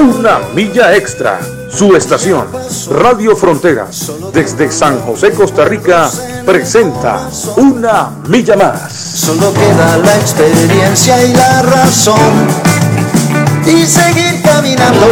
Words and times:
una 0.00 0.38
milla 0.54 0.96
extra. 0.96 1.38
Su 1.70 1.94
estación, 1.94 2.46
Radio 2.90 3.36
Fronteras, 3.36 4.10
desde 4.32 4.72
San 4.72 4.98
José, 5.02 5.30
Costa 5.30 5.64
Rica, 5.64 6.10
presenta 6.44 7.28
Una 7.56 8.10
Milla 8.26 8.56
Más. 8.56 8.92
Solo 8.92 9.52
queda 9.52 9.98
la 9.98 10.16
experiencia 10.16 11.22
y 11.22 11.32
la 11.32 11.62
razón. 11.62 12.16
Y 13.66 13.86
seguir 13.86 14.42
caminando, 14.42 15.06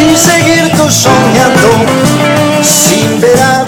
y 0.00 0.16
seguir 0.16 0.72
tú 0.76 0.90
soñando, 0.90 1.68
sin 2.62 3.20
ver 3.20 3.40
atrás. 3.40 3.67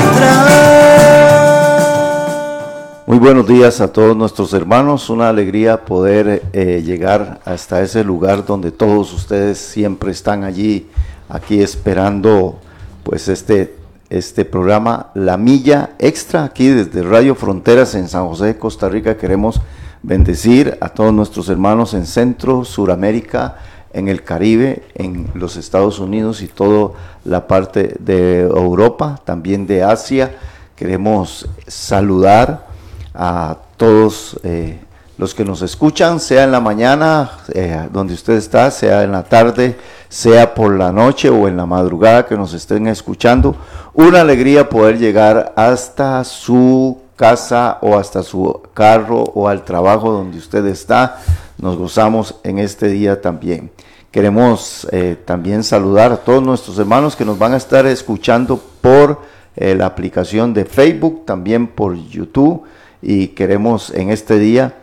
Muy 3.10 3.19
buenos 3.19 3.48
días 3.48 3.80
a 3.80 3.92
todos 3.92 4.16
nuestros 4.16 4.55
hermanos, 4.55 5.10
una 5.10 5.30
alegría 5.30 5.84
poder 5.84 6.45
eh, 6.52 6.80
llegar 6.87 7.41
hasta 7.45 7.82
ese 7.82 8.05
lugar 8.05 8.46
donde 8.46 8.70
todos 8.70 9.12
ustedes 9.12 9.59
siempre 9.59 10.12
están 10.12 10.45
allí, 10.45 10.87
aquí 11.28 11.60
esperando 11.60 12.60
pues 13.02 13.27
este, 13.27 13.74
este 14.10 14.45
programa 14.45 15.10
La 15.15 15.37
Milla 15.37 15.91
Extra, 15.98 16.45
aquí 16.45 16.68
desde 16.68 17.02
Radio 17.02 17.34
Fronteras 17.34 17.96
en 17.96 18.06
San 18.06 18.28
José, 18.28 18.56
Costa 18.59 18.88
Rica. 18.88 19.16
Queremos 19.16 19.60
bendecir 20.04 20.79
a 20.80 20.90
todos 20.90 21.12
nuestros 21.12 21.49
hermanos 21.49 21.95
en 21.95 22.06
Centro, 22.06 22.65
Suramérica, 22.65 23.56
en 23.93 24.06
el 24.06 24.23
Caribe, 24.23 24.84
en 24.95 25.32
los 25.34 25.56
Estados 25.56 25.99
Unidos 25.99 26.43
y 26.43 26.46
toda 26.46 26.93
la 27.24 27.49
parte 27.49 27.96
de 27.99 28.43
Europa, 28.43 29.21
también 29.24 29.66
de 29.66 29.82
Asia. 29.82 30.30
Queremos 30.77 31.49
saludar 31.66 32.70
a 33.14 33.56
todos 33.76 34.38
eh, 34.42 34.78
los 35.18 35.34
que 35.34 35.44
nos 35.44 35.62
escuchan, 35.62 36.20
sea 36.20 36.44
en 36.44 36.52
la 36.52 36.60
mañana, 36.60 37.30
eh, 37.52 37.88
donde 37.92 38.14
usted 38.14 38.34
está, 38.34 38.70
sea 38.70 39.02
en 39.02 39.12
la 39.12 39.22
tarde, 39.22 39.76
sea 40.08 40.54
por 40.54 40.74
la 40.76 40.92
noche 40.92 41.28
o 41.28 41.46
en 41.46 41.56
la 41.56 41.66
madrugada 41.66 42.26
que 42.26 42.36
nos 42.36 42.54
estén 42.54 42.86
escuchando. 42.86 43.56
Una 43.92 44.22
alegría 44.22 44.68
poder 44.68 44.98
llegar 44.98 45.52
hasta 45.56 46.24
su 46.24 46.98
casa 47.16 47.78
o 47.82 47.98
hasta 47.98 48.22
su 48.22 48.62
carro 48.72 49.22
o 49.34 49.46
al 49.46 49.64
trabajo 49.64 50.10
donde 50.10 50.38
usted 50.38 50.64
está. 50.66 51.20
Nos 51.58 51.76
gozamos 51.76 52.36
en 52.42 52.58
este 52.58 52.88
día 52.88 53.20
también. 53.20 53.70
Queremos 54.10 54.88
eh, 54.90 55.16
también 55.24 55.62
saludar 55.62 56.12
a 56.12 56.16
todos 56.16 56.42
nuestros 56.42 56.78
hermanos 56.78 57.14
que 57.14 57.26
nos 57.26 57.38
van 57.38 57.52
a 57.52 57.58
estar 57.58 57.86
escuchando 57.86 58.60
por 58.80 59.28
la 59.56 59.84
aplicación 59.84 60.54
de 60.54 60.64
Facebook, 60.64 61.26
también 61.26 61.66
por 61.66 61.94
YouTube 61.94 62.64
y 63.02 63.29
queremos 63.29 63.90
en 63.90 64.10
este 64.10 64.38
día 64.38 64.75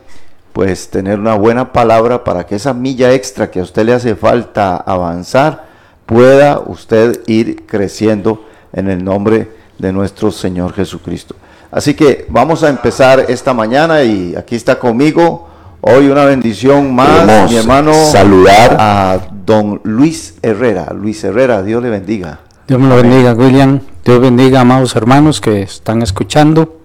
pues 0.52 0.90
tener 0.90 1.18
una 1.20 1.34
buena 1.34 1.72
palabra 1.72 2.24
para 2.24 2.46
que 2.46 2.56
esa 2.56 2.74
milla 2.74 3.12
extra 3.12 3.50
que 3.50 3.60
a 3.60 3.62
usted 3.62 3.84
le 3.84 3.92
hace 3.92 4.16
falta 4.16 4.76
avanzar 4.76 5.66
pueda 6.04 6.58
usted 6.58 7.20
ir 7.26 7.64
creciendo 7.66 8.44
en 8.72 8.88
el 8.88 9.04
nombre 9.04 9.50
de 9.78 9.92
nuestro 9.92 10.32
Señor 10.32 10.72
Jesucristo. 10.72 11.36
Así 11.70 11.94
que 11.94 12.26
vamos 12.28 12.64
a 12.64 12.70
empezar 12.70 13.26
esta 13.28 13.52
mañana 13.54 14.02
y 14.02 14.34
aquí 14.34 14.56
está 14.56 14.78
conmigo 14.78 15.48
hoy 15.80 16.08
una 16.08 16.24
bendición 16.24 16.94
más, 16.94 17.20
Queremos 17.20 17.50
mi 17.50 17.56
hermano, 17.58 17.92
saludar. 18.10 18.76
a 18.80 19.20
don 19.44 19.80
Luis 19.84 20.34
Herrera. 20.42 20.92
Luis 20.92 21.22
Herrera, 21.22 21.62
Dios 21.62 21.82
le 21.82 21.90
bendiga. 21.90 22.40
Dios 22.66 22.80
me 22.80 22.88
lo 22.88 22.96
bendiga, 22.96 23.32
William. 23.34 23.80
Dios 24.04 24.20
bendiga, 24.20 24.62
amados 24.62 24.96
hermanos 24.96 25.40
que 25.40 25.62
están 25.62 26.02
escuchando 26.02 26.80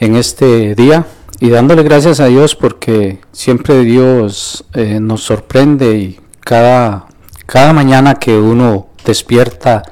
en 0.00 0.16
este 0.16 0.74
día 0.74 1.06
y 1.40 1.50
dándole 1.50 1.82
gracias 1.82 2.20
a 2.20 2.26
Dios 2.26 2.56
porque 2.56 3.20
siempre 3.32 3.80
Dios 3.84 4.64
eh, 4.74 4.98
nos 5.00 5.22
sorprende 5.22 5.96
y 5.96 6.20
cada, 6.40 7.06
cada 7.46 7.72
mañana 7.72 8.16
que 8.16 8.36
uno 8.36 8.88
despierta, 9.04 9.82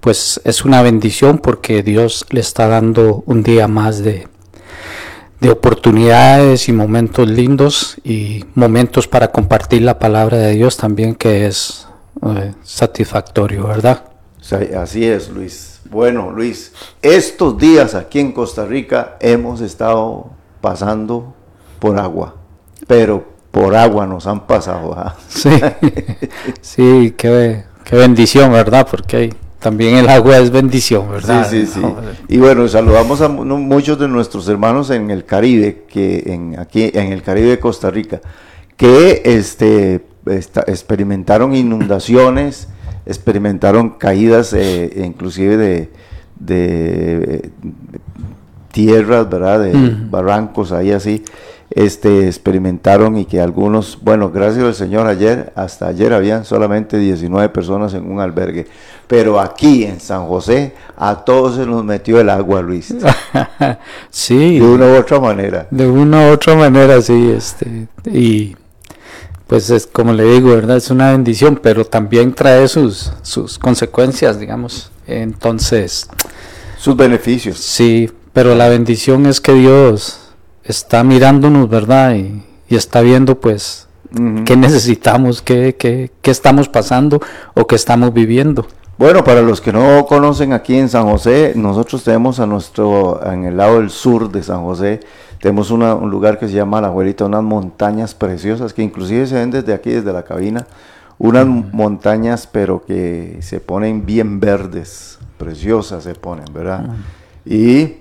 pues 0.00 0.40
es 0.44 0.64
una 0.64 0.82
bendición 0.82 1.38
porque 1.38 1.82
Dios 1.82 2.26
le 2.30 2.40
está 2.40 2.68
dando 2.68 3.22
un 3.26 3.42
día 3.42 3.68
más 3.68 4.02
de, 4.02 4.28
de 5.40 5.50
oportunidades 5.50 6.68
y 6.68 6.72
momentos 6.72 7.28
lindos 7.28 7.96
y 8.02 8.44
momentos 8.54 9.08
para 9.08 9.28
compartir 9.28 9.82
la 9.82 9.98
palabra 9.98 10.38
de 10.38 10.52
Dios 10.52 10.76
también 10.78 11.14
que 11.14 11.46
es 11.46 11.86
eh, 12.22 12.52
satisfactorio, 12.62 13.66
¿verdad? 13.66 14.04
Sea, 14.40 14.82
Así 14.82 15.04
es, 15.04 15.28
Luis. 15.28 15.73
Bueno, 15.90 16.30
Luis, 16.30 16.72
estos 17.02 17.58
días 17.58 17.94
aquí 17.94 18.18
en 18.20 18.32
Costa 18.32 18.64
Rica 18.64 19.16
hemos 19.20 19.60
estado 19.60 20.30
pasando 20.60 21.34
por 21.78 21.98
agua, 21.98 22.36
pero 22.86 23.24
por 23.50 23.76
agua 23.76 24.06
nos 24.06 24.26
han 24.26 24.46
pasado. 24.46 24.94
¿ah? 24.96 25.14
Sí, 25.28 25.50
sí, 26.60 27.14
qué, 27.16 27.64
qué 27.84 27.96
bendición, 27.96 28.50
¿verdad? 28.52 28.86
Porque 28.90 29.34
también 29.60 29.96
el 29.96 30.08
agua 30.08 30.38
es 30.38 30.50
bendición, 30.50 31.08
¿verdad? 31.10 31.48
Sí, 31.48 31.66
sí, 31.66 31.72
sí. 31.74 31.82
Y 32.28 32.38
bueno, 32.38 32.66
saludamos 32.66 33.20
a 33.20 33.28
mu- 33.28 33.44
muchos 33.44 33.98
de 33.98 34.08
nuestros 34.08 34.48
hermanos 34.48 34.90
en 34.90 35.10
el 35.10 35.24
Caribe, 35.24 35.84
que 35.88 36.22
en, 36.26 36.58
aquí 36.58 36.90
en 36.94 37.12
el 37.12 37.22
Caribe 37.22 37.48
de 37.50 37.60
Costa 37.60 37.90
Rica, 37.90 38.20
que 38.76 39.22
este, 39.24 40.04
esta- 40.26 40.64
experimentaron 40.66 41.54
inundaciones, 41.54 42.68
experimentaron 43.06 43.90
caídas, 43.90 44.52
eh, 44.52 45.02
inclusive 45.04 45.56
de, 45.56 45.90
de 46.38 47.50
tierras, 48.74 49.30
¿verdad? 49.30 49.60
De 49.60 49.72
barrancos 50.10 50.72
ahí 50.72 50.90
así, 50.90 51.22
este, 51.70 52.26
experimentaron 52.26 53.16
y 53.16 53.24
que 53.24 53.40
algunos, 53.40 53.98
bueno, 54.02 54.30
gracias 54.30 54.64
al 54.64 54.74
Señor 54.74 55.06
ayer, 55.06 55.52
hasta 55.54 55.86
ayer 55.86 56.12
habían 56.12 56.44
solamente 56.44 56.98
19 56.98 57.50
personas 57.50 57.94
en 57.94 58.10
un 58.10 58.20
albergue, 58.20 58.66
pero 59.06 59.38
aquí 59.38 59.84
en 59.84 60.00
San 60.00 60.26
José 60.26 60.72
a 60.96 61.24
todos 61.24 61.54
se 61.56 61.66
nos 61.66 61.84
metió 61.84 62.20
el 62.20 62.30
agua, 62.30 62.62
Luis, 62.62 62.94
sí, 64.10 64.58
de 64.58 64.66
una 64.66 64.86
u 64.86 64.96
otra 64.96 65.20
manera. 65.20 65.68
de 65.70 65.86
una 65.88 66.28
u 66.28 66.32
otra 66.32 66.56
manera, 66.56 67.00
sí, 67.00 67.30
este, 67.30 67.86
y 68.06 68.56
pues 69.46 69.70
es 69.70 69.86
como 69.86 70.12
le 70.12 70.24
digo, 70.24 70.50
¿verdad? 70.50 70.76
Es 70.76 70.90
una 70.90 71.12
bendición, 71.12 71.60
pero 71.62 71.84
también 71.84 72.32
trae 72.34 72.66
sus, 72.68 73.12
sus 73.22 73.58
consecuencias, 73.58 74.38
digamos. 74.38 74.90
Entonces, 75.06 76.08
Sus 76.78 76.96
beneficios. 76.96 77.58
sí, 77.58 78.10
pero 78.32 78.54
la 78.54 78.68
bendición 78.68 79.26
es 79.26 79.40
que 79.40 79.52
Dios 79.52 80.20
está 80.64 81.04
mirándonos, 81.04 81.68
¿verdad? 81.68 82.14
Y, 82.14 82.42
y 82.68 82.76
está 82.76 83.00
viendo, 83.02 83.38
pues, 83.38 83.86
qué 84.44 84.56
necesitamos, 84.56 85.42
qué, 85.42 85.76
qué, 85.78 86.10
qué 86.22 86.30
estamos 86.30 86.68
pasando 86.68 87.20
o 87.54 87.66
qué 87.66 87.76
estamos 87.76 88.12
viviendo. 88.14 88.66
Bueno, 88.96 89.24
para 89.24 89.42
los 89.42 89.60
que 89.60 89.72
no 89.72 90.06
conocen 90.06 90.52
aquí 90.52 90.76
en 90.76 90.88
San 90.88 91.04
José, 91.10 91.52
nosotros 91.56 92.04
tenemos 92.04 92.38
a 92.38 92.46
nuestro, 92.46 93.20
en 93.24 93.44
el 93.44 93.56
lado 93.56 93.80
del 93.80 93.90
sur 93.90 94.30
de 94.30 94.42
San 94.42 94.62
José, 94.62 95.00
tenemos 95.44 95.70
una- 95.70 95.94
un 95.94 96.10
lugar 96.10 96.38
que 96.38 96.48
se 96.48 96.54
llama 96.54 96.80
La 96.80 96.88
Juelita, 96.88 97.26
unas 97.26 97.42
montañas 97.42 98.14
preciosas 98.14 98.72
que 98.72 98.80
inclusive 98.82 99.26
se 99.26 99.34
ven 99.34 99.50
desde 99.50 99.74
aquí, 99.74 99.90
desde 99.90 100.10
la 100.10 100.22
cabina, 100.22 100.66
unas 101.18 101.46
montañas 101.46 102.46
pero 102.46 102.82
que 102.82 103.36
se 103.42 103.60
ponen 103.60 104.06
bien 104.06 104.40
verdes, 104.40 105.18
preciosas 105.36 106.02
se 106.04 106.14
ponen, 106.14 106.46
¿verdad? 106.54 106.86
Y 107.44 107.96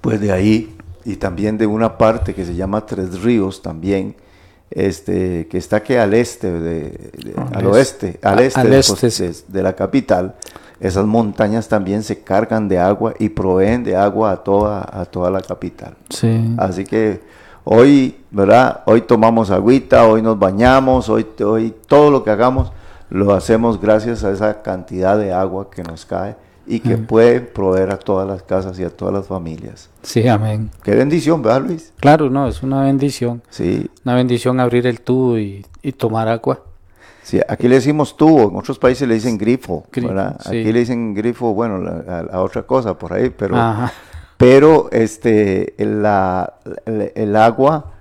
pues 0.00 0.22
de 0.22 0.32
ahí, 0.32 0.74
y 1.04 1.16
también 1.16 1.58
de 1.58 1.66
una 1.66 1.98
parte 1.98 2.32
que 2.32 2.46
se 2.46 2.54
llama 2.54 2.86
Tres 2.86 3.20
Ríos 3.22 3.60
también, 3.60 4.16
este, 4.70 5.46
que 5.48 5.58
está 5.58 5.82
que 5.82 5.98
al 5.98 6.14
este, 6.14 6.50
de, 6.50 6.80
de- 6.80 7.34
Al 7.52 7.56
este. 7.56 7.66
oeste, 7.66 8.18
al 8.22 8.40
este, 8.40 8.60
al 8.60 8.72
este, 8.72 9.32
de 9.48 9.62
la 9.62 9.74
capital, 9.76 10.34
esas 10.86 11.06
montañas 11.06 11.66
también 11.66 12.02
se 12.02 12.20
cargan 12.20 12.68
de 12.68 12.78
agua 12.78 13.14
y 13.18 13.30
proveen 13.30 13.84
de 13.84 13.96
agua 13.96 14.32
a 14.32 14.36
toda, 14.44 14.86
a 14.92 15.06
toda 15.06 15.30
la 15.30 15.40
capital. 15.40 15.94
Sí. 16.10 16.54
Así 16.58 16.84
que 16.84 17.22
hoy, 17.64 18.16
¿verdad? 18.30 18.82
Hoy 18.84 19.00
tomamos 19.00 19.50
agüita, 19.50 20.06
hoy 20.06 20.20
nos 20.20 20.38
bañamos, 20.38 21.08
hoy, 21.08 21.26
hoy 21.42 21.74
todo 21.86 22.10
lo 22.10 22.22
que 22.22 22.30
hagamos 22.30 22.70
lo 23.08 23.32
hacemos 23.32 23.80
gracias 23.80 24.24
a 24.24 24.30
esa 24.30 24.60
cantidad 24.60 25.16
de 25.16 25.32
agua 25.32 25.70
que 25.70 25.82
nos 25.82 26.04
cae 26.04 26.36
y 26.66 26.80
que 26.80 26.98
puede 26.98 27.40
proveer 27.40 27.90
a 27.90 27.98
todas 27.98 28.28
las 28.28 28.42
casas 28.42 28.78
y 28.78 28.84
a 28.84 28.90
todas 28.90 29.14
las 29.14 29.26
familias. 29.26 29.88
Sí, 30.02 30.28
amén. 30.28 30.70
Qué 30.82 30.94
bendición, 30.94 31.40
¿verdad, 31.40 31.62
Luis? 31.66 31.94
Claro, 31.98 32.28
no, 32.28 32.46
es 32.46 32.62
una 32.62 32.82
bendición. 32.82 33.42
Sí, 33.48 33.90
Una 34.04 34.16
bendición 34.16 34.60
abrir 34.60 34.86
el 34.86 35.00
tubo 35.00 35.38
y, 35.38 35.64
y 35.82 35.92
tomar 35.92 36.28
agua. 36.28 36.60
Sí, 37.24 37.40
aquí 37.48 37.66
le 37.66 37.74
decimos 37.76 38.16
tubo, 38.16 38.50
en 38.50 38.56
otros 38.56 38.78
países 38.78 39.08
le 39.08 39.14
dicen 39.14 39.36
grifo, 39.36 39.84
Grifo, 39.90 40.08
¿verdad? 40.08 40.38
sí. 40.40 40.60
Aquí 40.60 40.72
le 40.72 40.78
dicen 40.78 41.12
grifo, 41.14 41.52
bueno, 41.52 41.78
la- 41.78 42.20
a, 42.30 42.36
a 42.36 42.40
otra 42.42 42.62
cosa 42.62 42.96
por 42.96 43.12
ahí, 43.12 43.30
pero, 43.30 43.56
Ajá. 43.56 43.92
pero 44.36 44.88
este, 44.92 45.74
la, 45.78 46.54
el, 46.86 47.10
el 47.16 47.34
agua 47.36 47.92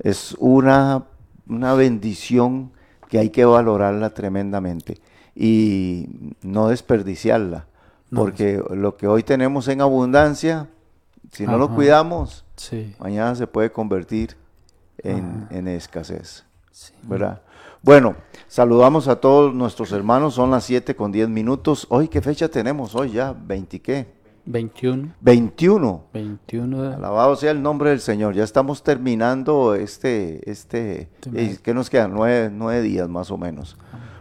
es 0.00 0.36
una, 0.38 1.04
una 1.48 1.72
bendición 1.74 2.72
que 3.08 3.18
hay 3.18 3.30
que 3.30 3.44
valorarla 3.44 4.10
tremendamente 4.10 5.00
y 5.34 6.08
no 6.42 6.68
desperdiciarla, 6.68 7.66
No. 8.10 8.20
porque 8.20 8.62
lo 8.70 8.96
que 8.96 9.06
hoy 9.06 9.22
tenemos 9.22 9.68
en 9.68 9.80
abundancia, 9.80 10.66
si 11.32 11.46
no 11.46 11.56
lo 11.56 11.74
cuidamos, 11.74 12.44
Sí, 12.56 12.94
mañana 13.00 13.34
se 13.34 13.46
puede 13.46 13.72
convertir 13.72 14.36
en, 14.98 15.46
en 15.50 15.66
escasez, 15.68 16.44
sí. 16.70 16.92
¿verdad? 17.02 17.40
Bueno, 17.82 18.14
saludamos 18.46 19.08
a 19.08 19.16
todos 19.16 19.54
nuestros 19.54 19.92
hermanos, 19.92 20.34
son 20.34 20.50
las 20.50 20.64
7 20.64 20.94
con 20.94 21.10
10 21.12 21.28
minutos. 21.28 21.86
Hoy, 21.90 22.08
¿qué 22.08 22.20
fecha 22.20 22.48
tenemos? 22.48 22.94
Hoy 22.94 23.12
ya, 23.12 23.32
20 23.32 23.80
qué? 23.80 24.06
21, 24.44 25.14
21. 25.20 26.04
21 26.12 26.82
de- 26.82 26.94
Alabado 26.94 27.36
sea 27.36 27.52
el 27.52 27.62
nombre 27.62 27.90
del 27.90 28.00
Señor. 28.00 28.34
Ya 28.34 28.42
estamos 28.44 28.82
terminando 28.82 29.74
este, 29.74 30.48
este, 30.50 31.02
Este 31.20 31.44
eh. 31.44 31.58
¿qué 31.62 31.74
nos 31.74 31.90
quedan? 31.90 32.12
Nueve, 32.12 32.50
nueve 32.52 32.82
días 32.82 33.08
más 33.08 33.30
o 33.30 33.38
menos. 33.38 33.76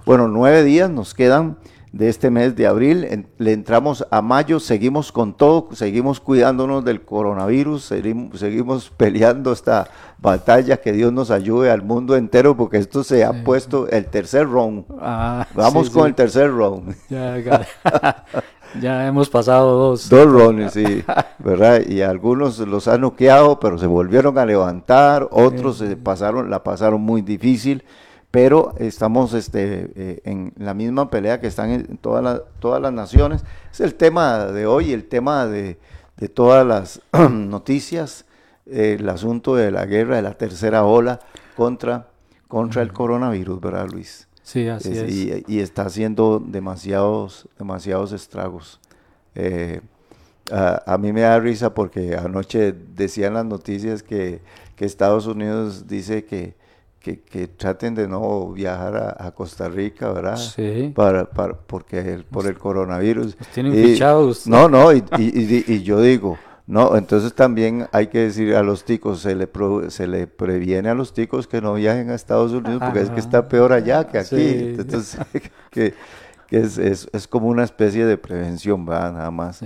Bueno, 0.05 0.27
nueve 0.27 0.63
días 0.63 0.89
nos 0.91 1.13
quedan 1.15 1.57
de 1.91 2.07
este 2.09 2.29
mes 2.29 2.55
de 2.55 2.67
abril. 2.67 3.03
En- 3.03 3.27
le 3.38 3.51
entramos 3.53 4.05
a 4.11 4.21
mayo, 4.21 4.59
seguimos 4.59 5.11
con 5.11 5.33
todo, 5.35 5.69
seguimos 5.73 6.19
cuidándonos 6.19 6.85
del 6.85 7.01
coronavirus, 7.03 7.83
seguimos, 7.83 8.39
seguimos 8.39 8.89
peleando 8.97 9.51
esta 9.51 9.89
batalla, 10.17 10.77
que 10.77 10.91
Dios 10.93 11.11
nos 11.11 11.31
ayude 11.31 11.69
al 11.71 11.81
mundo 11.81 12.15
entero, 12.15 12.55
porque 12.55 12.77
esto 12.77 13.03
se 13.03 13.23
ha 13.25 13.43
puesto 13.43 13.88
el 13.89 14.05
tercer 14.05 14.47
round. 14.47 14.85
Ah, 15.01 15.47
Vamos 15.55 15.88
sí, 15.88 15.93
con 15.93 16.03
sí. 16.03 16.09
el 16.09 16.15
tercer 16.15 16.51
round. 16.51 16.95
Ya 18.79 19.05
hemos 19.05 19.29
pasado 19.29 19.77
dos. 19.77 20.07
Dos 20.07 20.31
rounds, 20.31 20.71
sí, 20.71 21.03
¿verdad? 21.39 21.81
Y 21.85 22.01
algunos 22.03 22.57
los 22.59 22.87
han 22.87 23.01
noqueado, 23.01 23.59
pero 23.59 23.77
se 23.77 23.85
volvieron 23.85 24.37
a 24.37 24.45
levantar, 24.45 25.27
otros 25.31 25.79
se 25.79 25.97
pasaron, 25.97 26.49
la 26.49 26.63
pasaron 26.63 27.01
muy 27.01 27.21
difícil, 27.21 27.83
pero 28.31 28.74
estamos 28.78 29.33
este, 29.33 29.92
eh, 29.95 30.22
en 30.24 30.54
la 30.57 30.74
misma 30.74 31.10
pelea 31.10 31.39
que 31.42 31.48
están 31.48 31.69
en 31.72 31.98
todas 31.98 32.24
las, 32.24 32.42
todas 32.60 32.81
las 32.81 32.94
naciones. 32.94 33.44
Es 33.72 33.81
el 33.81 33.95
tema 33.95 34.45
de 34.45 34.66
hoy, 34.66 34.94
el 34.94 35.06
tema 35.06 35.45
de, 35.48 35.78
de 36.18 36.30
todas 36.30 36.66
las 36.66 37.01
noticias, 37.30 38.25
eh, 38.66 38.98
el 39.00 39.10
asunto 39.10 39.56
de 39.56 39.72
la 39.72 39.86
guerra, 39.86 40.16
de 40.16 40.22
la 40.22 40.38
tercera 40.38 40.86
ola 40.86 41.19
contra, 41.57 42.07
contra 42.48 42.81
el 42.81 42.94
coronavirus, 42.94 43.60
¿verdad, 43.60 43.89
Luis? 43.92 44.28
Sí, 44.44 44.68
así 44.68 44.92
Es- 44.92 44.98
es. 44.98 45.12
Y, 45.13 45.44
y 45.48 45.60
está 45.60 45.83
haciendo 45.83 46.39
demasiados, 46.45 47.48
demasiados 47.60 48.12
estragos. 48.13 48.80
Eh, 49.36 49.81
a, 50.51 50.94
a 50.94 50.98
mí 50.98 51.12
me 51.13 51.22
da 51.22 51.39
risa 51.39 51.74
porque 51.74 52.16
anoche 52.16 52.74
decían 52.95 53.33
las 53.33 53.45
noticias 53.45 54.04
que, 54.04 54.42
que 54.75 54.86
Estados 54.86 55.28
Unidos 55.28 55.88
dice 55.88 56.24
que, 56.25 56.56
que, 57.01 57.19
que 57.21 57.48
traten 57.48 57.95
de 57.95 58.07
no 58.07 58.51
viajar 58.51 58.95
a, 58.95 59.27
a 59.27 59.31
Costa 59.31 59.68
Rica, 59.68 60.12
¿verdad? 60.12 60.38
Sí. 60.38 60.92
Para, 60.95 61.25
para, 61.25 61.56
porque 61.56 62.00
el- 62.00 62.25
por 62.25 62.45
el 62.45 62.57
coronavirus. 62.57 63.36
Los 63.39 63.48
tienen 63.50 63.74
Y- 63.74 63.83
fichados. 63.94 64.45
No, 64.48 64.69
no, 64.69 64.94
y, 64.94 65.03
y- 65.18 65.81
yo 65.83 66.00
digo, 66.00 66.38
no, 66.68 66.95
entonces 66.95 67.33
también 67.33 67.88
hay 67.92 68.07
que 68.07 68.19
decir 68.19 68.56
a 68.56 68.62
los 68.63 68.86
ticos, 68.86 69.19
se 69.21 69.36
le, 69.36 69.48
pro- 69.48 69.89
se 69.89 70.06
le 70.07 70.27
previene 70.27 70.89
a 70.89 70.94
los 70.94 71.13
ticos 71.13 71.48
que 71.48 71.59
no 71.59 71.74
viajen 71.74 72.12
a 72.12 72.15
Estados 72.15 72.51
Unidos 72.51 72.80
porque 72.83 73.00
es 73.00 73.07
que 73.07 73.13
Ajá. 73.13 73.19
está 73.19 73.47
peor 73.50 73.74
allá 73.74 74.07
que 74.07 74.19
aquí. 74.19 74.36
Sí. 74.36 74.75
Entonces, 74.80 75.19
que, 75.71 75.94
que 76.47 76.57
es, 76.59 76.77
es, 76.77 77.09
es 77.12 77.27
como 77.27 77.47
una 77.47 77.63
especie 77.63 78.06
de 78.06 78.18
prevención, 78.18 78.86
¿verdad? 78.86 79.12
Nada 79.13 79.31
más. 79.31 79.57
Sí. 79.57 79.65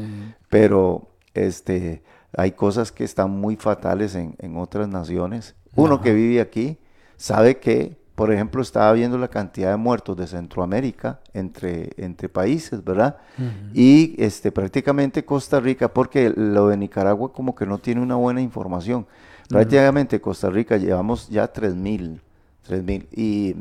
Pero 0.49 1.09
este, 1.33 2.01
hay 2.35 2.51
cosas 2.53 2.91
que 2.93 3.03
están 3.03 3.29
muy 3.31 3.55
fatales 3.57 4.15
en, 4.15 4.35
en 4.39 4.57
otras 4.57 4.87
naciones. 4.87 5.55
Uno 5.75 5.99
que 6.01 6.13
vive 6.13 6.39
aquí 6.39 6.77
sabe 7.17 7.57
que, 7.57 7.97
por 8.15 8.31
ejemplo, 8.31 8.61
estaba 8.61 8.93
viendo 8.93 9.17
la 9.17 9.27
cantidad 9.27 9.71
de 9.71 9.77
muertos 9.77 10.15
de 10.15 10.27
Centroamérica 10.27 11.19
entre, 11.33 11.91
entre 11.97 12.29
países, 12.29 12.83
¿verdad? 12.83 13.17
Y 13.73 14.15
este, 14.17 14.51
prácticamente 14.51 15.25
Costa 15.25 15.59
Rica, 15.59 15.93
porque 15.93 16.33
lo 16.35 16.69
de 16.69 16.77
Nicaragua 16.77 17.33
como 17.33 17.55
que 17.55 17.65
no 17.65 17.77
tiene 17.77 18.01
una 18.01 18.15
buena 18.15 18.41
información. 18.41 19.05
Prácticamente 19.49 20.21
Costa 20.21 20.49
Rica 20.49 20.77
llevamos 20.77 21.29
ya 21.29 21.51
3.000, 21.51 22.19
3.000 22.67 23.07
y, 23.11 23.55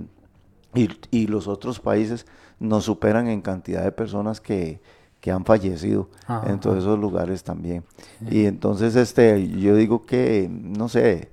y, 0.74 0.88
y 1.10 1.26
los 1.26 1.48
otros 1.48 1.80
países 1.80 2.26
nos 2.58 2.84
superan 2.84 3.28
en 3.28 3.42
cantidad 3.42 3.82
de 3.82 3.92
personas 3.92 4.40
que, 4.40 4.80
que 5.20 5.30
han 5.30 5.44
fallecido 5.44 6.10
Ajá. 6.26 6.50
en 6.50 6.60
todos 6.60 6.78
esos 6.78 6.98
lugares 6.98 7.42
también. 7.44 7.82
Y 8.30 8.44
entonces 8.44 8.94
este, 8.94 9.48
yo 9.48 9.74
digo 9.74 10.04
que, 10.04 10.48
no 10.50 10.88
sé, 10.88 11.30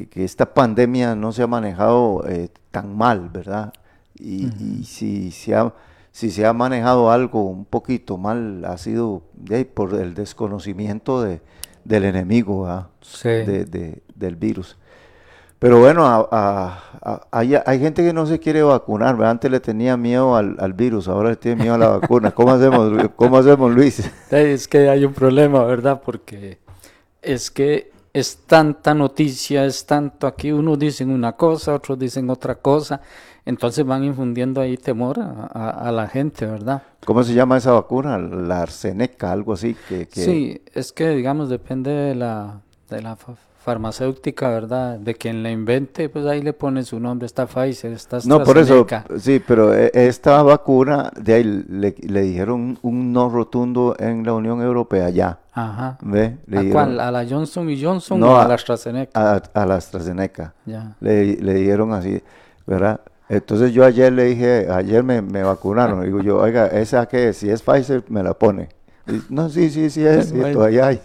que, 0.00 0.08
que 0.08 0.24
esta 0.24 0.54
pandemia 0.54 1.14
no 1.14 1.32
se 1.32 1.42
ha 1.42 1.46
manejado 1.46 2.24
eh, 2.28 2.48
tan 2.70 2.96
mal, 2.96 3.28
¿verdad? 3.30 3.72
Y, 4.18 4.46
y 4.62 4.84
si, 4.84 5.30
se 5.30 5.54
ha, 5.54 5.72
si 6.12 6.30
se 6.30 6.46
ha 6.46 6.52
manejado 6.52 7.10
algo 7.10 7.44
un 7.44 7.64
poquito 7.64 8.16
mal, 8.18 8.64
ha 8.64 8.76
sido 8.78 9.22
de, 9.34 9.64
por 9.64 9.94
el 9.94 10.14
desconocimiento 10.14 11.22
de, 11.22 11.40
del 11.84 12.04
enemigo. 12.04 12.86
Sí. 13.00 13.28
de, 13.28 13.64
de- 13.64 14.02
del 14.14 14.36
virus. 14.36 14.76
Pero 15.58 15.78
bueno, 15.80 16.06
a- 16.06 16.28
a- 16.30 16.78
a- 17.02 17.26
hay, 17.30 17.54
hay 17.66 17.78
gente 17.80 18.02
que 18.02 18.12
no 18.12 18.26
se 18.26 18.38
quiere 18.38 18.62
vacunar. 18.62 19.16
¿verdad? 19.16 19.30
Antes 19.32 19.50
le 19.50 19.60
tenía 19.60 19.96
miedo 19.96 20.36
al, 20.36 20.56
al 20.58 20.72
virus, 20.74 21.08
ahora 21.08 21.30
le 21.30 21.36
tiene 21.36 21.62
miedo 21.62 21.74
a 21.74 21.78
la 21.78 21.88
vacuna. 21.98 22.30
¿Cómo 22.32 22.50
hacemos, 22.52 23.08
¿Cómo 23.16 23.36
hacemos 23.38 23.70
Luis? 23.72 24.00
Eh, 24.30 24.52
Es 24.52 24.68
que 24.68 24.88
hay 24.90 25.04
un 25.04 25.12
problema, 25.14 25.64
¿verdad? 25.64 26.00
Porque 26.04 26.58
es 27.22 27.50
que 27.50 27.90
es 28.12 28.38
tanta 28.46 28.94
noticia, 28.94 29.64
es 29.64 29.86
tanto 29.86 30.26
aquí, 30.26 30.50
unos 30.52 30.78
dicen 30.78 31.10
una 31.10 31.32
cosa, 31.32 31.74
otros 31.74 31.98
dicen 31.98 32.28
otra 32.30 32.56
cosa, 32.56 33.00
entonces 33.46 33.84
van 33.86 34.04
infundiendo 34.04 34.60
ahí 34.60 34.76
temor 34.76 35.20
a, 35.20 35.48
a- 35.52 35.88
a 35.88 35.92
la 35.92 36.08
gente, 36.08 36.44
¿verdad? 36.46 36.82
¿Cómo 37.04 37.22
se 37.22 37.34
llama 37.34 37.56
esa 37.56 37.72
vacuna? 37.72 38.18
La 38.18 38.62
arseneca, 38.62 39.30
algo 39.32 39.52
así. 39.52 39.76
Que, 39.88 40.06
que- 40.08 40.20
Sí, 40.24 40.60
es 40.74 40.92
que 40.92 41.10
digamos 41.10 41.48
depende 41.48 41.90
de 41.90 42.14
la, 42.14 42.60
de 42.88 43.00
la 43.02 43.16
farmacéutica, 43.60 44.48
¿verdad? 44.48 44.98
De 44.98 45.14
quien 45.14 45.42
la 45.42 45.50
invente, 45.50 46.08
pues 46.08 46.24
ahí 46.26 46.40
le 46.42 46.52
pone 46.54 46.82
su 46.82 46.98
nombre, 46.98 47.26
está 47.26 47.46
Pfizer, 47.46 47.92
está 47.92 48.18
No, 48.24 48.42
por 48.42 48.56
eso, 48.58 48.86
sí, 49.18 49.40
pero 49.46 49.74
eh, 49.74 49.90
esta 49.92 50.42
vacuna, 50.42 51.10
de 51.20 51.34
ahí 51.34 51.44
le, 51.68 51.94
le 52.00 52.22
dijeron 52.22 52.78
un 52.82 53.12
no 53.12 53.28
rotundo 53.28 53.94
en 53.98 54.24
la 54.24 54.32
Unión 54.32 54.62
Europea 54.62 55.10
ya. 55.10 55.38
Ajá. 55.52 55.98
¿Ve? 56.00 56.38
Le 56.46 56.58
¿A 56.58 56.60
dijeron 56.62 56.72
cuál? 56.72 57.00
¿A 57.00 57.10
la 57.10 57.26
Johnson 57.28 57.68
y 57.68 57.82
Johnson 57.82 58.18
No, 58.18 58.32
o 58.32 58.36
a 58.36 58.44
a- 58.44 58.48
la 58.48 58.54
AstraZeneca? 58.54 59.34
a, 59.36 59.42
a 59.54 59.66
la 59.66 59.74
AstraZeneca. 59.74 60.54
Ya. 60.64 60.96
le, 61.00 61.36
le 61.36 61.54
dieron 61.54 61.92
así, 61.92 62.22
¿verdad? 62.66 63.00
Entonces 63.28 63.72
yo 63.72 63.84
ayer 63.84 64.12
le 64.12 64.24
dije, 64.24 64.66
ayer 64.72 65.04
me, 65.04 65.22
me 65.22 65.42
vacunaron, 65.44 66.02
digo 66.04 66.20
yo, 66.20 66.38
oiga, 66.38 66.66
esa 66.66 67.06
que 67.06 67.32
si 67.32 67.48
es 67.50 67.62
Pfizer 67.62 68.02
me 68.08 68.22
la 68.22 68.34
pone. 68.34 68.70
Y, 69.06 69.20
no, 69.28 69.48
sí, 69.50 69.70
sí, 69.70 69.88
sí 69.90 70.04
es, 70.04 70.30
sí, 70.30 70.40
todavía 70.52 70.86
hay. 70.88 71.00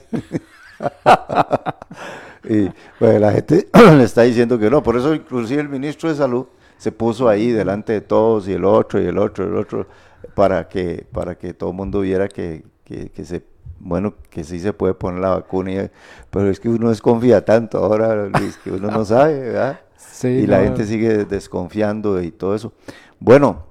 y 2.50 2.70
pues 3.00 3.20
la 3.20 3.32
gente 3.32 3.68
le 3.98 4.04
está 4.04 4.24
diciendo 4.24 4.58
que 4.60 4.70
no, 4.70 4.84
por 4.84 4.96
eso 4.98 5.14
inclusive 5.14 5.62
el 5.62 5.70
ministro 5.70 6.10
de 6.10 6.16
salud 6.16 6.46
se 6.78 6.92
puso 6.92 7.28
ahí 7.30 7.52
delante 7.52 7.94
de 7.94 8.02
todos 8.02 8.48
y 8.48 8.54
el 8.54 8.66
otro 8.66 9.02
y 9.02 9.06
el 9.08 9.18
otro 9.18 9.46
y 9.46 9.48
el 9.48 9.56
otro 9.58 9.88
para 10.34 10.68
que 10.68 11.06
para 11.12 11.36
que 11.38 11.54
todo 11.54 11.70
el 11.72 11.76
mundo 11.76 12.02
viera 12.02 12.28
que, 12.28 12.64
que, 12.84 13.10
que 13.10 13.26
se 13.26 13.44
bueno 13.80 14.16
que 14.30 14.44
sí 14.44 14.60
se 14.60 14.74
puede 14.74 14.94
poner 14.94 15.22
la 15.22 15.30
vacuna 15.30 15.72
y- 15.72 15.92
pero 16.30 16.50
es 16.50 16.60
que 16.60 16.70
uno 16.70 16.90
desconfía 16.90 17.44
tanto 17.46 17.78
ahora 17.78 18.26
Luis 18.28 18.58
que 18.58 18.72
uno 18.72 18.90
no 18.92 19.06
sabe 19.06 19.40
¿verdad? 19.40 19.80
Sí, 19.98 20.28
y 20.28 20.48
la 20.48 20.58
no. 20.58 20.64
gente 20.66 20.86
sigue 20.86 21.26
desconfiando 21.26 22.22
y 22.22 22.32
todo 22.32 22.56
eso 22.56 22.74
bueno 23.20 23.66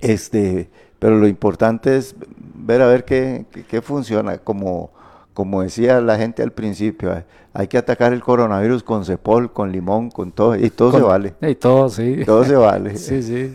este 0.00 0.70
pero 0.98 1.16
lo 1.18 1.28
importante 1.28 1.96
es 1.96 2.14
ver 2.54 2.82
a 2.82 2.86
ver 2.86 3.04
qué, 3.04 3.46
qué, 3.52 3.64
qué 3.64 3.82
funciona 3.82 4.38
como 4.38 4.90
como 5.36 5.60
decía 5.62 6.00
la 6.00 6.16
gente 6.16 6.42
al 6.42 6.50
principio 6.50 7.22
hay 7.52 7.68
que 7.68 7.76
atacar 7.76 8.14
el 8.14 8.22
coronavirus 8.22 8.82
con 8.82 9.04
cepol 9.04 9.52
con 9.52 9.70
limón 9.70 10.10
con 10.10 10.32
todo 10.32 10.56
y 10.56 10.70
todo 10.70 10.92
se 10.92 11.02
vale 11.02 11.34
Y 11.42 11.54
todo, 11.56 11.90
sí. 11.90 12.22
todo 12.24 12.42
se 12.42 12.56
vale 12.56 12.96
Sí, 12.96 13.22
sí. 13.22 13.54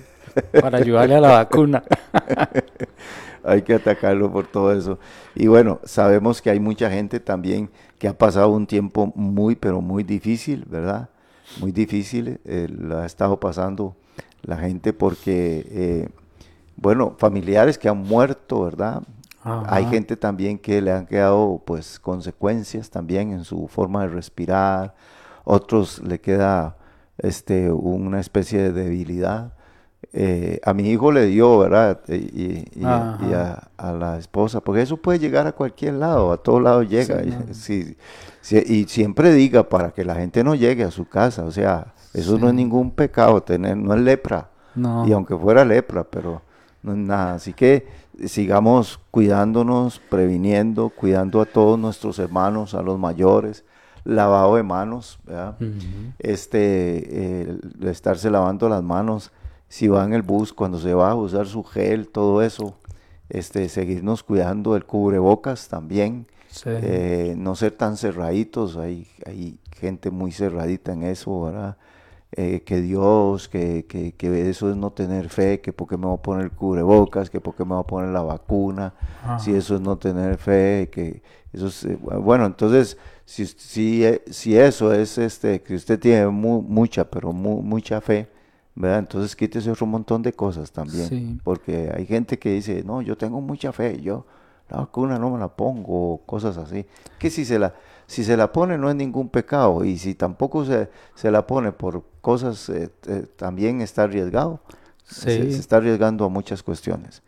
Para 0.62 0.78
ayudarle 0.78 1.16
a 1.16 1.20
la 1.20 1.32
vacuna. 1.32 1.84
hay 3.44 3.64
que 3.64 3.74
atacarlo 3.74 4.32
por 4.32 4.46
todo 4.46 4.72
eso. 4.72 5.00
Y 5.36 5.48
bueno, 5.48 5.80
sabemos 5.84 6.42
que 6.42 6.52
hay 6.52 6.60
mucha 6.60 6.90
gente 6.90 7.20
también 7.20 7.70
que 7.98 8.08
ha 8.08 8.18
pasado 8.18 8.50
un 8.52 8.68
tiempo 8.68 9.12
muy, 9.16 9.56
pero 9.56 9.82
muy 9.82 10.04
difícil, 10.04 10.64
¿verdad? 10.70 11.10
Muy 11.60 11.72
difícil, 11.72 12.40
eh, 12.46 12.68
lo 12.70 13.00
ha 13.00 13.06
estado 13.06 13.40
pasando 13.40 13.96
la 14.44 14.58
gente 14.58 14.94
porque, 14.94 15.66
eh, 15.70 16.10
bueno, 16.78 17.16
familiares 17.18 17.78
que 17.78 17.90
han 17.90 17.98
muerto, 17.98 18.64
¿verdad? 18.64 19.02
Hay 19.68 19.86
gente 19.86 20.18
también 20.18 20.58
que 20.60 20.82
le 20.82 20.92
han 20.92 21.06
quedado, 21.08 21.62
pues, 21.66 22.00
consecuencias 22.00 22.90
también 22.90 23.32
en 23.32 23.44
su 23.44 23.68
forma 23.68 24.02
de 24.04 24.10
respirar. 24.10 24.94
Otros 25.44 26.00
le 26.04 26.20
queda, 26.20 26.78
este, 27.18 27.72
una 27.72 28.20
especie 28.20 28.60
de 28.62 28.72
debilidad 28.74 29.54
eh, 30.14 30.60
a 30.66 30.74
mi 30.74 30.90
hijo 30.90 31.12
le 31.12 31.28
dio, 31.28 31.60
¿verdad? 31.60 32.02
Y, 32.10 32.66
y 32.76 32.84
a, 32.84 33.18
y 33.30 33.34
a- 33.34 33.70
a 33.78 33.94
la 33.94 34.18
esposa, 34.18 34.60
porque 34.60 34.82
eso 34.82 34.98
puede 34.98 35.20
llegar 35.20 35.48
a 35.48 35.54
cualquier 35.54 35.94
lado, 35.94 36.32
a 36.34 36.38
todos 36.38 36.62
lados 36.62 36.90
llega. 36.90 37.22
Sí, 38.42 38.58
y 38.68 38.86
siempre 38.86 39.32
diga 39.34 39.70
para 39.70 39.92
que 39.92 40.04
la 40.04 40.16
gente 40.16 40.44
no 40.44 40.56
llegue 40.56 40.84
a 40.84 40.92
su 40.92 41.08
casa, 41.08 41.44
o 41.46 41.52
sea, 41.52 41.94
eso 42.14 42.38
no 42.40 42.48
es 42.50 42.54
ningún 42.56 42.92
pecado, 42.92 43.42
tener, 43.44 43.78
no 43.78 43.94
es 43.94 44.02
lepra. 44.02 44.50
No. 44.76 45.08
Y 45.08 45.12
aunque 45.14 45.38
fuera 45.38 45.64
lepra, 45.64 46.04
pero 46.04 46.42
no 46.82 46.92
es 46.94 46.98
nada. 46.98 47.36
Así 47.36 47.54
que 47.54 47.86
sigamos 48.28 49.00
cuidándonos, 49.12 50.00
previniendo, 50.00 50.90
cuidando 50.90 51.42
a 51.42 51.46
todos 51.46 51.80
nuestros 51.80 52.20
hermanos, 52.20 52.74
a 52.74 52.82
los 52.82 52.98
mayores, 53.00 53.64
lavado 54.04 54.56
de 54.56 54.64
manos, 54.64 55.20
¿verdad? 55.26 55.56
Este, 56.20 57.42
el 57.42 57.60
estarse 57.88 58.30
lavando 58.30 58.68
las 58.70 58.84
manos, 58.84 59.32
si 59.68 59.88
va 59.88 60.04
en 60.04 60.14
el 60.14 60.22
bus, 60.22 60.54
cuando 60.54 60.80
se 60.80 60.94
va 60.94 61.12
a 61.12 61.16
usar 61.16 61.48
su 61.48 61.64
gel, 61.64 62.08
todo 62.08 62.42
eso, 62.42 62.76
este, 63.30 63.70
seguirnos 63.70 64.24
cuidando 64.24 64.74
del 64.74 64.86
cubrebocas 64.86 65.68
también, 65.68 66.28
Sí. 66.50 66.64
eh, 66.68 67.36
no 67.38 67.56
ser 67.56 67.72
tan 67.72 67.96
cerraditos, 67.96 68.76
hay, 68.76 69.08
hay 69.26 69.58
gente 69.80 70.12
muy 70.12 70.34
cerradita 70.34 70.92
en 70.92 71.04
eso, 71.04 71.44
¿verdad? 71.44 71.78
Eh, 72.34 72.62
que 72.66 72.80
Dios, 72.82 73.50
que, 73.50 73.86
que, 73.90 74.14
que 74.14 74.50
eso 74.50 74.70
es 74.70 74.78
no 74.78 74.92
tener 74.92 75.28
fe, 75.28 75.60
que 75.60 75.74
porque 75.74 75.98
me 75.98 76.06
voy 76.06 76.16
a 76.18 76.22
poner 76.22 76.46
el 76.46 76.52
cubrebocas, 76.52 77.30
que 77.30 77.42
porque 77.42 77.66
me 77.66 77.72
voy 77.72 77.82
a 77.82 77.88
poner 77.88 78.10
la 78.12 78.22
vacuna, 78.22 78.94
si 79.38 79.54
eso 79.54 79.76
es 79.76 79.82
no 79.82 79.98
tener 79.98 80.38
fe, 80.38 80.90
que 80.90 81.22
eso 81.52 81.68
es, 81.68 81.84
eh, 81.84 81.98
bu- 82.02 82.22
bueno, 82.22 82.46
entonces, 82.46 82.98
si, 83.26 83.46
si, 83.46 84.06
eh, 84.06 84.22
si 84.30 84.58
eso 84.58 84.94
es 84.94 85.18
este, 85.18 85.62
que 85.62 85.76
usted 85.76 86.00
tiene 86.00 86.26
mu- 86.28 86.62
mucha, 86.62 87.04
pero 87.04 87.34
mu- 87.34 87.62
mucha 87.62 88.00
fe, 88.00 88.30
¿verdad? 88.76 89.00
Entonces 89.00 89.36
quítese 89.36 89.70
otro 89.70 89.86
montón 89.86 90.22
de 90.22 90.32
cosas 90.32 90.72
también, 90.72 91.10
Sí. 91.10 91.38
porque 91.44 91.92
hay 91.94 92.06
gente 92.06 92.40
que 92.40 92.54
dice, 92.54 92.82
no, 92.86 93.02
yo 93.02 93.18
tengo 93.18 93.42
mucha 93.42 93.74
fe, 93.74 94.00
yo 94.02 94.26
la 94.70 94.78
vacuna 94.78 95.20
no 95.20 95.32
me 95.32 95.38
la 95.38 95.50
pongo, 95.50 96.14
o 96.14 96.18
cosas 96.26 96.56
así, 96.58 96.86
que 97.20 97.30
si 97.30 97.44
se 97.44 97.60
la, 97.60 97.74
si 98.12 98.24
se 98.24 98.36
la 98.38 98.52
pone 98.52 98.78
no 98.78 98.90
es 98.90 98.96
ningún 98.96 99.30
pecado, 99.30 99.84
y 99.86 99.98
si 99.98 100.16
tampoco 100.16 100.66
se, 100.66 100.90
se 101.16 101.32
la 101.32 101.48
pone 101.48 101.72
por 101.72 102.04
cosas, 102.22 102.70
eh, 102.70 102.90
eh, 103.08 103.26
también 103.36 103.82
está 103.82 104.04
arriesgado, 104.04 104.60
se, 105.06 105.42
está 105.56 105.78
arriesgando 105.78 106.26
a 106.26 106.30
muchas 106.30 106.62
cuestiones. 106.64 107.22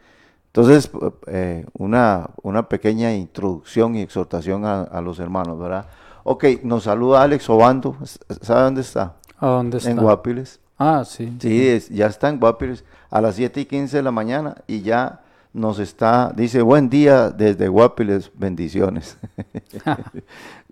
Entonces, 0.48 0.92
eh, 1.28 1.66
una, 1.78 2.30
una 2.44 2.70
pequeña 2.70 3.14
introducción 3.16 3.96
y 3.96 4.02
exhortación 4.02 4.66
a, 4.66 4.82
a 4.84 5.02
los 5.02 5.20
hermanos, 5.20 5.58
¿verdad? 5.60 5.88
Ok, 6.24 6.46
nos 6.64 6.84
saluda 6.84 7.24
Alex 7.24 7.50
Obando, 7.50 7.98
¿sabe 8.42 8.62
dónde 8.62 8.82
está? 8.82 9.16
¿A 9.40 9.48
dónde 9.48 9.78
está? 9.78 9.90
En 9.90 9.98
Guapiles. 9.98 10.60
Ah, 10.78 11.04
sí. 11.06 11.34
Sí, 11.40 11.68
es- 11.68 11.90
ya 11.90 12.06
está 12.08 12.30
en 12.30 12.40
Guapiles 12.40 12.84
a 13.10 13.20
las 13.22 13.36
7 13.36 13.62
y 13.62 13.66
15 13.66 13.98
de 13.98 14.04
la 14.04 14.12
mañana 14.12 14.56
y 14.68 14.82
ya 14.82 15.22
nos 15.54 15.78
está, 15.78 16.34
dice, 16.36 16.64
buen 16.64 16.90
día 16.90 17.30
desde 17.30 17.68
Guapiles, 17.68 18.32
bendiciones. 18.36 19.18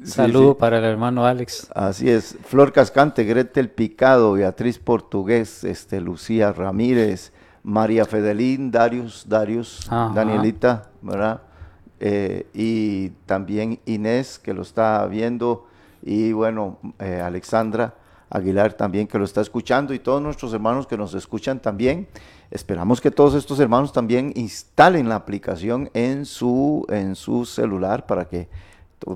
Sí, 0.03 0.13
Saludo 0.13 0.53
sí. 0.53 0.57
para 0.59 0.79
el 0.79 0.83
hermano 0.83 1.27
Alex. 1.27 1.69
Así 1.75 2.09
es, 2.09 2.35
Flor 2.45 2.73
Cascante, 2.73 3.23
Gretel 3.23 3.69
Picado, 3.69 4.33
Beatriz 4.33 4.79
Portugués, 4.79 5.63
este, 5.63 6.01
Lucía 6.01 6.51
Ramírez, 6.51 7.31
María 7.61 8.05
Fedelín, 8.05 8.71
Darius, 8.71 9.25
Darius, 9.29 9.85
Ajá. 9.91 10.11
Danielita, 10.15 10.89
¿verdad? 11.03 11.41
Eh, 12.00 12.47
y 12.55 13.09
también 13.27 13.79
Inés, 13.85 14.39
que 14.39 14.55
lo 14.55 14.63
está 14.63 15.05
viendo, 15.05 15.67
y 16.01 16.31
bueno, 16.31 16.79
eh, 16.97 17.21
Alexandra 17.23 17.93
Aguilar 18.31 18.73
también, 18.73 19.05
que 19.05 19.19
lo 19.19 19.25
está 19.25 19.41
escuchando, 19.41 19.93
y 19.93 20.00
todos 20.00 20.19
nuestros 20.19 20.51
hermanos 20.51 20.88
que 20.88 20.97
nos 20.97 21.13
escuchan 21.13 21.59
también. 21.59 22.07
Esperamos 22.51 23.00
que 23.00 23.12
todos 23.12 23.34
estos 23.34 23.60
hermanos 23.62 23.93
también 23.93 24.34
instalen 24.36 25.08
la 25.08 25.15
aplicación 25.15 25.89
en 25.93 26.25
su, 26.25 26.86
en 26.89 27.15
su 27.15 27.46
celular 27.46 28.05
para 28.05 28.25
que 28.27 28.50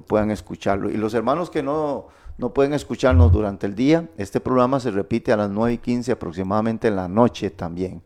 puedan 0.07 0.31
escucharlo. 0.31 0.89
Y 0.89 0.95
los 0.95 1.13
hermanos 1.13 1.49
que 1.49 1.61
no, 1.61 2.07
no 2.37 2.53
pueden 2.53 2.73
escucharnos 2.73 3.33
durante 3.33 3.67
el 3.67 3.75
día, 3.75 4.07
este 4.17 4.39
programa 4.39 4.79
se 4.79 4.89
repite 4.89 5.33
a 5.33 5.37
las 5.37 5.49
9 5.49 5.73
y 5.73 5.77
15 5.79 6.13
aproximadamente 6.13 6.87
en 6.87 6.95
la 6.95 7.09
noche 7.09 7.49
también. 7.49 8.01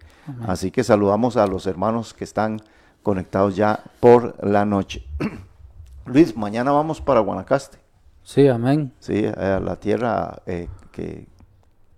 Así 0.48 0.72
que 0.72 0.84
saludamos 0.84 1.38
a 1.38 1.48
los 1.48 1.66
hermanos 1.68 2.14
que 2.14 2.24
están 2.24 2.62
conectados 3.02 3.56
ya 3.56 3.84
por 4.00 4.36
la 4.46 4.66
noche. 4.66 5.06
Luis, 6.06 6.36
mañana 6.36 6.72
vamos 6.72 7.02
para 7.02 7.20
Guanacaste, 7.20 7.78
Sí, 8.24 8.48
amén. 8.48 8.92
¿sí? 9.00 9.26
a 9.26 9.60
la 9.60 9.76
tierra 9.78 10.42
eh, 10.46 10.68
que, 10.92 11.28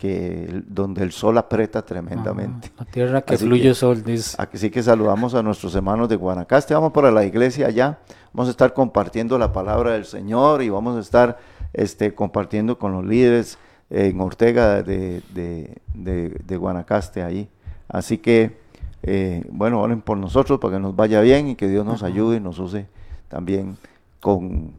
que 0.01 0.63
donde 0.67 1.03
el 1.03 1.11
sol 1.11 1.37
aprieta 1.37 1.83
tremendamente. 1.83 2.71
La 2.79 2.85
tierra 2.85 3.21
que 3.21 3.35
Así 3.35 3.45
fluye 3.45 3.61
que- 3.69 3.75
sol, 3.75 4.03
dice. 4.03 4.35
Así 4.39 4.71
que 4.71 4.81
saludamos 4.81 5.35
a 5.35 5.43
nuestros 5.43 5.75
hermanos 5.75 6.09
de 6.09 6.15
Guanacaste. 6.15 6.73
Vamos 6.73 6.91
para 6.91 7.11
la 7.11 7.23
iglesia 7.23 7.67
allá. 7.67 7.99
Vamos 8.33 8.47
a 8.47 8.51
estar 8.51 8.73
compartiendo 8.73 9.37
la 9.37 9.53
palabra 9.53 9.91
del 9.91 10.05
Señor 10.05 10.63
y 10.63 10.69
vamos 10.69 10.97
a 10.97 11.01
estar 11.01 11.37
este, 11.73 12.15
compartiendo 12.15 12.79
con 12.79 12.93
los 12.93 13.05
líderes 13.05 13.59
en 13.91 14.19
Ortega 14.19 14.81
de, 14.81 15.21
de- 15.35 15.77
de- 15.93 16.29
de 16.47 16.57
Guanacaste 16.57 17.21
ahí. 17.21 17.47
Así 17.87 18.17
que, 18.17 18.57
eh, 19.03 19.45
bueno, 19.51 19.81
oren 19.81 20.01
por 20.01 20.17
nosotros 20.17 20.57
para 20.59 20.77
que 20.77 20.79
nos 20.79 20.95
vaya 20.95 21.21
bien 21.21 21.47
y 21.49 21.55
que 21.55 21.67
Dios 21.67 21.85
nos 21.85 22.01
ayude 22.01 22.37
y 22.37 22.39
nos 22.39 22.57
use 22.57 22.87
también 23.29 23.77
con, 24.19 24.71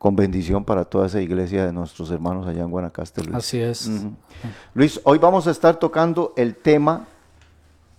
con 0.00 0.16
bendición 0.16 0.64
para 0.64 0.86
toda 0.86 1.08
esa 1.08 1.20
iglesia 1.20 1.66
de 1.66 1.74
nuestros 1.74 2.10
hermanos 2.10 2.46
allá 2.46 2.62
en 2.62 2.70
Guanacaste. 2.70 3.22
Luis. 3.22 3.36
Así 3.36 3.60
es. 3.60 3.90
Luis, 4.72 4.98
hoy 5.04 5.18
vamos 5.18 5.46
a 5.46 5.50
estar 5.50 5.76
tocando 5.76 6.32
el 6.38 6.56
tema, 6.56 7.06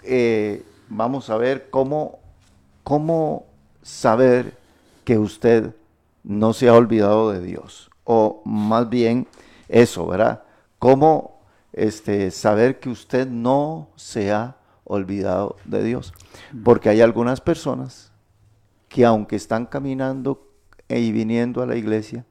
eh, 0.01 0.65
vamos 0.89 1.29
a 1.29 1.38
ver 1.38 1.70
cómo, 1.70 2.17
cómo 2.84 3.46
saber 3.84 4.58
que 5.03 5.20
usted 5.20 5.75
no 6.24 6.53
se 6.53 6.70
ha 6.70 6.74
olvidado 6.74 7.34
de 7.34 7.39
Dios, 7.39 7.91
o 8.03 8.41
más 8.46 8.89
bien 8.89 9.27
eso, 9.70 10.08
¿verdad? 10.08 10.41
Cómo 10.79 11.39
este, 11.72 12.31
saber 12.31 12.79
que 12.79 12.89
usted 12.89 13.27
no 13.27 13.89
se 13.96 14.31
ha 14.31 14.55
olvidado 14.86 15.55
de 15.65 15.84
Dios, 15.84 16.15
porque 16.63 16.89
hay 16.89 17.01
algunas 17.01 17.41
personas 17.41 18.12
que 18.89 19.05
aunque 19.05 19.36
están 19.36 19.67
caminando 19.67 20.50
y 21.00 21.12
viniendo 21.12 21.62
a 21.62 21.65
la 21.65 21.75
iglesia, 21.75 22.25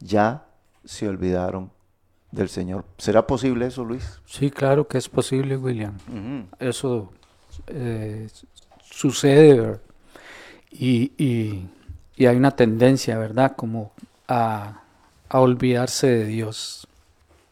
ya 0.00 0.46
se 0.84 1.08
olvidaron 1.08 1.70
del 2.30 2.48
Señor. 2.48 2.84
¿Será 2.98 3.26
posible 3.26 3.66
eso, 3.66 3.84
Luis? 3.84 4.20
Sí, 4.26 4.50
claro 4.50 4.86
que 4.88 4.98
es 4.98 5.08
posible, 5.08 5.56
William. 5.56 5.96
Eso 6.58 7.12
eh, 7.68 8.28
sucede 8.82 9.60
¿verdad? 9.60 9.80
y, 10.70 11.12
y- 11.16 11.68
y 12.16 12.26
hay 12.26 12.36
una 12.36 12.52
tendencia, 12.52 13.18
¿verdad? 13.18 13.56
Como 13.56 13.92
a, 14.28 14.82
a 15.28 15.40
olvidarse 15.40 16.06
de 16.06 16.24
Dios. 16.26 16.86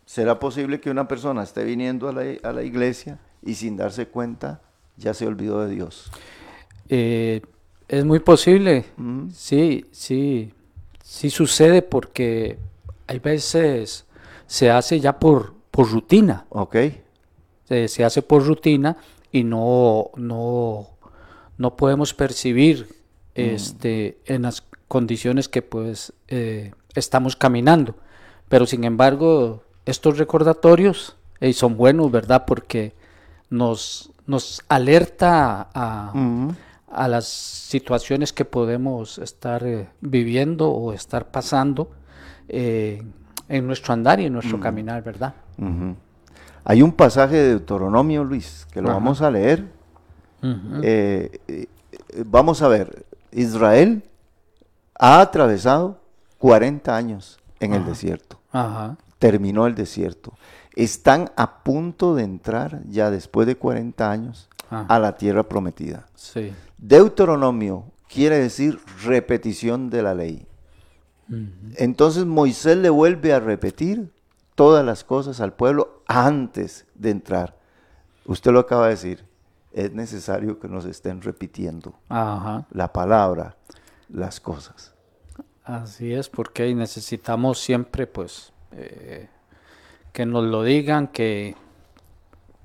¿Será 0.06 0.38
posible 0.38 0.80
que 0.80 0.90
una 0.90 1.08
persona 1.08 1.42
esté 1.42 1.64
viniendo 1.64 2.08
a 2.08 2.12
la, 2.12 2.22
a 2.42 2.52
la 2.52 2.62
iglesia 2.62 3.18
y 3.42 3.54
sin 3.54 3.76
darse 3.76 4.06
cuenta 4.06 4.60
ya 4.96 5.14
se 5.14 5.26
olvidó 5.26 5.64
de 5.66 5.74
Dios? 5.74 6.10
Eh, 6.88 7.42
es 7.92 8.04
muy 8.06 8.20
posible, 8.20 8.86
Ujú. 8.98 9.28
sí, 9.34 9.84
sí, 9.92 10.54
sí 11.04 11.28
sucede 11.28 11.82
porque 11.82 12.58
hay 13.06 13.18
veces 13.18 14.06
se 14.46 14.70
hace 14.70 14.98
ya 14.98 15.18
por, 15.18 15.54
por 15.70 15.90
rutina. 15.90 16.46
¿Ok? 16.48 16.76
se, 17.64 17.88
se 17.88 18.04
hace 18.04 18.22
por 18.22 18.46
rutina 18.46 18.96
y 19.30 19.44
no, 19.44 20.10
no, 20.16 20.88
no 21.58 21.76
podemos 21.76 22.14
percibir 22.14 22.88
este, 23.34 24.18
en 24.26 24.42
las 24.42 24.64
condiciones 24.88 25.48
que 25.48 25.60
pues 25.62 26.14
eh, 26.28 26.72
estamos 26.94 27.36
caminando. 27.36 27.94
Pero 28.48 28.66
sin 28.66 28.84
embargo, 28.84 29.62
estos 29.86 30.18
recordatorios 30.18 31.16
eh, 31.40 31.52
son 31.52 31.76
buenos, 31.76 32.10
¿verdad? 32.10 32.44
Porque 32.46 32.94
nos, 33.50 34.10
nos 34.26 34.62
alerta 34.68 35.68
a, 35.74 36.12
Ujú. 36.14 36.54
A 36.94 37.08
las 37.08 37.26
situaciones 37.26 38.32
que 38.32 38.44
podemos 38.44 39.18
estar 39.18 39.64
eh, 39.66 39.88
viviendo 40.00 40.70
o 40.70 40.92
estar 40.92 41.30
pasando 41.30 41.90
eh, 42.48 43.02
en 43.48 43.66
nuestro 43.66 43.94
andar 43.94 44.20
y 44.20 44.26
en 44.26 44.32
nuestro 44.32 44.60
caminar, 44.60 45.02
¿verdad? 45.02 45.34
Hay 46.64 46.82
un 46.82 46.92
pasaje 46.92 47.36
de 47.36 47.48
Deuteronomio, 47.48 48.24
Luis, 48.24 48.66
que 48.72 48.80
lo 48.80 48.88
Ajá. 48.88 48.98
vamos 48.98 49.20
a 49.22 49.30
leer. 49.30 49.66
Eh, 50.82 51.66
vamos 52.26 52.62
a 52.62 52.68
ver, 52.68 53.06
Israel 53.30 54.02
ha 54.98 55.20
atravesado 55.20 56.00
40 56.38 56.96
años 56.96 57.38
en 57.60 57.74
el 57.74 57.84
desierto. 57.84 58.38
Ajá. 58.52 58.96
terminó 59.18 59.66
el 59.66 59.74
desierto. 59.74 60.34
Están 60.74 61.30
a 61.36 61.62
punto 61.62 62.14
de 62.14 62.24
entrar 62.24 62.82
ya 62.88 63.10
después 63.10 63.46
de 63.46 63.56
40 63.56 64.10
años 64.10 64.48
Ah. 64.74 64.86
a 64.88 64.98
la 64.98 65.16
tierra 65.16 65.42
prometida. 65.48 66.06
Sí. 66.14 66.52
Deuteronomio 66.78 67.84
quiere 68.08 68.38
decir 68.38 68.80
repetición 69.04 69.90
de 69.90 70.02
la 70.02 70.14
ley. 70.14 70.46
Entonces 71.76 72.26
Moisés 72.26 72.76
le 72.76 72.90
vuelve 72.90 73.32
a 73.32 73.40
repetir 73.40 74.12
todas 74.54 74.84
las 74.84 75.02
cosas 75.02 75.40
al 75.40 75.54
pueblo 75.54 76.02
antes 76.06 76.86
de 76.94 77.10
entrar 77.10 77.62
usted 78.24 78.52
lo 78.52 78.60
acaba 78.60 78.84
de 78.84 78.90
decir, 78.90 79.24
es 79.72 79.92
necesario 79.92 80.58
que 80.58 80.68
nos 80.68 80.84
estén 80.84 81.22
repitiendo 81.22 81.94
Ajá. 82.08 82.66
la 82.70 82.92
palabra, 82.92 83.56
las 84.08 84.40
cosas. 84.40 84.94
Así 85.64 86.12
es, 86.12 86.28
porque 86.28 86.74
necesitamos 86.74 87.60
siempre, 87.60 88.06
pues, 88.06 88.52
eh, 88.72 89.28
que 90.12 90.26
nos 90.26 90.44
lo 90.44 90.62
digan, 90.62 91.08
que 91.08 91.54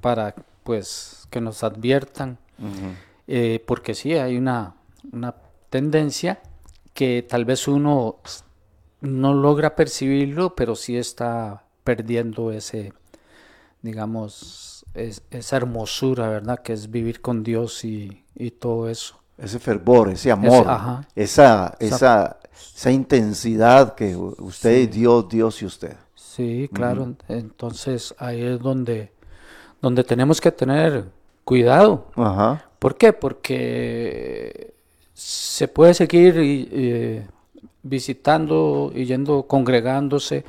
para, 0.01 0.33
pues, 0.67 1.27
que 1.31 1.39
nos 1.39 1.63
adviertan, 1.63 2.37
eh, 3.27 3.63
porque 3.65 3.95
sí 3.95 4.13
hay 4.15 4.35
una, 4.35 4.75
una 5.13 5.33
tendencia 5.69 6.41
que 6.93 7.25
tal 7.27 7.45
vez 7.45 7.69
uno 7.69 8.17
no 8.99 9.33
logra 9.33 9.75
percibirlo, 9.77 10.55
pero 10.55 10.75
sí 10.75 10.97
está 10.97 11.63
perdiendo 11.85 12.51
ese, 12.51 12.91
digamos, 13.81 14.85
es- 14.93 15.21
esa 15.31 15.55
hermosura, 15.57 16.27
¿verdad? 16.29 16.59
Que 16.59 16.73
es 16.73 16.89
vivir 16.91 17.21
con 17.21 17.43
Dios 17.43 17.85
y, 17.85 18.25
y 18.35 18.51
todo 18.51 18.89
eso. 18.89 19.19
Ese 19.37 19.59
fervor, 19.59 20.09
ese 20.09 20.31
amor, 20.31 20.65
ajá. 20.67 21.07
esa, 21.15 21.77
esa, 21.79 22.39
esa 22.75 22.91
intensidad 22.91 23.95
que 23.95 24.15
usted 24.17 24.79
y 24.79 24.87
Dios, 24.87 25.29
Dios 25.29 25.61
y 25.61 25.65
usted. 25.65 25.95
Sí, 26.15 26.69
claro. 26.73 27.15
Entonces 27.29 28.13
ahí 28.17 28.41
es 28.41 28.59
donde, 28.59 29.11
donde 29.81 30.03
tenemos 30.03 30.41
que 30.41 30.51
tener 30.51 31.05
cuidado. 31.43 32.07
Ajá. 32.15 32.65
¿Por 32.79 32.95
qué? 32.97 33.13
Porque 33.13 34.73
se 35.13 35.67
puede 35.67 35.93
seguir 35.93 36.37
y- 36.37 37.23
visitando 37.83 38.91
y 38.93 39.05
yendo, 39.05 39.43
congregándose 39.43 40.43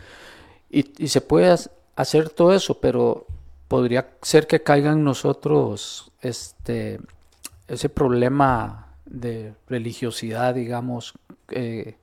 y, 0.71 0.91
y 1.03 1.09
se 1.09 1.21
puede 1.21 1.51
ha- 1.51 1.59
hacer 1.97 2.31
todo 2.31 2.53
eso, 2.53 2.81
pero 2.81 3.27
podría 3.69 4.09
ser 4.23 4.47
que 4.47 4.63
caiga 4.63 4.93
en 4.93 5.05
nosotros 5.05 6.11
este, 6.21 7.01
ese 7.69 7.89
problema 7.89 8.89
de 9.07 9.55
religiosidad, 9.69 10.55
digamos, 10.55 11.15
eh, 11.51 11.97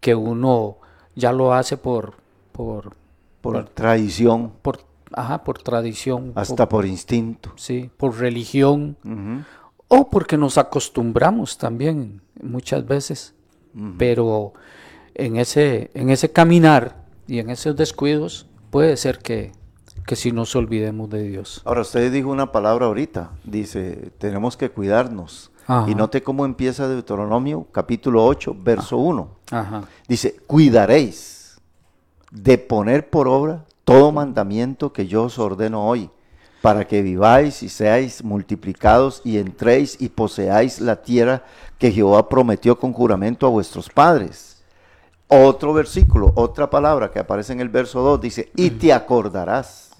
que 0.00 0.14
uno 0.14 0.78
ya 1.14 1.32
lo 1.32 1.54
hace 1.54 1.76
por, 1.76 2.14
por, 2.52 2.94
Por 3.40 3.68
tradición, 3.70 4.52
por, 4.62 4.80
ajá, 5.12 5.44
por 5.44 5.62
tradición, 5.62 6.32
hasta 6.34 6.68
por- 6.68 6.80
por 6.80 6.86
instinto. 6.86 7.52
sí, 7.56 7.90
por 7.96 8.18
religión. 8.18 8.96
O 9.88 10.10
porque 10.10 10.36
nos 10.36 10.58
acostumbramos 10.58 11.58
también 11.58 12.20
muchas 12.42 12.86
veces. 12.86 13.34
Pero 13.98 14.54
en 15.14 15.36
ese, 15.36 15.90
en 15.94 16.08
ese 16.10 16.32
caminar 16.32 17.04
y 17.28 17.40
en 17.40 17.50
esos 17.50 17.76
descuidos 17.76 18.46
puede 18.70 18.96
ser 18.96 19.18
que, 19.18 19.52
que 20.06 20.16
si 20.16 20.32
nos 20.32 20.56
olvidemos 20.56 21.10
de 21.10 21.22
Dios. 21.24 21.60
Ahora, 21.66 21.82
usted 21.82 22.10
dijo 22.10 22.30
una 22.30 22.50
palabra 22.52 22.86
ahorita, 22.86 23.32
dice, 23.44 24.12
tenemos 24.18 24.56
que 24.56 24.70
cuidarnos. 24.70 25.50
Ajá. 25.66 25.90
Y 25.90 25.94
note 25.94 26.22
cómo 26.22 26.46
empieza 26.46 26.88
Deuteronomio 26.88 27.66
capítulo 27.70 28.24
8, 28.24 28.56
verso 28.58 28.96
1. 28.96 29.28
Ajá. 29.50 29.82
Dice, 30.08 30.36
cuidaréis 30.46 31.60
de 32.30 32.56
poner 32.58 33.10
por 33.10 33.28
obra 33.28 33.64
todo 33.86 34.10
mandamiento 34.10 34.92
que 34.92 35.06
yo 35.06 35.22
os 35.22 35.38
ordeno 35.38 35.86
hoy, 35.86 36.10
para 36.60 36.88
que 36.88 37.02
viváis 37.02 37.62
y 37.62 37.68
seáis 37.68 38.24
multiplicados 38.24 39.22
y 39.24 39.38
entréis 39.38 39.96
y 40.00 40.08
poseáis 40.08 40.80
la 40.80 41.02
tierra 41.02 41.44
que 41.78 41.92
Jehová 41.92 42.28
prometió 42.28 42.80
con 42.80 42.92
juramento 42.92 43.46
a 43.46 43.50
vuestros 43.50 43.88
padres. 43.88 44.64
Otro 45.28 45.72
versículo, 45.72 46.32
otra 46.34 46.68
palabra 46.68 47.12
que 47.12 47.20
aparece 47.20 47.52
en 47.52 47.60
el 47.60 47.68
verso 47.68 48.00
2 48.00 48.20
dice, 48.20 48.50
y 48.56 48.70
te 48.70 48.92
acordarás 48.92 49.94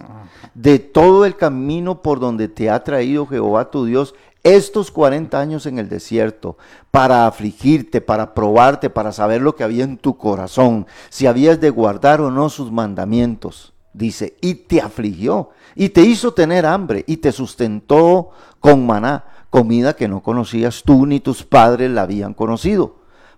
de 0.52 0.80
todo 0.80 1.24
el 1.24 1.36
camino 1.36 2.02
por 2.02 2.18
donde 2.18 2.48
te 2.48 2.68
ha 2.68 2.82
traído 2.82 3.24
Jehová 3.28 3.70
tu 3.70 3.84
Dios 3.84 4.16
estos 4.42 4.90
40 4.90 5.38
años 5.38 5.64
en 5.66 5.78
el 5.78 5.88
desierto, 5.88 6.56
para 6.90 7.28
afligirte, 7.28 8.00
para 8.00 8.34
probarte, 8.34 8.90
para 8.90 9.12
saber 9.12 9.42
lo 9.42 9.54
que 9.54 9.62
había 9.62 9.84
en 9.84 9.96
tu 9.96 10.16
corazón, 10.16 10.88
si 11.08 11.28
habías 11.28 11.60
de 11.60 11.70
guardar 11.70 12.20
o 12.20 12.32
no 12.32 12.48
sus 12.48 12.72
mandamientos. 12.72 13.75
Dice, 13.96 14.36
y 14.42 14.54
te 14.54 14.80
afligió, 14.80 15.50
y 15.74 15.88
te 15.88 16.02
hizo 16.02 16.34
tener 16.34 16.66
hambre, 16.66 17.02
y 17.06 17.16
te 17.16 17.32
sustentó 17.32 18.30
con 18.60 18.86
maná, 18.86 19.24
comida 19.48 19.96
que 19.96 20.06
no 20.06 20.22
conocías 20.22 20.82
tú 20.84 21.06
ni 21.06 21.18
tus 21.18 21.42
padres 21.42 21.90
la 21.90 22.02
habían 22.02 22.34
conocido 22.34 22.96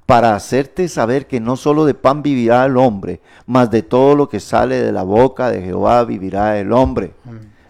para 0.08 0.34
hacerte 0.34 0.88
saber 0.88 1.26
que 1.26 1.38
no 1.38 1.54
solo 1.54 1.84
de 1.84 1.92
pan 1.92 2.22
vivirá 2.22 2.64
el 2.64 2.78
hombre, 2.78 3.20
mas 3.44 3.70
de 3.70 3.82
todo 3.82 4.16
lo 4.16 4.26
que 4.26 4.40
sale 4.40 4.82
de 4.82 4.90
la 4.90 5.02
boca 5.02 5.50
de 5.50 5.60
Jehová 5.60 6.02
vivirá 6.04 6.58
el 6.58 6.72
hombre. 6.72 7.12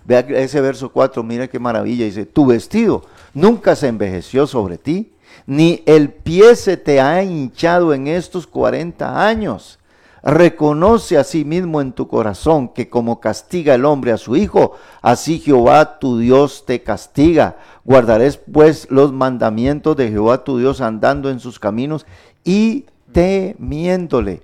Vea 0.05 0.21
ese 0.21 0.61
verso 0.61 0.91
4, 0.91 1.25
mira 1.25 1.49
qué 1.49 1.59
maravilla, 1.59 2.05
dice, 2.05 2.27
tu 2.27 2.47
vestido 2.47 3.03
nunca 3.35 3.75
se 3.75 3.89
envejeció 3.89 4.47
sobre 4.47 4.79
ti, 4.79 5.13
ni 5.47 5.83
el 5.85 6.11
pie 6.11 6.55
se 6.55 6.77
te 6.77 7.01
ha 7.01 7.25
hinchado 7.25 7.93
en 7.93 8.07
estos 8.07 8.47
40 8.47 9.27
años. 9.27 9.81
Reconoce 10.23 11.17
a 11.17 11.25
sí 11.25 11.45
mismo 11.45 11.81
en 11.81 11.93
tu 11.93 12.09
corazón 12.09 12.69
que 12.69 12.89
como 12.89 13.21
castiga 13.21 13.75
el 13.75 13.85
hombre 13.85 14.13
a 14.13 14.17
su 14.17 14.37
hijo, 14.37 14.77
así 15.01 15.39
Jehová 15.39 15.99
tu 15.99 16.19
Dios 16.19 16.65
te 16.67 16.83
castiga. 16.83 17.59
Guardarás 17.85 18.37
pues 18.37 18.89
los 18.91 19.13
mandamientos 19.13 19.97
de 19.97 20.11
Jehová 20.11 20.45
tu 20.45 20.59
Dios 20.59 20.81
andando 20.81 21.31
en 21.31 21.41
sus 21.41 21.59
caminos 21.59 22.05
y 22.45 22.87
temiéndole. 23.13 24.43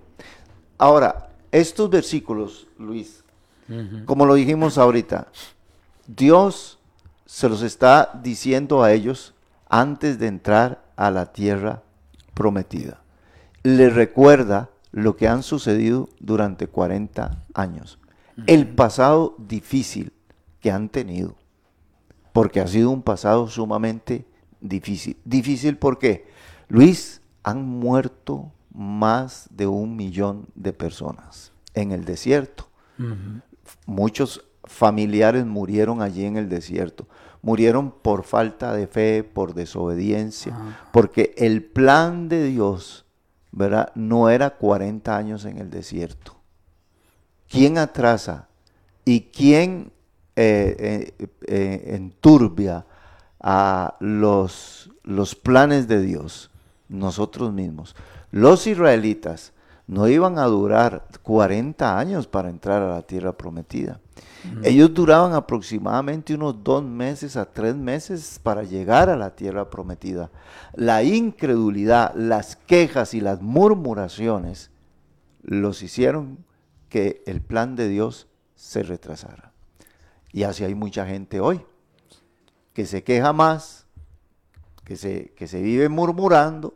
Ahora, 0.78 1.28
estos 1.50 1.90
versículos, 1.90 2.66
Luis, 2.78 3.24
como 4.04 4.26
lo 4.26 4.34
dijimos 4.34 4.78
ahorita, 4.78 5.28
Dios 6.06 6.78
se 7.26 7.48
los 7.48 7.62
está 7.62 8.20
diciendo 8.22 8.82
a 8.82 8.92
ellos 8.92 9.34
antes 9.68 10.18
de 10.18 10.26
entrar 10.26 10.84
a 10.96 11.10
la 11.10 11.32
tierra 11.32 11.82
prometida. 12.34 13.00
Les 13.62 13.94
recuerda 13.94 14.68
lo 14.94 15.16
que 15.16 15.26
han 15.26 15.42
sucedido 15.42 16.08
durante 16.20 16.68
40 16.68 17.42
años. 17.52 17.98
El 18.46 18.68
pasado 18.68 19.34
difícil 19.38 20.12
que 20.60 20.70
han 20.70 20.88
tenido. 20.88 21.34
Porque 22.32 22.60
ha 22.60 22.68
sido 22.68 22.90
un 22.90 23.02
pasado 23.02 23.48
sumamente 23.48 24.24
difícil. 24.60 25.16
Difícil 25.24 25.78
porque, 25.78 26.28
Luis, 26.68 27.22
han 27.42 27.64
muerto 27.64 28.52
más 28.72 29.48
de 29.50 29.66
un 29.66 29.96
millón 29.96 30.46
de 30.54 30.72
personas 30.72 31.52
en 31.74 31.90
el 31.90 32.04
desierto. 32.04 32.68
Muchos 33.86 34.44
familiares 34.62 35.44
murieron 35.44 36.02
allí 36.02 36.24
en 36.24 36.36
el 36.36 36.48
desierto. 36.48 37.08
Murieron 37.42 37.90
por 37.90 38.22
falta 38.22 38.72
de 38.72 38.86
fe, 38.86 39.24
por 39.24 39.54
desobediencia, 39.54 40.56
porque 40.92 41.34
el 41.36 41.64
plan 41.64 42.28
de 42.28 42.44
Dios, 42.44 43.03
No 43.94 44.28
era 44.28 44.50
40 44.50 45.16
años 45.16 45.44
en 45.44 45.58
el 45.58 45.70
desierto. 45.70 46.36
¿Quién 47.48 47.78
atrasa 47.78 48.48
y 49.04 49.22
quién 49.22 49.92
eh, 50.36 51.12
eh, 51.18 51.28
eh, 51.46 51.94
enturbia 51.94 52.84
a 53.40 53.96
los 54.00 54.88
planes 55.42 55.88
de 55.88 56.02
Dios? 56.02 56.50
Nosotros 56.88 57.52
mismos. 57.52 57.96
Los 58.30 58.66
israelitas 58.66 59.53
no 59.86 60.08
iban 60.08 60.38
a 60.38 60.44
durar 60.46 61.06
40 61.22 61.98
años 61.98 62.26
para 62.26 62.48
entrar 62.48 62.82
a 62.82 62.88
la 62.88 63.02
tierra 63.02 63.32
prometida. 63.32 64.00
Ellos 64.62 64.92
duraban 64.92 65.32
aproximadamente 65.32 66.34
unos 66.34 66.62
dos 66.62 66.82
meses 66.82 67.36
a 67.36 67.46
tres 67.46 67.74
meses 67.74 68.38
para 68.42 68.62
llegar 68.62 69.08
a 69.08 69.16
la 69.16 69.34
tierra 69.34 69.70
prometida. 69.70 70.30
La 70.74 71.02
incredulidad, 71.02 72.14
las 72.14 72.56
quejas 72.56 73.14
y 73.14 73.20
las 73.20 73.40
murmuraciones 73.40 74.70
los 75.42 75.82
hicieron 75.82 76.38
que 76.90 77.22
el 77.26 77.40
plan 77.40 77.74
de 77.74 77.88
Dios 77.88 78.28
se 78.54 78.82
retrasara. 78.82 79.52
Y 80.30 80.42
así 80.42 80.64
hay 80.64 80.74
mucha 80.74 81.06
gente 81.06 81.40
hoy 81.40 81.64
que 82.74 82.86
se 82.86 83.02
queja 83.02 83.32
más, 83.32 83.86
que 84.84 84.96
se, 84.96 85.32
que 85.36 85.46
se 85.46 85.62
vive 85.62 85.88
murmurando, 85.88 86.74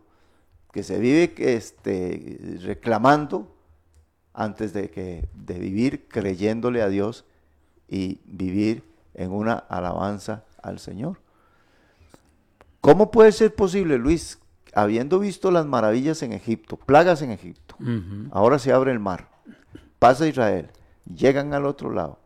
que 0.73 0.83
se 0.83 0.99
vive 0.99 1.35
este, 1.39 2.59
reclamando 2.63 3.55
antes 4.35 4.73
de, 4.73 4.91
que, 4.91 5.29
de 5.35 5.59
vivir 5.59 6.07
creyéndole 6.09 6.83
a 6.83 6.89
Dios 6.89 7.25
y 7.89 8.21
vivir 8.25 8.85
en 9.15 9.33
una 9.33 9.55
alabanza 9.55 10.45
al 10.63 10.79
Señor. 10.79 11.21
¿Cómo 12.81 13.11
puede 13.11 13.33
ser 13.33 13.55
posible, 13.55 13.99
Luis, 13.99 14.39
habiendo 14.75 15.19
visto 15.19 15.51
las 15.51 15.67
maravillas 15.67 16.23
en 16.23 16.33
Egipto, 16.33 16.77
plagas 16.77 17.23
en 17.23 17.31
Egipto, 17.31 17.77
ahora 18.31 18.59
se 18.59 18.73
abre 18.73 18.93
el 18.93 19.01
mar, 19.01 19.29
pasa 19.99 20.29
Israel, 20.29 20.71
llegan 21.13 21.55
al 21.55 21.67
otro 21.67 21.91
lado 21.91 22.19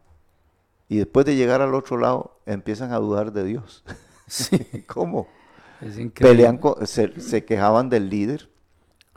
y 0.88 0.98
después 0.98 1.24
de 1.24 1.36
llegar 1.36 1.62
al 1.62 1.74
otro 1.74 1.96
lado 1.96 2.40
empiezan 2.44 2.92
a 2.92 2.98
dudar 2.98 3.32
de 3.32 3.44
Dios? 3.44 3.84
¿Cómo? 4.86 5.28
Pelean 6.12 6.58
con- 6.58 6.86
se, 6.86 7.20
se 7.20 7.44
quejaban 7.44 7.88
del 7.90 8.08
líder, 8.08 8.50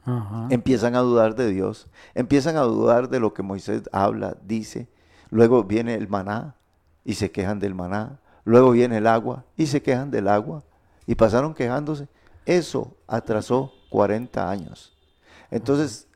Ajá. 0.04 0.48
empiezan 0.50 0.96
a 0.96 1.00
dudar 1.00 1.36
de 1.36 1.48
Dios, 1.50 1.88
empiezan 2.14 2.58
a 2.58 2.62
dudar 2.62 3.10
de 3.10 3.20
lo 3.20 3.34
que 3.34 3.44
Moisés 3.44 3.84
habla, 3.92 4.38
dice. 4.44 4.88
Luego 5.30 5.64
viene 5.64 5.96
el 5.96 6.08
maná 6.08 6.56
y 7.04 7.14
se 7.16 7.32
quejan 7.32 7.60
del 7.60 7.74
maná. 7.76 8.20
luego 8.44 8.72
viene 8.72 8.98
el 8.98 9.08
agua 9.08 9.44
y 9.58 9.66
se 9.68 9.82
quejan 9.82 10.12
del 10.12 10.28
agua 10.28 10.64
y 11.08 11.16
pasaron 11.16 11.54
quejándose. 11.56 12.08
Eso 12.46 12.96
atrasó 13.08 13.72
40 13.90 14.48
años. 14.50 14.96
Entonces, 15.50 16.08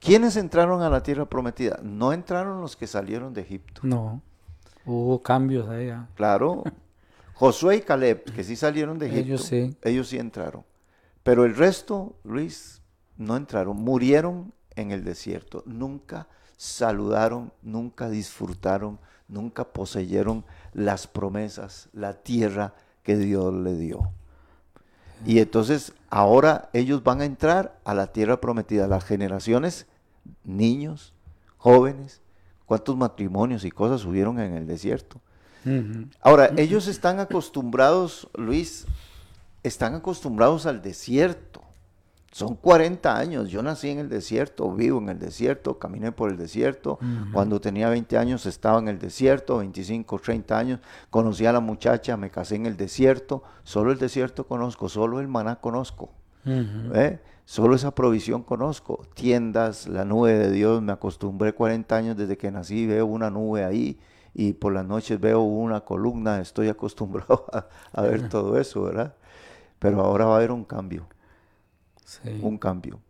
¿quiénes 0.00 0.36
entraron 0.36 0.82
a 0.82 0.90
la 0.90 1.02
tierra 1.02 1.26
prometida? 1.26 1.78
No 1.82 2.12
entraron 2.12 2.60
los 2.60 2.76
que 2.76 2.86
salieron 2.88 3.32
de 3.34 3.42
Egipto. 3.42 3.80
No, 3.84 4.20
hubo 4.84 5.22
cambios 5.22 5.68
ahí. 5.68 5.90
ah. 5.90 6.08
Claro, 6.16 6.64
Josué 7.38 7.76
y 7.76 7.80
Caleb, 7.82 8.24
que 8.34 8.42
sí 8.42 8.56
salieron 8.56 8.98
de 8.98 9.06
Egipto, 9.06 9.24
Ellos 9.26 9.44
sí. 9.44 9.76
ellos 9.84 10.08
sí 10.08 10.18
entraron. 10.18 10.64
Pero 11.22 11.44
el 11.44 11.54
resto, 11.54 12.16
Luis, 12.24 12.82
no 13.16 13.36
entraron, 13.36 13.76
murieron 13.76 14.52
en 14.74 14.90
el 14.90 15.04
desierto. 15.04 15.62
Nunca 15.64 16.26
saludaron, 16.56 17.52
nunca 17.62 18.08
disfrutaron, 18.08 18.98
nunca 19.28 19.64
poseyeron 19.64 20.44
las 20.72 21.06
promesas, 21.06 21.88
la 21.92 22.14
tierra 22.14 22.74
que 23.04 23.16
Dios 23.16 23.54
le 23.54 23.76
dio. 23.76 24.10
Y 25.24 25.38
entonces 25.38 25.92
ahora 26.10 26.70
ellos 26.72 27.04
van 27.04 27.20
a 27.20 27.24
entrar 27.24 27.78
a 27.84 27.94
la 27.94 28.08
tierra 28.08 28.40
prometida. 28.40 28.88
Las 28.88 29.04
generaciones, 29.04 29.86
niños, 30.42 31.14
jóvenes, 31.56 32.20
cuántos 32.66 32.96
matrimonios 32.96 33.64
y 33.64 33.70
cosas 33.70 34.04
hubieron 34.04 34.40
en 34.40 34.54
el 34.54 34.66
desierto. 34.66 35.20
Ahora, 36.22 36.50
ellos 36.56 36.86
están 36.88 37.20
acostumbrados, 37.20 38.28
Luis, 38.34 38.86
están 39.62 39.94
acostumbrados 39.94 40.66
al 40.66 40.82
desierto. 40.82 41.62
Son 42.30 42.54
40 42.54 43.16
años. 43.16 43.50
Yo 43.50 43.62
nací 43.62 43.88
en 43.88 43.98
el 43.98 44.08
desierto, 44.08 44.70
vivo 44.72 44.98
en 45.00 45.08
el 45.08 45.18
desierto, 45.18 45.78
caminé 45.78 46.12
por 46.12 46.30
el 46.30 46.36
desierto. 46.36 46.98
Cuando 47.32 47.60
tenía 47.60 47.88
20 47.88 48.18
años 48.18 48.46
estaba 48.46 48.78
en 48.78 48.88
el 48.88 48.98
desierto, 48.98 49.58
25, 49.58 50.18
30 50.18 50.58
años. 50.58 50.80
Conocí 51.10 51.46
a 51.46 51.52
la 51.52 51.60
muchacha, 51.60 52.16
me 52.16 52.30
casé 52.30 52.56
en 52.56 52.66
el 52.66 52.76
desierto. 52.76 53.42
Solo 53.64 53.92
el 53.92 53.98
desierto 53.98 54.46
conozco, 54.46 54.88
solo 54.88 55.20
el 55.20 55.28
maná 55.28 55.56
conozco. 55.56 56.10
¿eh? 56.44 57.18
Solo 57.44 57.74
esa 57.74 57.94
provisión 57.94 58.42
conozco. 58.42 59.06
Tiendas, 59.14 59.88
la 59.88 60.04
nube 60.04 60.34
de 60.34 60.52
Dios. 60.52 60.82
Me 60.82 60.92
acostumbré 60.92 61.54
40 61.54 61.96
años 61.96 62.16
desde 62.16 62.36
que 62.36 62.50
nací, 62.50 62.86
veo 62.86 63.06
una 63.06 63.30
nube 63.30 63.64
ahí 63.64 63.98
y 64.38 64.52
por 64.52 64.72
las 64.72 64.86
noches 64.86 65.18
veo 65.18 65.40
una 65.40 65.80
columna. 65.80 66.40
Estoy 66.40 66.68
acostumbrado 66.68 67.46
a, 67.52 67.66
a 67.92 68.02
ver 68.02 68.28
todo 68.28 68.56
eso, 68.56 68.84
¿verdad? 68.84 69.16
Pero 69.80 70.00
ahora 70.00 70.26
va 70.26 70.34
a 70.34 70.36
haber 70.36 70.52
un 70.52 70.64
cambio, 70.64 71.08
Sí. 72.04 72.38
un 72.40 72.56
cambio. 72.56 73.00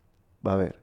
Va 0.44 0.52
a 0.52 0.54
haber. 0.54 0.80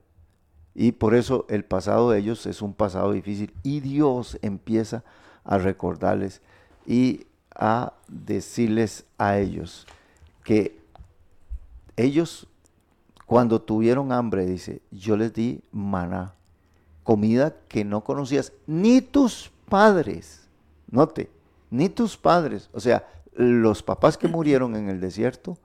Y 0.75 0.91
por 0.91 1.15
eso 1.15 1.47
el 1.49 1.65
pasado 1.65 2.12
de 2.12 2.19
ellos 2.19 2.45
es 2.45 2.62
un 2.62 2.75
pasado 2.75 3.12
difícil. 3.13 3.55
Y 3.63 3.79
Dios 3.79 4.38
empieza 4.43 5.03
a 5.43 5.58
recordarles 5.58 6.43
y 6.86 7.25
a 7.55 7.93
decirles 8.08 9.05
a 9.17 9.39
ellos 9.39 9.88
que 10.43 10.77
ellos 11.95 12.47
cuando 13.25 13.60
tuvieron 13.63 14.12
hambre, 14.12 14.45
dice, 14.45 14.84
yo 14.91 15.17
les 15.17 15.34
di 15.34 15.62
maná, 15.71 16.36
comida 17.03 17.55
que 17.67 17.84
no 17.84 18.03
conocías, 18.03 18.53
ni 18.67 19.01
tus 19.01 19.49
padres, 19.69 20.47
note, 20.89 21.30
ni 21.69 21.89
tus 21.89 22.17
padres, 22.17 22.69
o 22.73 22.80
sea, 22.80 23.08
los 23.34 23.84
papás 23.84 24.17
que 24.17 24.28
murieron 24.28 24.75
en 24.75 24.89
el 24.89 24.99
desierto, 25.01 25.58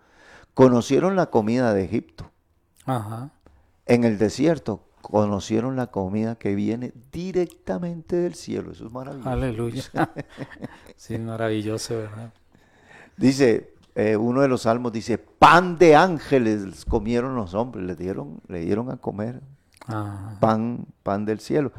conocieron 0.55 1.17
la 1.17 1.27
comida 1.27 1.73
de 1.73 1.85
Egipto. 1.85 2.31
Ajá. 2.85 3.31
En 3.87 4.05
el 4.05 4.19
desierto 4.19 4.85
conocieron 5.03 5.77
la 5.77 5.89
comida 5.89 6.37
que 6.37 6.55
viene 6.55 6.93
directamente 7.13 8.17
del 8.17 8.35
cielo. 8.35 8.73
Eso 8.73 8.87
es 8.87 8.93
maravilloso. 8.93 9.29
Aleluya. 9.29 9.83
sí, 10.97 11.19
maravilloso, 11.19 11.97
¿verdad? 11.97 12.33
Dice, 13.17 13.75
eh, 13.95 14.17
uno 14.17 14.43
de 14.43 14.49
los 14.49 14.63
salmos 14.63 14.93
dice, 14.93 15.19
pan 15.19 15.79
de 15.79 15.97
ángeles 15.97 16.85
comieron 16.85 17.35
los 17.35 17.55
hombres, 17.55 17.85
le 17.85 17.95
dieron, 17.97 18.41
le 18.49 18.61
dieron 18.61 18.91
a 18.91 18.97
comer 18.97 19.41
Ajá. 19.87 20.37
pan, 20.41 20.87
pan 21.03 21.25
del 21.25 21.41
cielo. 21.41 21.73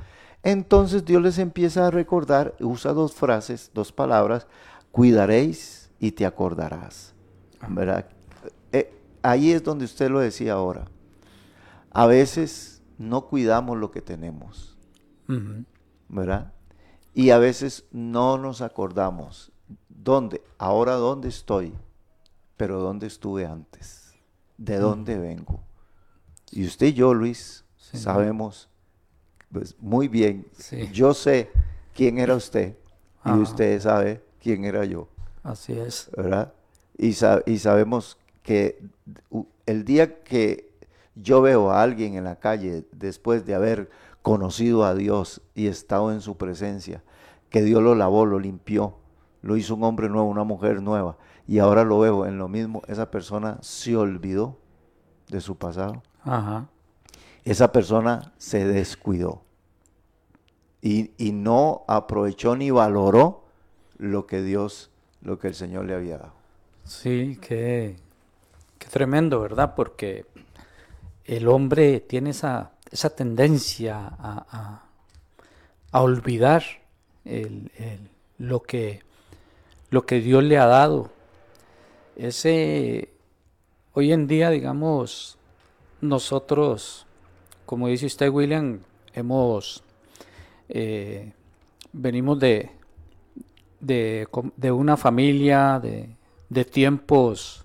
Entonces 0.44 1.06
Dios 1.06 1.22
les 1.22 1.38
empieza 1.38 1.88
a 1.88 1.92
recordar, 1.92 2.56
usa 2.60 2.94
dos 2.94 3.14
frases, 3.14 3.72
dos 3.74 3.92
palabras, 3.92 4.48
cuidaréis 4.92 5.92
y 6.00 6.12
te 6.12 6.26
acordarás. 6.26 7.14
¿Verdad? 7.70 8.08
Eh, 8.72 8.92
ahí 9.22 9.52
es 9.52 9.64
donde 9.64 9.86
usted 9.86 10.10
lo 10.10 10.20
decía 10.20 10.54
ahora. 10.54 10.86
A 11.92 12.08
veces 12.08 12.82
no 12.98 13.28
cuidamos 13.28 13.78
lo 13.78 13.92
que 13.92 14.02
tenemos. 14.02 14.78
¿verdad? 16.10 16.52
Y 17.14 17.30
a 17.30 17.38
veces 17.38 17.86
no 17.92 18.38
nos 18.38 18.62
acordamos. 18.62 19.52
¿Dónde? 19.88 20.42
Ahora 20.58 20.96
dónde 20.96 21.30
estoy, 21.30 21.74
pero 22.58 22.80
dónde 22.82 23.08
estuve 23.08 23.46
antes, 23.46 24.14
de 24.58 24.78
dónde 24.78 25.18
vengo. 25.18 25.64
Y 26.52 26.66
usted 26.66 26.88
y 26.88 26.94
yo, 26.94 27.14
Luis, 27.14 27.64
Sí. 27.78 27.98
sabemos 27.98 28.70
pues, 29.52 29.76
muy 29.80 30.08
bien. 30.08 30.46
Sí. 30.58 30.90
Yo 30.92 31.14
sé 31.14 31.50
quién 31.94 32.18
era 32.18 32.36
usted 32.36 32.76
y 33.26 33.32
usted 33.32 33.80
sabe 33.80 34.24
quién 34.42 34.66
era 34.66 34.86
yo, 34.86 35.08
Así 35.44 35.74
es. 35.74 36.10
¿verdad? 36.16 36.54
Y, 36.98 37.16
y 37.46 37.60
sabemos 37.60 38.18
que 38.44 38.84
el 39.66 39.86
día 39.86 40.24
que 40.24 40.72
yo 41.16 41.42
veo 41.42 41.72
a 41.72 41.82
alguien 41.82 42.16
en 42.16 42.24
la 42.24 42.38
calle 42.38 42.86
después 42.92 43.46
de 43.46 43.54
haber 43.54 43.90
conocido 44.22 44.86
a 44.86 44.96
Dios 44.96 45.42
y 45.56 45.68
estado 45.68 46.12
en 46.12 46.22
su 46.22 46.38
presencia, 46.38 47.04
que 47.50 47.62
Dios 47.62 47.82
lo 47.84 47.96
lavó, 47.96 48.26
lo 48.26 48.40
limpió, 48.40 48.96
lo 49.42 49.58
hizo 49.58 49.76
un 49.76 49.84
hombre 49.84 50.10
nuevo, 50.10 50.28
una 50.28 50.44
mujer 50.44 50.82
nueva, 50.82 51.18
y 51.48 51.60
ahora 51.60 51.84
lo 51.84 52.00
veo 52.00 52.26
en 52.26 52.38
lo 52.38 52.48
mismo, 52.48 52.82
esa 52.88 53.12
persona 53.12 53.58
se 53.62 53.96
olvidó 53.96 54.58
de 55.28 55.42
su 55.42 55.58
pasado 55.58 56.04
Ajá. 56.24 56.70
Esa 57.46 57.72
persona 57.72 58.34
se 58.38 58.66
descuidó 58.66 59.42
y, 60.82 61.12
y 61.18 61.32
no 61.32 61.84
aprovechó 61.88 62.56
ni 62.56 62.72
valoró 62.72 63.44
lo 63.98 64.26
que 64.28 64.42
Dios, 64.42 64.90
lo 65.22 65.40
que 65.40 65.48
el 65.50 65.56
Señor 65.56 65.86
le 65.86 65.94
había 65.96 66.18
dado. 66.18 66.34
Sí, 66.86 67.38
qué, 67.42 67.96
qué 68.80 68.88
tremendo, 68.88 69.40
¿verdad? 69.42 69.76
Porque 69.76 70.26
el 71.26 71.48
hombre 71.48 72.00
tiene 72.00 72.32
esa, 72.32 72.72
esa 72.92 73.12
tendencia 73.16 73.98
a, 74.00 74.46
a- 75.92 76.02
olvidar 76.02 76.64
el- 77.26 77.72
lo, 78.38 78.62
que, 78.62 79.02
lo 79.90 80.06
que 80.06 80.20
Dios 80.20 80.44
le 80.44 80.58
ha 80.58 80.66
dado. 80.66 81.12
Ese, 82.16 83.10
hoy 83.94 84.12
en 84.12 84.28
día, 84.28 84.50
digamos, 84.50 85.38
nosotros, 86.02 87.06
como 87.72 87.88
dice 87.88 88.06
usted, 88.06 88.30
William, 88.30 88.82
hemos, 89.14 89.82
eh, 90.68 91.32
venimos 91.94 92.38
de, 92.38 92.70
de, 93.80 94.28
una 94.74 94.98
familia, 94.98 95.80
de, 95.82 96.10
de 96.50 96.66
tiempos. 96.66 97.64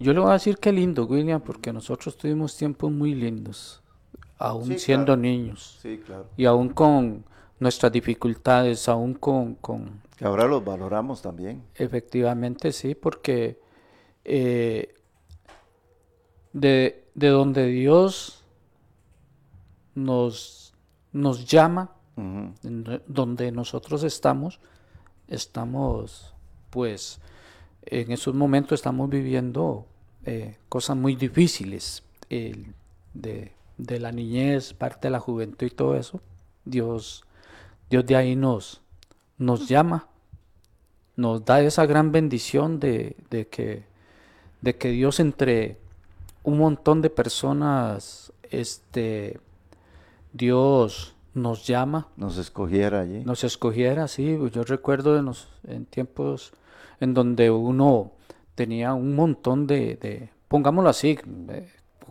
Yo 0.00 0.12
le 0.12 0.18
voy 0.18 0.30
a 0.30 0.32
decir 0.32 0.58
qué 0.58 0.72
lindo, 0.72 1.04
William, 1.06 1.40
porque 1.40 1.72
nosotros 1.72 2.16
tuvimos 2.16 2.56
tiempos 2.56 2.90
muy 2.90 3.14
lindos, 3.14 3.84
aún 4.36 4.66
Sí, 4.66 4.78
siendo 4.80 5.06
claro. 5.14 5.20
niños, 5.22 5.78
Sí, 5.80 6.00
claro. 6.04 6.26
y 6.36 6.44
aún 6.46 6.70
con 6.70 7.22
nuestras 7.60 7.92
dificultades, 7.92 8.88
aún 8.88 9.14
con, 9.14 9.54
con 9.54 10.00
Que 10.16 10.24
ahora 10.24 10.48
los 10.48 10.64
valoramos 10.64 11.22
también. 11.22 11.62
efectivamente 11.76 12.72
sí, 12.72 12.96
porque 12.96 13.60
eh, 14.24 14.92
de, 16.52 17.04
de 17.14 17.28
donde 17.28 17.66
Dios 17.66 18.38
nos, 19.94 20.74
nos 21.12 21.46
llama, 21.46 21.92
en 22.16 23.02
donde 23.06 23.52
nosotros 23.52 24.02
estamos, 24.02 24.60
estamos, 25.28 26.34
pues, 26.70 27.20
en 27.82 28.12
esos 28.12 28.34
momentos 28.34 28.78
estamos 28.78 29.08
viviendo 29.08 29.86
eh, 30.24 30.56
cosas 30.68 30.96
muy 30.96 31.16
difíciles 31.16 32.02
de, 32.28 33.52
de 33.78 34.00
la 34.00 34.12
niñez, 34.12 34.74
parte 34.74 35.08
de 35.08 35.12
la 35.12 35.20
juventud 35.20 35.66
y 35.66 35.70
todo 35.70 35.96
eso. 35.96 36.20
Dios, 36.64 37.24
Dios 37.88 38.04
de 38.06 38.16
ahí 38.16 38.36
nos, 38.36 38.82
nos 39.38 39.68
llama, 39.68 40.08
nos 41.16 41.44
da 41.44 41.60
esa 41.60 41.86
gran 41.86 42.12
bendición 42.12 42.78
de, 42.78 43.16
de 43.30 43.48
que, 43.48 43.84
de 44.60 44.76
que 44.76 44.90
Dios 44.90 45.20
entre 45.20 45.78
un 46.42 46.58
montón 46.58 47.02
de 47.02 47.10
personas, 47.10 48.32
este, 48.50 49.40
Dios 50.32 51.14
nos 51.34 51.66
llama 51.66 52.08
Nos 52.16 52.36
escogiera 52.38 53.00
allí. 53.00 53.24
nos 53.24 53.44
escogiera, 53.44 54.08
sí. 54.08 54.36
pues 54.38 54.52
Yo 54.52 54.64
recuerdo 54.64 55.18
en, 55.18 55.26
los, 55.26 55.48
en 55.66 55.86
tiempos 55.86 56.52
en 57.00 57.14
donde 57.14 57.50
uno 57.50 58.12
tenía 58.54 58.92
un 58.94 59.14
montón 59.14 59.66
de, 59.66 59.96
de 59.96 60.30
pongámoslo 60.48 60.90
así, 60.90 61.18
eh, 61.48 61.68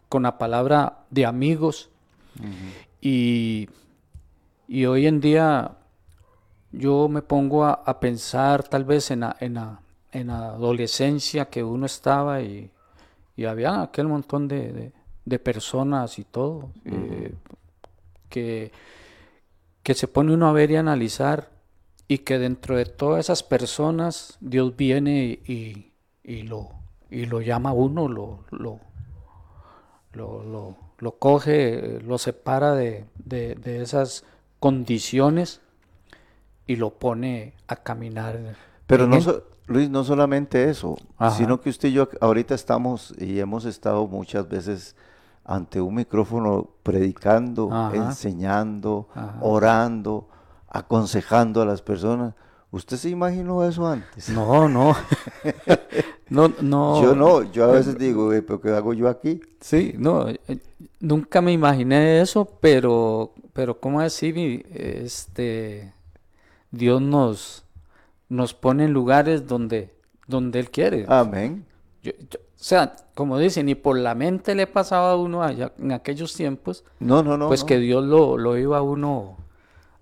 con 0.08 0.24
la 0.24 0.38
palabra 0.38 1.00
de 1.10 1.26
amigos. 1.26 1.90
y, 3.02 3.68
y 4.68 4.86
hoy 4.86 5.08
en 5.08 5.20
día 5.20 5.72
yo 6.72 7.08
me 7.10 7.22
pongo 7.22 7.66
a, 7.66 7.74
a 7.74 8.00
pensar 8.00 8.64
tal 8.64 8.86
vez 8.86 9.12
en 9.12 9.22
la, 9.22 9.36
en, 9.40 9.56
la, 9.56 9.82
en 10.12 10.28
la 10.28 10.50
adolescencia 10.52 11.46
que 11.50 11.64
uno 11.64 11.86
estaba 11.86 12.42
y, 12.42 12.72
y 13.36 13.46
había 13.46 13.82
aquel 13.82 14.08
montón 14.08 14.48
de, 14.48 14.72
de, 14.72 14.92
de 15.26 15.40
personas 15.40 16.18
y 16.20 16.24
todo, 16.24 16.70
eh, 16.86 17.34
que, 18.30 18.72
que 19.84 19.94
se 19.94 20.08
pone 20.08 20.34
uno 20.34 20.48
a 20.48 20.54
ver 20.54 20.72
y 20.72 20.76
analizar 20.76 21.50
y 22.08 22.20
que 22.20 22.40
dentro 22.40 22.76
de 22.78 22.86
todas 22.86 23.26
esas 23.26 23.44
personas 23.44 24.38
Dios 24.42 24.76
viene 24.76 25.40
y, 25.46 25.92
y 26.24 26.44
lo, 26.44 26.70
y 27.10 27.26
lo 27.26 27.42
llama 27.42 27.70
a 27.70 27.74
uno, 27.74 28.08
lo, 28.08 28.46
lo, 28.52 28.80
lo, 30.14 30.44
lo, 30.44 30.76
lo 30.98 31.12
coge, 31.20 32.00
lo 32.04 32.18
separa 32.18 32.74
de, 32.74 33.06
de, 33.24 33.56
de 33.56 33.82
esas 33.82 34.24
condiciones 34.60 35.62
y 36.68 36.76
lo 36.76 36.92
pone 36.92 37.54
a 37.68 37.76
caminar. 37.78 38.56
Pero 38.88 39.08
no, 39.08 39.22
so- 39.22 39.44
Luis, 39.68 39.90
no 39.90 40.04
solamente 40.04 40.70
eso, 40.70 40.98
Ajá. 41.18 41.36
sino 41.38 41.62
que 41.62 41.70
usted 41.70 41.90
y 41.90 41.94
yo 41.94 42.10
ahorita 42.22 42.56
estamos 42.56 43.14
y 43.18 43.40
hemos 43.40 43.66
estado 43.66 44.08
muchas 44.08 44.48
veces 44.48 44.96
ante 45.46 45.82
un 45.82 45.96
micrófono 45.96 46.70
predicando, 46.84 47.70
Ajá. 47.72 47.96
enseñando, 47.96 49.08
Ajá. 49.14 49.38
orando, 49.42 50.28
aconsejando 50.68 51.62
a 51.62 51.66
las 51.66 51.82
personas. 51.82 52.36
¿Usted 52.72 52.98
se 52.98 53.10
imaginó 53.10 53.64
eso 53.64 53.88
antes? 53.88 54.30
No, 54.30 54.70
no. 54.70 54.96
no, 56.30 56.54
no. 56.62 57.02
Yo 57.02 57.16
no, 57.16 57.44
yo 57.52 57.64
a 57.66 57.72
veces 57.72 57.98
digo, 57.98 58.32
"Eh, 58.34 58.44
pero 58.44 58.62
¿qué 58.62 58.70
hago 58.70 58.94
yo 58.94 59.08
aquí? 59.10 59.42
Sí, 59.60 59.96
no. 59.98 60.28
eh, 60.30 60.40
Nunca 61.00 61.42
me 61.42 61.52
imaginé 61.52 62.22
eso, 62.22 62.46
pero, 62.60 63.34
pero 63.54 63.80
¿cómo 63.80 64.02
decir? 64.02 64.66
Este, 64.72 65.94
Dios 66.72 67.02
nos, 67.02 67.64
nos 68.28 68.54
pone 68.54 68.86
en 68.86 68.94
lugares 68.94 69.48
donde, 69.48 69.94
donde 70.28 70.60
Él 70.60 70.70
quiere. 70.70 71.06
Amén. 71.08 71.66
Yo- 72.04 72.12
yo- 72.30 72.40
o 72.60 72.64
sea, 72.64 72.94
como 73.16 73.38
dicen, 73.38 73.68
ni 73.68 73.76
por 73.76 73.98
la 73.98 74.16
mente 74.16 74.54
le 74.54 74.68
pasaba 74.68 75.12
a 75.12 75.16
uno 75.16 75.42
allá, 75.44 75.72
en 75.80 75.92
aquellos 75.94 76.34
tiempos, 76.34 76.84
No, 77.00 77.24
no, 77.24 77.38
no. 77.38 77.48
pues 77.48 77.62
no. 77.62 77.68
que 77.68 77.78
Dios 77.80 78.04
lo, 78.04 78.38
lo 78.38 78.58
iba 78.58 78.78
a 78.78 78.82
uno 78.82 79.38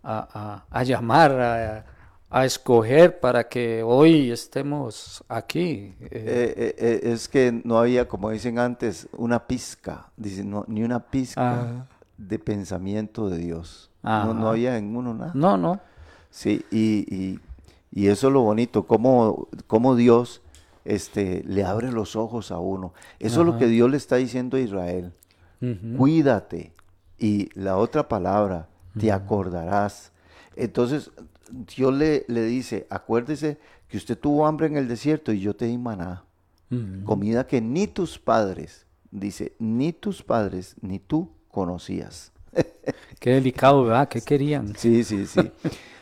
a, 0.04 0.28
a- 0.34 0.66
a 0.80 0.84
llamar, 0.84 1.32
a, 1.40 1.86
a 2.30 2.46
escoger 2.46 3.20
para 3.20 3.48
que 3.48 3.84
hoy 3.84 4.32
estemos 4.32 5.24
aquí. 5.30 5.96
eh, 6.02 6.10
Eh, 6.58 6.76
eh, 6.78 7.00
es 7.14 7.28
que 7.30 7.62
no 7.64 7.78
había, 7.78 8.08
como 8.08 8.32
dicen 8.32 8.58
antes, 8.60 9.08
una 9.18 9.46
pizca, 9.48 10.08
dicen, 10.18 10.50
no, 10.50 10.66
ni 10.68 10.84
una 10.84 11.00
pizca 11.00 11.62
Ajá. 11.62 11.88
de 12.18 12.40
pensamiento 12.40 13.30
de 13.30 13.38
Dios. 13.38 13.92
No, 14.04 14.34
no 14.34 14.48
había 14.50 14.78
en 14.78 14.96
uno 14.96 15.14
nada. 15.14 15.32
no, 15.36 15.58
no. 15.58 15.80
Sí, 16.30 16.66
y, 16.72 17.06
y- 17.14 17.40
y 17.92 18.08
eso 18.08 18.28
es 18.28 18.34
lo 18.34 18.42
bonito, 18.42 18.84
cómo, 18.84 19.48
cómo 19.68 19.96
Dios 19.96 20.42
este, 20.88 21.44
le 21.46 21.66
abre 21.66 21.92
los 21.92 22.16
ojos 22.16 22.52
a 22.52 22.60
uno. 22.60 22.94
Eso 23.20 23.42
es 23.42 23.46
lo 23.46 23.58
que 23.58 23.68
Dios 23.68 23.92
le 23.92 23.98
está 23.98 24.16
diciendo 24.16 24.58
a 24.58 24.62
Israel. 24.62 25.14
Cuídate. 25.98 26.72
Y 27.20 27.50
la 27.60 27.78
otra 27.78 28.08
palabra, 28.08 28.70
te 28.98 29.12
acordarás. 29.12 30.12
Entonces, 30.56 31.12
Dios 31.76 31.94
le, 31.94 32.26
le 32.28 32.44
dice, 32.44 32.88
acuérdese 32.90 33.60
que 33.90 33.98
usted 33.98 34.18
tuvo 34.18 34.48
hambre 34.48 34.68
en 34.68 34.78
el 34.78 34.88
desierto 34.88 35.32
y 35.32 35.42
yo 35.42 35.56
te 35.56 35.66
di 35.66 35.78
maná. 35.78 36.24
Comida 37.06 37.48
que 37.48 37.62
ni 37.62 37.88
tus 37.88 38.20
padres, 38.20 38.86
dice, 39.12 39.54
ni 39.58 39.94
tus 39.94 40.22
padres, 40.22 40.76
ni 40.82 41.00
tú 41.00 41.32
conocías. 41.50 42.32
Qué 43.20 43.32
delicado, 43.32 43.84
¿verdad? 43.84 44.08
¿Qué 44.08 44.22
querían? 44.22 44.76
Sí, 44.78 45.04
sí, 45.04 45.26
sí. 45.26 45.52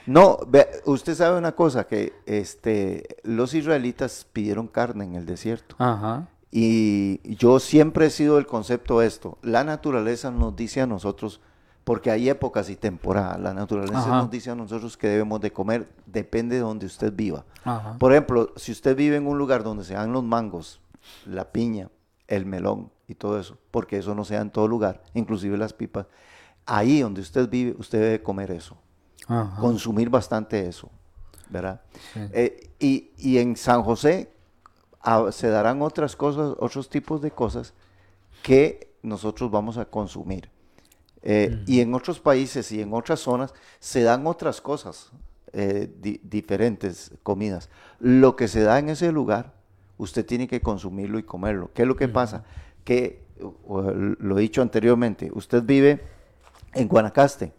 No, 0.05 0.37
usted 0.85 1.15
sabe 1.15 1.37
una 1.37 1.53
cosa, 1.53 1.87
que 1.87 2.13
este, 2.25 3.17
los 3.23 3.53
israelitas 3.53 4.27
pidieron 4.31 4.67
carne 4.67 5.05
en 5.05 5.15
el 5.15 5.25
desierto. 5.25 5.75
Ajá. 5.79 6.27
Y 6.51 7.19
yo 7.35 7.59
siempre 7.59 8.05
he 8.05 8.09
sido 8.09 8.35
del 8.35 8.45
concepto 8.45 9.01
esto. 9.01 9.37
La 9.41 9.63
naturaleza 9.63 10.31
nos 10.31 10.55
dice 10.55 10.81
a 10.81 10.87
nosotros, 10.87 11.41
porque 11.83 12.11
hay 12.11 12.29
épocas 12.29 12.69
y 12.69 12.75
temporadas, 12.75 13.39
la 13.39 13.53
naturaleza 13.53 13.99
Ajá. 13.99 14.17
nos 14.17 14.31
dice 14.31 14.51
a 14.51 14.55
nosotros 14.55 14.95
que 14.95 15.07
debemos 15.07 15.41
de 15.41 15.51
comer, 15.51 15.87
depende 16.05 16.55
de 16.55 16.61
donde 16.61 16.85
usted 16.85 17.13
viva. 17.13 17.45
Ajá. 17.63 17.97
Por 17.97 18.11
ejemplo, 18.11 18.53
si 18.55 18.71
usted 18.71 18.95
vive 18.95 19.17
en 19.17 19.27
un 19.27 19.37
lugar 19.37 19.63
donde 19.63 19.83
se 19.83 19.95
dan 19.95 20.13
los 20.13 20.23
mangos, 20.23 20.81
la 21.25 21.51
piña, 21.51 21.89
el 22.27 22.45
melón 22.45 22.91
y 23.07 23.15
todo 23.15 23.39
eso, 23.39 23.57
porque 23.71 23.97
eso 23.97 24.15
no 24.15 24.23
se 24.23 24.35
da 24.35 24.41
en 24.41 24.49
todo 24.49 24.67
lugar, 24.67 25.03
inclusive 25.13 25.57
las 25.57 25.73
pipas, 25.73 26.07
ahí 26.65 27.01
donde 27.01 27.21
usted 27.21 27.49
vive, 27.49 27.75
usted 27.77 27.99
debe 27.99 28.23
comer 28.23 28.51
eso 28.51 28.77
Ajá. 29.27 29.59
consumir 29.59 30.09
bastante 30.09 30.67
eso, 30.67 30.89
¿verdad? 31.49 31.81
Sí. 32.13 32.19
Eh, 32.33 32.69
y, 32.79 33.09
y 33.17 33.37
en 33.39 33.55
San 33.55 33.83
José 33.83 34.29
ah, 35.01 35.27
se 35.31 35.47
darán 35.49 35.81
otras 35.81 36.15
cosas, 36.15 36.55
otros 36.59 36.89
tipos 36.89 37.21
de 37.21 37.31
cosas 37.31 37.73
que 38.43 38.91
nosotros 39.01 39.49
vamos 39.51 39.77
a 39.77 39.85
consumir. 39.85 40.49
Eh, 41.23 41.63
Y 41.65 41.79
en 41.79 41.93
otros 41.95 42.19
países 42.19 42.71
y 42.71 42.81
en 42.81 42.93
otras 42.93 43.19
zonas 43.19 43.53
se 43.79 44.03
dan 44.03 44.27
otras 44.27 44.61
cosas, 44.61 45.09
eh, 45.53 45.91
di- 46.01 46.19
diferentes 46.23 47.11
comidas. 47.23 47.69
Lo 47.99 48.35
que 48.35 48.47
se 48.47 48.61
da 48.61 48.77
en 48.77 48.89
ese 48.89 49.11
lugar, 49.11 49.53
usted 49.97 50.23
tiene 50.25 50.47
que 50.47 50.61
consumirlo 50.61 51.17
y 51.17 51.23
comerlo. 51.23 51.71
¿Qué 51.73 51.81
es 51.81 51.87
lo 51.87 51.95
que 51.95 52.07
pasa? 52.07 52.43
Que, 52.83 53.23
o- 53.67 53.81
lo 53.81 54.37
he 54.37 54.41
dicho 54.41 54.61
anteriormente, 54.61 55.31
usted 55.33 55.63
vive 55.63 56.03
en 56.75 56.87
Guanacaste 56.87 57.53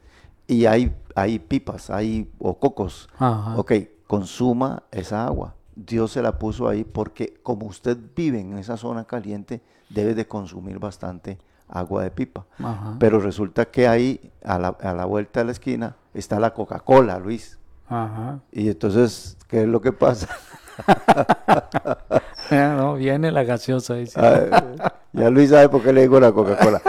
y 0.47 0.67
hay, 0.67 0.95
hay 1.15 1.39
pipas, 1.39 1.91
hay 1.91 2.31
o 2.39 2.59
cocos. 2.59 3.09
Ajá. 3.19 3.57
Ok, 3.57 3.73
consuma 4.07 4.85
esa 4.91 5.27
agua. 5.27 5.55
Dios 5.75 6.13
se 6.13 6.23
la 6.23 6.39
puso 6.39 6.69
ahí 6.69 6.85
porque 6.85 7.35
como 7.43 7.67
usted 7.67 7.99
vive 8.15 8.41
en 8.41 8.57
esa 8.59 8.77
zona 8.77 9.05
caliente, 9.05 9.61
debe 9.91 10.15
de 10.15 10.27
consumir 10.27 10.79
bastante 10.79 11.39
agua 11.69 12.03
de 12.03 12.11
pipa. 12.11 12.47
Ajá. 12.59 12.97
Pero 12.99 13.21
resulta 13.21 13.67
que 13.67 13.89
ahí, 13.89 14.33
a 14.45 14.59
la, 14.59 14.69
a 14.69 14.95
la 14.95 15.05
vuelta 15.05 15.41
de 15.41 15.47
la 15.47 15.53
esquina, 15.53 15.97
está 16.15 16.39
la 16.39 16.55
Coca-Cola, 16.55 17.19
Luis. 17.19 17.59
Ajá. 17.89 18.41
Y 18.53 18.69
entonces, 18.69 19.37
¿qué 19.49 19.63
es 19.63 19.69
lo 19.69 19.81
que 19.81 19.93
pasa? 19.93 20.29
no, 22.77 22.95
viene 22.95 23.31
la 23.33 23.45
gaseosa. 23.45 23.95
dice. 23.95 24.19
Ah, 24.21 24.95
ya 25.13 25.31
Luis 25.31 25.51
sabe 25.51 25.69
por 25.69 25.83
qué 25.83 25.93
le 25.93 26.03
digo 26.03 26.21
la 26.21 26.33
Coca-Cola. 26.33 26.83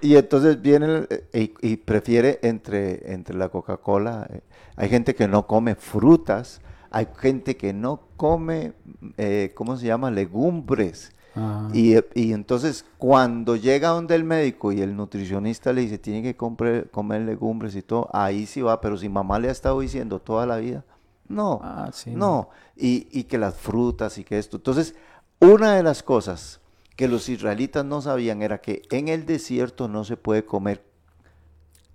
Y 0.00 0.16
entonces 0.16 0.60
viene 0.60 1.06
eh, 1.32 1.52
y, 1.62 1.72
y 1.72 1.76
prefiere 1.76 2.38
entre, 2.42 3.12
entre 3.12 3.36
la 3.36 3.48
Coca-Cola. 3.48 4.28
eh, 4.32 4.40
hay 4.76 4.88
gente 4.88 5.14
que 5.14 5.26
no 5.26 5.46
come 5.46 5.74
frutas, 5.74 6.60
hay 6.90 7.08
gente 7.16 7.56
que 7.56 7.72
no 7.72 8.00
come, 8.16 8.72
eh, 9.16 9.52
¿cómo 9.54 9.76
se 9.76 9.86
llama? 9.86 10.10
Legumbres. 10.10 11.12
Ajá. 11.34 11.68
Y, 11.72 11.94
eh, 11.96 12.06
y 12.14 12.32
entonces 12.32 12.84
cuando 12.96 13.56
llega 13.56 13.88
donde 13.88 14.14
el 14.14 14.24
médico 14.24 14.72
y 14.72 14.80
el 14.80 14.96
nutricionista 14.96 15.72
le 15.72 15.80
dice, 15.82 15.98
tiene 15.98 16.22
que 16.22 16.36
compre- 16.36 16.88
comer 16.90 17.22
legumbres 17.22 17.74
y 17.76 17.82
todo, 17.82 18.08
ahí 18.12 18.46
sí 18.46 18.60
va, 18.62 18.80
pero 18.80 18.96
si 18.96 19.08
mamá 19.08 19.38
le 19.38 19.48
ha 19.48 19.52
estado 19.52 19.80
diciendo 19.80 20.20
toda 20.20 20.46
la 20.46 20.56
vida, 20.58 20.84
no, 21.28 21.60
Ah, 21.62 21.90
sí, 21.92 22.10
no, 22.10 22.50
y, 22.76 23.06
y 23.10 23.24
que 23.24 23.38
las 23.38 23.54
frutas 23.54 24.18
y 24.18 24.24
que 24.24 24.38
esto. 24.38 24.56
Entonces, 24.58 24.94
una 25.40 25.74
de 25.76 25.82
las 25.82 26.02
cosas 26.02 26.60
que 26.96 27.06
los 27.08 27.28
israelitas 27.28 27.84
no 27.84 28.00
sabían 28.02 28.42
era 28.42 28.60
que 28.60 28.82
en 28.90 29.08
el 29.08 29.24
desierto 29.26 29.86
no 29.88 30.04
se 30.04 30.16
puede 30.16 30.44
comer 30.44 30.84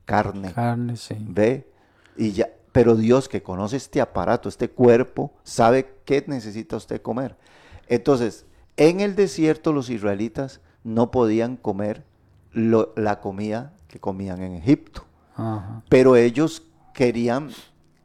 carne, 0.06 0.54
Carne, 0.54 0.98
sí. 0.98 1.16
¿ve? 1.20 1.68
Y 2.18 2.32
ya, 2.32 2.50
pero 2.72 2.96
Dios 2.96 3.30
que 3.30 3.42
conoce 3.44 3.78
este 3.78 4.02
aparato, 4.02 4.50
este 4.50 4.70
cuerpo, 4.70 5.32
sabe 5.44 5.94
qué 6.06 6.24
necesita 6.28 6.76
usted 6.78 7.02
comer. 7.02 7.36
Entonces, 7.88 8.46
en 8.78 9.00
el 9.02 9.16
desierto 9.16 9.74
los 9.74 9.90
israelitas 9.90 10.62
no 10.84 11.12
podían 11.12 11.58
comer 11.58 12.04
lo- 12.52 12.94
la 12.96 13.20
comida 13.20 13.74
que 13.88 14.00
comían 14.00 14.42
en 14.42 14.54
Egipto, 14.56 15.06
Ajá. 15.36 15.84
pero 15.90 16.16
ellos 16.16 16.64
querían 16.94 17.50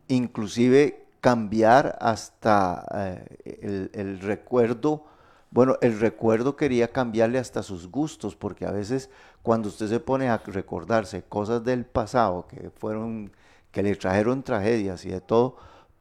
inclusive 0.09 1.05
cambiar 1.20 1.98
hasta 2.00 2.85
eh, 2.94 3.59
el, 3.62 3.90
el 3.94 4.20
recuerdo, 4.20 5.04
bueno, 5.50 5.76
el 5.81 5.98
recuerdo 5.98 6.57
quería 6.57 6.92
cambiarle 6.92 7.38
hasta 7.38 7.62
sus 7.62 7.90
gustos, 7.90 8.37
porque 8.37 8.66
a 8.66 8.70
veces 8.70 9.11
cuando 9.42 9.68
usted 9.68 9.88
se 9.88 10.00
pone 10.00 10.28
a 10.28 10.38
recordarse 10.38 11.22
cosas 11.22 11.64
del 11.64 11.87
pasado 11.87 12.46
que 12.48 12.70
fueron, 12.70 13.33
que 13.70 13.83
le 13.83 13.96
trajeron 13.96 14.42
tragedias 14.42 15.04
y 15.04 15.11
de 15.11 15.20
todo, 15.20 15.57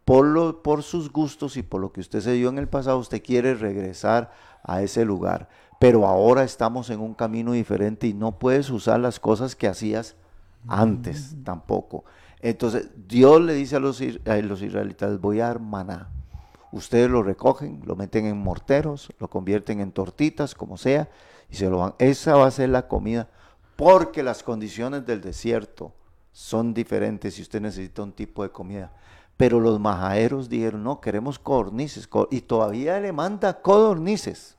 por, 0.08 0.26
lo, 0.26 0.64
por 0.64 0.84
sus 0.84 1.12
gustos 1.12 1.58
y 1.58 1.64
por 1.64 1.82
lo 1.82 1.92
que 1.92 2.00
usted 2.00 2.22
se 2.22 2.34
dio 2.34 2.50
en 2.50 2.58
el 2.58 2.68
pasado, 2.68 2.98
usted 2.98 3.22
quiere 3.22 3.56
regresar 3.56 4.32
a 4.64 4.82
ese 4.82 5.04
lugar. 5.04 5.50
Pero 5.80 6.08
ahora 6.08 6.44
estamos 6.44 6.90
en 6.90 7.00
un 7.00 7.14
camino 7.14 7.52
diferente 7.52 8.08
y 8.08 8.14
no 8.14 8.40
puedes 8.40 8.70
usar 8.70 9.00
las 9.00 9.20
cosas 9.20 9.56
que 9.56 9.68
hacías 9.68 10.16
antes 10.68 11.36
tampoco. 11.44 12.04
Entonces 12.42 12.90
Dios 13.08 13.42
le 13.42 13.54
dice 13.54 13.76
a 13.76 13.80
los, 13.80 14.02
a 14.26 14.36
los 14.38 14.62
israelitas, 14.62 15.20
voy 15.20 15.40
a 15.40 15.48
dar 15.48 15.60
maná. 15.60 16.10
Ustedes 16.72 17.10
lo 17.10 17.24
recogen, 17.24 17.82
lo 17.86 17.96
meten 17.96 18.26
en 18.26 18.38
morteros, 18.38 19.10
lo 19.20 19.30
convierten 19.30 19.80
en 19.80 19.92
tortitas, 19.92 20.54
como 20.54 20.78
sea, 20.78 21.10
y 21.50 21.56
se 21.56 21.70
lo 21.70 21.78
van. 21.80 21.96
Esa 21.98 22.36
va 22.36 22.46
a 22.48 22.52
ser 22.52 22.70
la 22.70 22.88
comida, 22.88 23.30
porque 23.76 24.22
las 24.22 24.44
condiciones 24.44 25.06
del 25.06 25.22
desierto 25.22 25.94
son 26.32 26.74
diferentes 26.74 27.40
y 27.40 27.42
usted 27.42 27.62
necesita 27.62 28.04
un 28.04 28.12
tipo 28.12 28.44
de 28.44 28.50
comida. 28.52 28.92
Pero 29.38 29.60
los 29.60 29.80
majaderos 29.80 30.50
dijeron, 30.50 30.84
no, 30.84 31.00
queremos 31.00 31.40
codornices. 31.40 32.08
co- 32.08 32.28
Y 32.32 32.42
todavía 32.42 33.00
le 33.00 33.12
manda 33.14 33.62
codornices. 33.62 34.58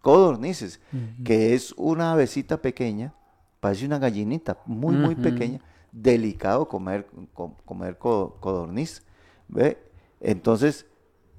Codornices, 0.00 0.80
que 1.24 1.54
es 1.54 1.72
una 1.76 2.12
avecita 2.12 2.56
pequeña, 2.60 3.14
parece 3.60 3.86
una 3.86 3.98
gallinita, 3.98 4.58
muy, 4.66 4.96
muy 4.96 5.14
pequeña. 5.14 5.60
Delicado 5.92 6.68
comer, 6.68 7.06
co- 7.34 7.56
comer 7.64 7.98
co- 7.98 8.36
codorniz. 8.40 9.02
¿Ve? 9.48 9.78
Entonces, 10.20 10.86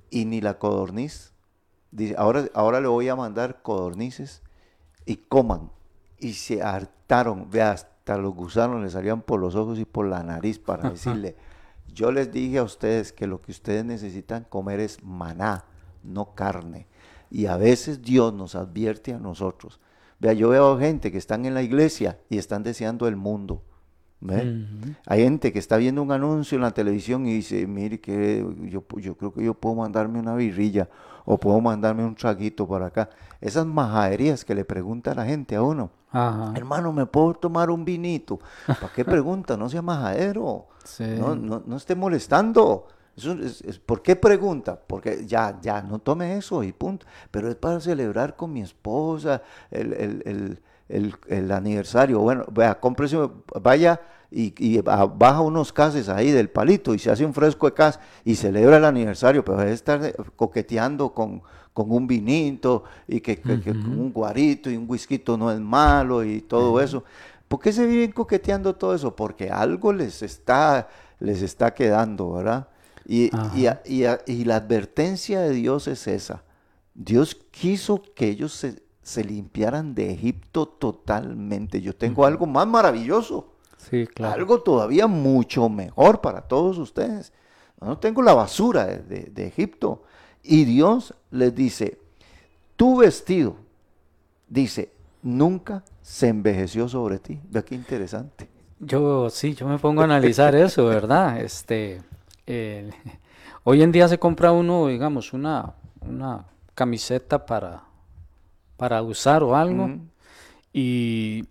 y 0.09 0.25
ni 0.25 0.41
la 0.41 0.59
codorniz. 0.59 1.33
Dice, 1.91 2.15
ahora, 2.17 2.45
ahora 2.53 2.79
le 2.81 2.87
voy 2.87 3.09
a 3.09 3.15
mandar 3.15 3.61
codornices 3.61 4.41
y 5.05 5.17
coman. 5.17 5.71
Y 6.19 6.33
se 6.33 6.61
hartaron, 6.61 7.49
vea, 7.49 7.71
hasta 7.71 8.17
los 8.17 8.33
gusanos 8.33 8.81
le 8.81 8.89
salían 8.89 9.21
por 9.21 9.39
los 9.39 9.55
ojos 9.55 9.79
y 9.79 9.85
por 9.85 10.05
la 10.07 10.23
nariz 10.23 10.59
para 10.59 10.89
decirle, 10.89 11.35
yo 11.87 12.11
les 12.11 12.31
dije 12.31 12.59
a 12.59 12.63
ustedes 12.63 13.11
que 13.11 13.27
lo 13.27 13.41
que 13.41 13.51
ustedes 13.51 13.83
necesitan 13.85 14.45
comer 14.45 14.79
es 14.79 15.03
maná, 15.03 15.65
no 16.03 16.33
carne. 16.35 16.87
Y 17.29 17.47
a 17.47 17.57
veces 17.57 18.01
Dios 18.01 18.33
nos 18.33 18.55
advierte 18.55 19.13
a 19.13 19.19
nosotros. 19.19 19.79
Vea, 20.19 20.33
yo 20.33 20.49
veo 20.49 20.77
gente 20.79 21.11
que 21.11 21.17
están 21.17 21.45
en 21.45 21.53
la 21.53 21.63
iglesia 21.63 22.19
y 22.29 22.37
están 22.37 22.63
deseando 22.63 23.07
el 23.07 23.15
mundo. 23.15 23.63
¿Ve? 24.25 24.65
Hay 25.05 25.21
gente 25.23 25.51
que 25.51 25.59
está 25.59 25.77
viendo 25.77 26.01
un 26.01 26.11
anuncio 26.11 26.55
en 26.55 26.61
la 26.61 26.71
televisión 26.71 27.25
y 27.27 27.33
dice, 27.33 27.67
mire 27.67 27.99
que 27.99 28.45
yo, 28.69 28.83
yo 28.97 29.15
creo 29.17 29.33
que 29.33 29.43
yo 29.43 29.53
puedo 29.53 29.75
mandarme 29.75 30.19
una 30.19 30.33
birrilla 30.35 30.87
o 31.25 31.37
puedo 31.37 31.59
mandarme 31.61 32.03
un 32.05 32.15
traguito 32.15 32.67
para 32.67 32.87
acá. 32.87 33.09
Esas 33.41 33.65
majaderías 33.65 34.43
que 34.45 34.55
le 34.55 34.65
pregunta 34.65 35.13
la 35.13 35.25
gente 35.25 35.55
a 35.55 35.61
uno. 35.61 35.91
Ajá. 36.11 36.53
Hermano, 36.55 36.93
¿me 36.93 37.05
puedo 37.05 37.33
tomar 37.33 37.69
un 37.69 37.83
vinito? 37.85 38.39
¿Para 38.65 38.91
qué 38.93 39.03
pregunta? 39.03 39.57
No 39.57 39.67
sea 39.69 39.81
majadero. 39.81 40.67
Sí. 40.83 41.05
No, 41.19 41.35
no, 41.35 41.63
no 41.65 41.75
esté 41.77 41.95
molestando. 41.95 42.87
Eso 43.15 43.33
es- 43.33 43.61
es- 43.61 43.79
¿Por 43.79 44.01
qué 44.01 44.15
pregunta? 44.15 44.79
Porque 44.87 45.25
ya, 45.25 45.59
ya, 45.61 45.81
no 45.81 45.99
tome 45.99 46.35
eso 46.37 46.63
y 46.63 46.71
punto. 46.71 47.05
Pero 47.31 47.49
es 47.49 47.55
para 47.55 47.79
celebrar 47.79 48.35
con 48.35 48.51
mi 48.53 48.61
esposa 48.61 49.41
el, 49.71 49.93
el- 49.93 50.23
el- 50.25 50.59
el- 50.93 51.15
el 51.27 51.51
aniversario. 51.51 52.19
Bueno, 52.19 52.45
vea, 52.51 52.79
cómprese, 52.79 53.17
vaya 53.61 53.99
y, 54.31 54.53
y 54.57 54.81
ba- 54.81 55.05
baja 55.05 55.41
unos 55.41 55.71
cases 55.73 56.09
ahí 56.09 56.31
del 56.31 56.49
palito 56.49 56.93
y 56.93 56.99
se 56.99 57.11
hace 57.11 57.25
un 57.25 57.33
fresco 57.33 57.67
de 57.67 57.73
cas 57.73 57.99
y 58.25 58.35
celebra 58.35 58.77
el 58.77 58.85
aniversario, 58.85 59.43
pero 59.43 59.57
debe 59.57 59.73
estar 59.73 60.03
eh, 60.03 60.15
coqueteando 60.35 61.13
con, 61.13 61.41
con 61.73 61.91
un 61.91 62.07
vinito 62.07 62.83
y 63.07 63.19
que, 63.21 63.37
que- 63.37 63.59
que 63.61 63.71
con 63.71 63.99
un 63.99 64.11
guarito 64.13 64.69
y 64.69 64.77
un 64.77 64.85
whisky 64.87 65.21
no 65.37 65.51
es 65.51 65.59
malo 65.59 66.23
y 66.23 66.41
todo 66.41 66.79
eso. 66.81 67.03
¿Por 67.47 67.59
qué 67.59 67.71
se 67.71 67.85
viven 67.85 68.11
coqueteando 68.11 68.75
todo 68.75 68.95
eso? 68.95 69.15
Porque 69.15 69.49
algo 69.51 69.93
les 69.93 70.21
está, 70.23 70.87
les 71.19 71.41
está 71.43 71.73
quedando, 71.73 72.31
¿verdad? 72.33 72.67
Y, 73.05 73.29
y, 73.55 73.67
a- 73.67 73.81
y 73.85 74.05
a- 74.05 74.19
y 74.25 74.45
la 74.45 74.55
advertencia 74.55 75.41
de 75.41 75.51
Dios 75.51 75.87
es 75.87 76.07
esa. 76.07 76.43
Dios 76.95 77.35
quiso 77.51 78.01
que 78.15 78.27
ellos 78.29 78.53
se, 78.53 78.81
se 79.03 79.23
limpiaran 79.23 79.93
de 79.93 80.11
Egipto 80.13 80.65
totalmente. 80.65 81.81
Yo 81.81 81.93
tengo 81.95 82.25
algo 82.25 82.45
más 82.45 82.65
maravilloso. 82.65 83.49
Sí, 83.77 84.07
claro. 84.07 84.33
Algo 84.33 84.61
todavía 84.61 85.07
mucho 85.07 85.67
mejor 85.69 86.21
para 86.21 86.41
todos 86.41 86.77
ustedes. 86.77 87.31
No 87.81 87.97
tengo 87.97 88.21
la 88.21 88.33
basura 88.33 88.85
de, 88.85 88.99
de- 88.99 89.29
de 89.31 89.47
Egipto. 89.47 90.03
Y 90.41 90.63
Dios 90.65 91.13
les 91.31 91.53
dice, 91.53 91.99
tu 92.77 92.97
vestido, 92.97 93.55
dice, 94.47 94.91
nunca 95.21 95.83
se 96.01 96.29
envejeció 96.29 96.87
sobre 96.87 97.19
ti. 97.19 97.39
Ve 97.49 97.63
qué 97.63 97.75
interesante. 97.75 98.49
Yo 98.79 99.29
sí, 99.29 99.53
yo 99.53 99.67
me 99.67 99.77
pongo 99.79 100.01
a 100.01 100.05
analizar 100.05 100.55
eso, 100.55 100.85
¿verdad? 100.85 101.41
Este, 101.43 102.01
el- 102.45 102.93
hoy 103.65 103.81
en 103.83 103.91
día 103.91 104.07
se 104.07 104.17
compra 104.17 104.51
uno, 104.53 104.87
digamos, 104.87 105.33
una, 105.33 105.73
una 106.07 106.45
camiseta 106.75 107.45
para, 107.45 107.83
para 108.77 109.01
usar 109.01 109.43
o 109.43 109.55
algo 109.55 109.89
y, 110.73 111.45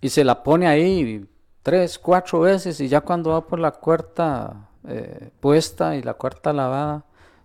y 0.00 0.08
se 0.08 0.24
la 0.24 0.42
pone 0.42 0.66
ahí 0.66 1.24
tres, 1.62 1.98
cuatro 1.98 2.40
veces 2.40 2.80
y 2.80 2.88
ya 2.88 3.00
cuando 3.00 3.30
va 3.30 3.46
por 3.46 3.58
la 3.58 3.70
cuarta 3.72 4.68
eh, 4.86 5.30
puesta 5.40 5.96
y 5.96 6.02
la 6.02 6.14
cuarta 6.14 6.52
lavada, 6.52 7.04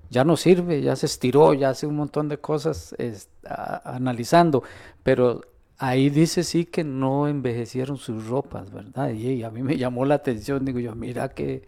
ya 0.10 0.24
no 0.24 0.36
sirve, 0.36 0.82
ya 0.82 0.96
se 0.96 1.06
estiró, 1.06 1.54
ya 1.54 1.70
hace 1.70 1.86
un 1.88 1.96
montón 1.96 2.28
de 2.30 2.38
cosas 2.40 2.96
es- 2.98 3.30
a- 3.46 3.96
analizando, 3.96 4.64
pero 5.04 5.42
ahí 5.78 6.10
dice 6.10 6.44
sí 6.44 6.66
que 6.66 6.84
no 6.84 7.28
envejecieron 7.28 7.98
sus 7.98 8.28
ropas, 8.28 8.72
¿verdad? 8.72 9.12
Y, 9.12 9.28
y 9.30 9.44
a 9.44 9.52
mí 9.52 9.64
me 9.64 9.78
llamó 9.78 10.06
la 10.06 10.16
atención, 10.16 10.66
digo 10.66 10.80
yo, 10.80 10.96
mira 10.96 11.30
qué, 11.30 11.68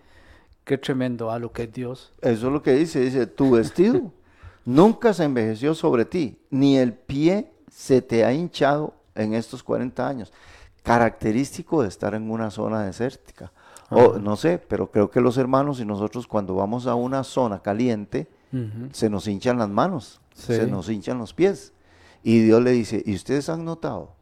qué 0.66 0.78
tremendo 0.78 1.32
a 1.32 1.40
lo 1.40 1.52
que 1.54 1.64
es 1.64 1.72
Dios. 1.74 2.14
Eso 2.22 2.48
es 2.48 2.54
lo 2.54 2.62
que 2.62 2.74
dice. 2.74 3.00
Dice, 3.00 3.28
tu 3.28 3.52
vestido 3.52 4.12
nunca 4.66 5.14
se 5.14 5.24
envejeció 5.24 5.74
sobre 5.74 6.06
ti, 6.06 6.38
ni 6.50 6.78
el 6.78 6.94
pie 6.94 7.52
se 7.70 8.02
te 8.02 8.24
ha 8.26 8.34
hinchado 8.34 8.94
en 9.16 9.34
estos 9.34 9.64
40 9.64 10.08
años. 10.08 10.32
Característico 10.84 11.84
de 11.84 11.88
estar 11.88 12.14
en 12.16 12.30
una 12.30 12.50
zona 12.52 12.84
desértica. 12.84 13.52
O 13.90 14.18
no 14.20 14.36
sé, 14.36 14.58
pero 14.58 14.90
creo 14.90 15.10
que 15.12 15.20
los 15.22 15.38
hermanos 15.38 15.80
y 15.80 15.86
nosotros 15.86 16.26
cuando 16.26 16.56
vamos 16.56 16.88
a 16.88 16.96
una 16.96 17.24
zona 17.24 17.62
caliente, 17.62 18.28
se 18.92 19.10
nos 19.10 19.28
hinchan 19.28 19.58
las 19.58 19.70
manos, 19.70 20.20
Sí. 20.34 20.54
se 20.56 20.68
nos 20.68 20.90
hinchan 20.90 21.18
los 21.18 21.34
pies. 21.34 21.72
Y 22.24 22.40
Dios 22.40 22.62
le 22.62 22.72
dice, 22.72 23.02
¿y 23.06 23.16
ustedes 23.16 23.48
han 23.50 23.64
notado 23.66 24.14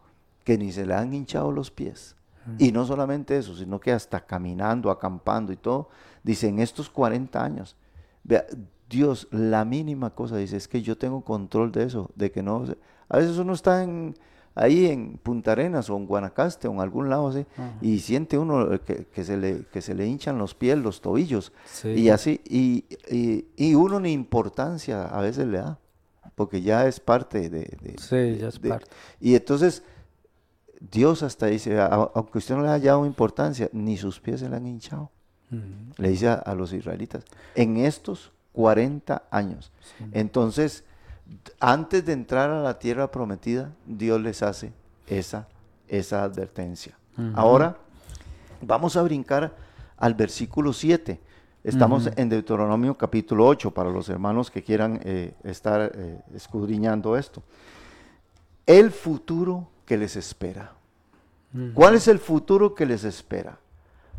que 0.44 0.58
ni 0.58 0.72
se 0.72 0.86
le 0.86 0.94
han 0.94 1.14
hinchado 1.14 1.52
los 1.52 1.72
pies? 1.72 2.16
Y 2.58 2.72
no 2.72 2.86
solamente 2.86 3.38
eso, 3.38 3.56
sino 3.56 3.80
que 3.80 3.92
hasta 3.92 4.22
caminando, 4.26 4.90
acampando 4.90 5.52
y 5.54 5.56
todo, 5.58 5.90
dice, 6.24 6.48
en 6.48 6.60
estos 6.60 6.90
40 6.90 7.44
años, 7.44 7.76
vea, 8.24 8.46
Dios, 8.90 9.28
la 9.32 9.66
mínima 9.66 10.10
cosa, 10.16 10.38
dice, 10.38 10.58
es 10.58 10.68
que 10.68 10.82
yo 10.82 10.98
tengo 10.98 11.22
control 11.22 11.72
de 11.72 11.84
eso, 11.84 12.10
de 12.16 12.32
que 12.32 12.42
no, 12.44 12.66
a 13.08 13.18
veces 13.18 13.38
uno 13.38 13.54
está 13.54 13.84
en, 13.84 14.16
ahí 14.56 14.88
en 14.88 15.18
Punta 15.22 15.52
Arenas 15.52 15.90
o 15.90 15.96
en 15.98 16.08
Guanacaste 16.08 16.68
o 16.68 16.72
en 16.74 16.80
algún 16.82 17.08
lado 17.10 17.28
así, 17.28 17.46
y 17.82 18.00
siente 18.00 18.38
uno 18.38 18.74
eh, 18.74 18.80
que, 18.82 19.06
que 19.06 19.24
se 19.24 19.38
le, 19.38 19.66
que 19.72 19.82
se 19.82 19.94
le 19.94 20.08
hinchan 20.08 20.38
los 20.40 20.56
pies, 20.56 20.78
los 20.78 21.02
tobillos, 21.02 21.52
Sí. 21.72 21.90
y 21.90 22.10
así, 22.10 22.42
y, 22.46 22.86
y, 23.10 23.46
y 23.56 23.76
uno 23.76 24.00
ni 24.00 24.12
importancia 24.12 25.04
a 25.06 25.22
veces 25.22 25.46
le 25.48 25.60
da, 25.60 25.78
porque 26.36 26.62
ya 26.62 26.88
es 26.88 27.00
parte 27.00 27.50
de... 27.50 27.60
de- 27.82 27.96
Sí, 28.00 28.40
ya 28.40 28.48
es 28.48 28.60
de- 28.62 28.70
parte. 28.70 28.88
Y 29.22 29.36
entonces, 29.36 29.84
Dios 30.80 31.24
hasta 31.24 31.48
dice, 31.48 31.80
a- 31.80 32.10
aunque 32.16 32.38
usted 32.38 32.56
no 32.56 32.64
le 32.64 32.70
haya 32.70 32.92
dado 32.92 33.06
importancia, 33.06 33.70
ni 33.74 33.98
sus 33.98 34.20
pies 34.20 34.40
se 34.40 34.50
le 34.50 34.56
han 34.56 34.66
hinchado. 34.66 35.12
Le 35.98 36.10
dice 36.10 36.28
a, 36.30 36.34
a 36.36 36.54
los 36.56 36.72
israelitas, 36.74 37.24
en 37.56 37.78
estos 37.78 38.32
40 38.60 39.24
años. 39.32 39.72
Entonces, 40.12 40.84
antes 41.62 42.06
de 42.06 42.12
entrar 42.12 42.50
a 42.50 42.62
la 42.62 42.78
tierra 42.78 43.10
prometida, 43.10 43.72
Dios 43.86 44.20
les 44.20 44.44
hace 44.44 44.74
esa, 45.08 45.48
esa 45.88 46.24
advertencia. 46.24 46.98
Ahora, 47.36 47.78
vamos 48.62 48.98
a 48.98 49.02
brincar 49.04 49.56
al 49.96 50.14
versículo 50.14 50.74
7. 50.74 51.22
Estamos 51.64 52.10
en 52.14 52.28
Deuteronomio 52.28 52.98
capítulo 52.98 53.48
8 53.48 53.72
para 53.72 53.92
los 53.92 54.10
hermanos 54.10 54.52
que 54.52 54.62
quieran 54.62 55.00
eh, 55.06 55.34
estar 55.46 55.94
eh, 55.96 56.20
escudriñando 56.36 57.16
esto. 57.16 57.42
El 58.66 58.92
futuro 58.92 59.70
que 59.86 59.98
les 59.98 60.18
espera. 60.18 60.74
¿Cuál 61.74 61.96
es 61.96 62.10
el 62.10 62.20
futuro 62.20 62.76
que 62.76 62.86
les 62.86 63.06
espera? 63.06 63.58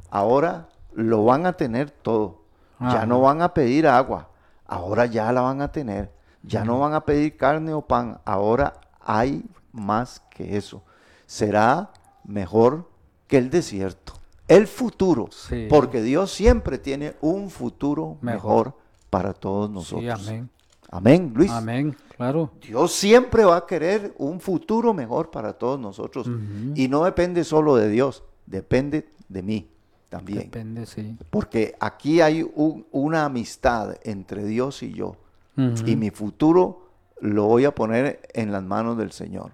Ahora 0.09 0.71
lo 0.95 1.27
van 1.27 1.45
a 1.45 1.53
tener 1.53 1.91
todo. 1.91 2.41
Ya 2.81 2.87
Ajá. 2.87 3.07
no 3.07 3.21
van 3.21 3.43
a 3.43 3.53
pedir 3.53 3.87
agua. 3.87 4.30
Ahora 4.71 5.07
ya 5.07 5.33
la 5.33 5.41
van 5.41 5.61
a 5.63 5.73
tener. 5.73 6.13
Ya 6.45 6.65
no 6.65 6.79
van 6.79 6.95
a 6.95 7.05
pedir 7.05 7.37
carne 7.37 7.75
o 7.75 7.83
pan. 7.83 8.21
Ahora 8.25 8.81
hay 9.01 9.45
más 9.73 10.21
que 10.31 10.57
eso. 10.57 10.83
Será 11.27 11.91
mejor 12.25 12.89
que 13.27 13.37
el 13.39 13.51
desierto. 13.51 14.15
El 14.47 14.69
futuro. 14.69 15.29
Sí. 15.33 15.67
Porque 15.69 16.01
Dios 16.03 16.31
siempre 16.31 16.79
tiene 16.79 17.17
un 17.21 17.51
futuro 17.51 18.17
mejor, 18.21 18.67
Mejor. 18.69 18.75
para 19.11 19.33
todos 19.35 19.69
Sí, 19.69 19.75
nosotros. 19.75 20.29
amén. 20.29 20.51
Amén, 20.93 21.33
Luis. 21.35 21.51
Amén, 21.51 21.97
claro. 22.17 22.51
Dios 22.61 22.93
siempre 22.93 23.45
va 23.45 23.57
a 23.59 23.67
querer 23.67 24.15
un 24.19 24.41
futuro 24.41 24.95
mejor 24.95 25.31
para 25.31 25.53
todos 25.53 25.79
nosotros. 25.79 26.29
Y 26.75 26.89
no 26.89 27.05
depende 27.05 27.43
solo 27.45 27.77
de 27.77 27.89
Dios, 27.89 28.23
depende 28.47 29.09
de 29.29 29.43
mí 29.43 29.69
también. 30.11 30.41
Depende, 30.41 30.85
sí. 30.85 31.17
Porque 31.31 31.75
aquí 31.81 32.21
hay 32.21 32.43
un- 32.55 32.87
una 32.91 33.25
amistad 33.25 33.97
entre 34.05 34.45
Dios 34.45 34.83
y 34.83 34.93
yo. 34.93 35.17
Y 35.87 35.97
mi 35.97 36.11
futuro 36.11 36.89
lo 37.21 37.45
voy 37.45 37.65
a 37.67 37.75
poner 37.75 38.21
en 38.33 38.51
las 38.53 38.63
manos 38.63 38.97
del 38.99 39.13
Señor. 39.13 39.53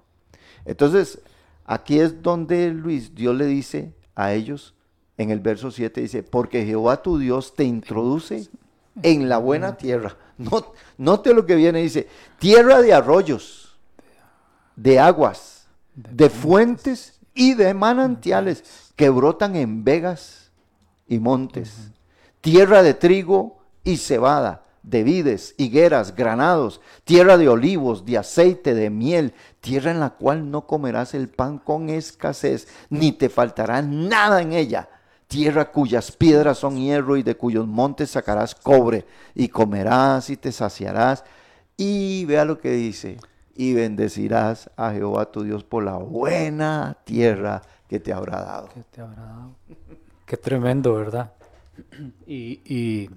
Entonces, 0.65 1.21
aquí 1.65 1.99
es 2.01 2.23
donde 2.23 2.71
Luis, 2.73 3.15
Dios 3.15 3.35
le 3.37 3.47
dice 3.47 3.93
a 4.15 4.33
ellos, 4.33 4.75
en 5.19 5.31
el 5.31 5.41
verso 5.41 5.71
7 5.71 6.01
dice, 6.01 6.23
porque 6.23 6.65
Jehová 6.65 7.03
tu 7.03 7.19
Dios 7.19 7.55
te 7.55 7.65
introduce 7.65 8.49
en 9.03 9.29
la 9.29 9.39
buena 9.39 9.77
tierra. 9.77 10.17
No, 10.39 10.73
note 10.99 11.33
lo 11.35 11.45
que 11.47 11.55
viene, 11.57 11.81
dice, 11.83 12.07
tierra 12.39 12.81
de 12.83 12.93
arroyos, 12.93 13.77
de 14.77 14.99
aguas, 15.01 15.67
de 15.95 16.29
fuentes 16.31 17.19
y 17.35 17.55
de 17.55 17.73
manantiales 17.75 18.93
que 18.97 19.09
brotan 19.09 19.57
en 19.57 19.83
vegas 19.83 20.46
y 21.09 21.19
montes, 21.19 21.91
tierra 22.41 22.83
de 22.83 22.95
trigo 22.95 23.59
y 23.85 23.97
cebada, 23.97 24.65
de 24.87 25.03
vides, 25.03 25.55
higueras, 25.59 26.15
granados, 26.15 26.81
tierra 27.05 27.37
de 27.37 27.49
olivos, 27.49 28.05
de 28.05 28.19
aceite, 28.19 28.73
de 28.73 28.89
miel, 28.89 29.35
tierra 29.61 29.91
en 29.91 30.01
la 30.01 30.11
cual 30.11 30.51
no 30.51 30.67
comerás 30.67 31.13
el 31.15 31.29
pan 31.29 31.59
con 31.59 31.89
escasez, 31.89 32.69
ni 32.89 33.13
te 33.13 33.29
faltará 33.29 33.83
nada 33.83 34.41
en 34.43 34.53
ella. 34.53 34.89
Tierra 35.27 35.73
cuyas 35.73 36.13
piedras 36.13 36.59
son 36.59 36.77
hierro 36.77 37.17
y 37.17 37.25
de 37.25 37.37
cuyos 37.37 37.67
montes 37.67 38.11
sacarás 38.11 38.55
cobre, 38.55 39.05
y 39.35 39.49
comerás 39.49 40.31
y 40.31 40.37
te 40.37 40.53
saciarás. 40.53 41.25
Y 41.77 42.25
vea 42.27 42.45
lo 42.45 42.61
que 42.61 42.71
dice, 42.71 43.19
y 43.57 43.75
bendecirás 43.75 44.71
a 44.77 44.93
Jehová 44.93 45.33
tu 45.33 45.43
Dios 45.43 45.65
por 45.65 45.83
la 45.83 45.97
buena 45.97 46.97
tierra 47.03 47.61
que 47.89 47.99
te 47.99 48.13
habrá 48.13 48.41
dado. 48.41 48.69
Que 48.69 48.83
te 48.85 49.01
habrá 49.01 49.23
dado. 49.23 49.57
Qué 50.27 50.37
tremendo, 50.37 50.95
¿verdad? 50.95 51.33
Y, 52.27 52.61
y, 52.65 53.11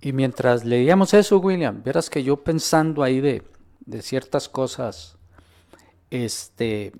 y 0.00 0.12
mientras 0.12 0.64
leíamos 0.64 1.12
eso, 1.14 1.38
William, 1.38 1.82
verás 1.82 2.08
que 2.08 2.24
yo 2.24 2.38
pensando 2.38 3.02
ahí 3.02 3.20
de, 3.20 3.42
de 3.84 4.02
ciertas 4.02 4.48
cosas, 4.48 5.16
este, 6.10 6.92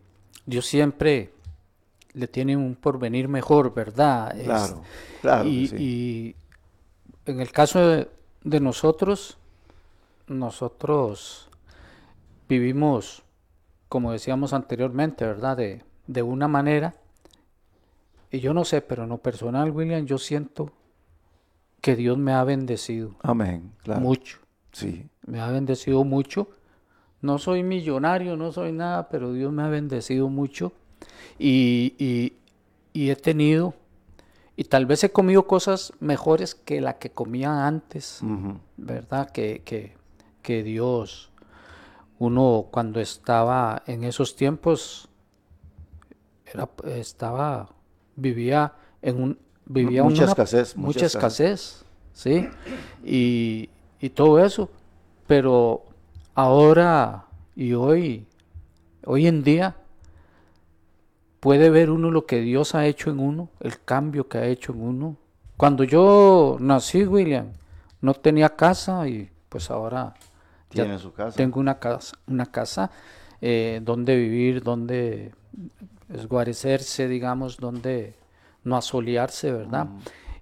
Dios 0.44 0.66
siempre 0.66 1.32
le 2.12 2.28
tiene 2.28 2.56
un 2.56 2.76
porvenir 2.76 3.28
mejor, 3.28 3.74
¿verdad? 3.74 4.34
Claro, 4.44 4.82
claro. 5.20 5.48
Y, 5.48 5.68
sí. 5.68 5.76
y 5.78 6.36
en 7.30 7.40
el 7.40 7.50
caso 7.50 7.86
de, 7.86 8.10
de 8.44 8.60
nosotros, 8.60 9.38
nosotros 10.26 11.48
vivimos, 12.48 13.22
como 13.88 14.12
decíamos 14.12 14.52
anteriormente, 14.52 15.24
¿verdad? 15.24 15.56
De, 15.56 15.82
de 16.06 16.22
una 16.22 16.48
manera, 16.48 16.94
y 18.36 18.40
yo 18.40 18.54
no 18.54 18.64
sé, 18.64 18.82
pero 18.82 19.04
en 19.04 19.08
lo 19.10 19.18
personal, 19.18 19.70
William, 19.70 20.04
yo 20.06 20.18
siento 20.18 20.70
que 21.80 21.96
Dios 21.96 22.18
me 22.18 22.32
ha 22.32 22.44
bendecido 22.44 23.14
Amén, 23.22 23.72
claro. 23.82 24.00
mucho, 24.00 24.38
Sí, 24.72 25.06
me 25.26 25.40
ha 25.40 25.50
bendecido 25.50 26.04
mucho. 26.04 26.48
No 27.22 27.38
soy 27.38 27.62
millonario, 27.62 28.36
no 28.36 28.52
soy 28.52 28.72
nada, 28.72 29.08
pero 29.08 29.32
Dios 29.32 29.50
me 29.52 29.62
ha 29.62 29.68
bendecido 29.68 30.28
mucho 30.28 30.72
y, 31.38 31.94
y- 31.98 32.34
y 32.92 33.10
he 33.10 33.16
tenido, 33.16 33.74
y 34.56 34.64
tal 34.64 34.86
vez 34.86 35.02
he 35.04 35.10
comido 35.10 35.46
cosas 35.46 35.92
mejores 36.00 36.54
que 36.54 36.80
la 36.80 36.98
que 36.98 37.10
comía 37.10 37.66
antes. 37.66 38.20
¿verdad? 38.76 39.30
Que, 39.30 39.62
que, 39.64 39.94
que 40.42 40.62
Dios, 40.62 41.30
uno 42.18 42.66
cuando 42.70 43.00
estaba 43.00 43.82
en 43.86 44.04
esos 44.04 44.36
tiempos, 44.36 45.08
era, 46.46 46.68
estaba, 46.94 47.70
vivía 48.16 48.72
en 49.02 49.22
un, 49.22 49.38
vivía 49.66 50.02
Mucha 50.02 50.22
una- 50.24 50.32
escasez, 50.32 50.76
mucha 50.76 50.86
mucha 50.86 51.06
escasez, 51.06 51.84
¿sí? 52.12 52.48
Y, 53.04 53.68
y 54.00 54.10
todo 54.10 54.44
eso, 54.44 54.68
pero 55.26 55.82
ahora 56.34 57.24
y 57.54 57.72
hoy, 57.74 58.26
hoy 59.04 59.26
en 59.26 59.42
día, 59.44 59.76
puede 61.40 61.70
ver 61.70 61.90
uno 61.90 62.10
lo 62.10 62.26
que 62.26 62.40
Dios 62.40 62.74
ha 62.74 62.86
hecho 62.86 63.10
en 63.10 63.20
uno, 63.20 63.48
el 63.60 63.80
cambio 63.82 64.28
que 64.28 64.38
ha 64.38 64.46
hecho 64.46 64.72
en 64.72 64.80
uno. 64.82 65.16
Cuando 65.56 65.84
yo 65.84 66.56
nací, 66.60 67.04
William, 67.04 67.48
no 68.00 68.14
tenía 68.14 68.50
casa 68.50 69.08
y 69.08 69.30
pues 69.48 69.70
ahora 69.70 70.14
ya 70.70 70.82
Tiene 70.84 70.98
su 70.98 71.12
casa. 71.12 71.36
tengo 71.36 71.60
una 71.60 71.78
casa, 71.78 72.16
una 72.26 72.46
casa 72.46 72.90
eh, 73.40 73.80
donde 73.82 74.16
vivir, 74.16 74.62
donde 74.62 75.32
esguarecerse, 76.12 77.08
digamos, 77.08 77.56
donde 77.56 78.14
no 78.64 78.76
asolearse, 78.76 79.52
¿verdad? 79.52 79.88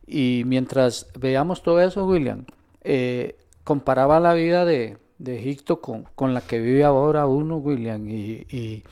Y 0.07 0.43
mientras 0.47 1.11
veamos 1.19 1.63
todo 1.63 1.81
eso, 1.81 2.07
William, 2.07 2.45
eh, 2.83 3.39
comparaba 3.65 4.21
la 4.21 4.35
vida 4.35 4.65
de, 4.65 4.99
de 5.19 5.39
Egipto 5.39 5.81
con, 5.81 6.05
con 6.15 6.35
la 6.35 6.41
que 6.41 6.61
vive 6.61 6.85
ahora 6.85 7.27
uno, 7.27 7.57
William, 7.57 8.09
y, 8.09 8.47
y, 8.51 8.85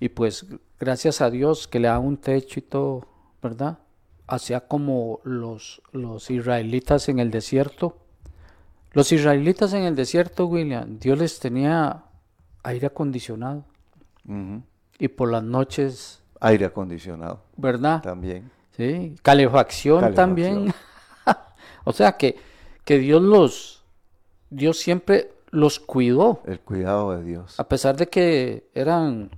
y 0.00 0.08
pues 0.08 0.46
gracias 0.80 1.20
a 1.20 1.30
Dios 1.30 1.68
que 1.68 1.78
le 1.78 1.88
da 1.88 1.98
un 1.98 2.16
techo 2.16 2.58
y 2.58 2.62
todo, 2.62 3.06
¿verdad? 3.40 3.78
Hacía 4.26 4.66
como 4.66 5.20
los, 5.24 5.82
los 5.92 6.30
israelitas 6.30 7.08
en 7.08 7.18
el 7.18 7.30
desierto. 7.30 7.98
Los 8.92 9.12
israelitas 9.12 9.72
en 9.72 9.84
el 9.84 9.94
desierto, 9.94 10.46
William, 10.46 10.98
Dios 10.98 11.18
les 11.18 11.38
tenía 11.38 12.04
aire 12.62 12.88
acondicionado. 12.88 13.64
Y 14.98 15.08
por 15.08 15.30
las 15.30 15.42
noches, 15.42 16.22
Aire 16.40 16.66
acondicionado 16.66 17.42
¿verdad? 17.56 18.02
también. 18.02 18.50
Sí, 18.76 19.16
calefacción, 19.22 20.00
Calefacción. 20.00 20.14
también. 20.14 20.74
o 21.84 21.92
sea 21.92 22.12
que, 22.16 22.36
que 22.84 22.98
Dios 22.98 23.22
los, 23.22 23.84
Dios 24.50 24.78
siempre 24.78 25.32
los 25.50 25.78
cuidó, 25.78 26.40
El 26.46 26.58
cuidado 26.60 27.16
de 27.16 27.22
Dios. 27.24 27.60
a 27.60 27.68
pesar 27.68 27.96
de 27.96 28.08
que 28.08 28.68
eran, 28.74 29.30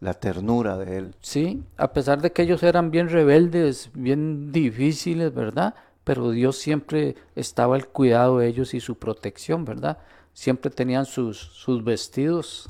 La 0.00 0.14
ternura 0.14 0.76
de 0.78 0.96
Él. 0.96 1.14
sí, 1.20 1.62
a 1.76 1.92
pesar 1.92 2.20
de 2.22 2.32
que 2.32 2.42
ellos 2.42 2.62
eran 2.62 2.90
bien 2.90 3.08
rebeldes, 3.08 3.90
bien 3.94 4.50
difíciles, 4.52 5.34
¿verdad? 5.34 5.74
Pero 6.04 6.30
Dios 6.30 6.56
siempre 6.56 7.14
estaba 7.36 7.74
al 7.76 7.88
cuidado 7.88 8.38
de 8.38 8.46
ellos 8.48 8.72
y 8.72 8.80
su 8.80 8.96
protección, 8.98 9.64
¿verdad? 9.66 9.98
Siempre 10.32 10.70
tenían 10.70 11.04
sus, 11.04 11.36
sus 11.38 11.84
vestidos 11.84 12.68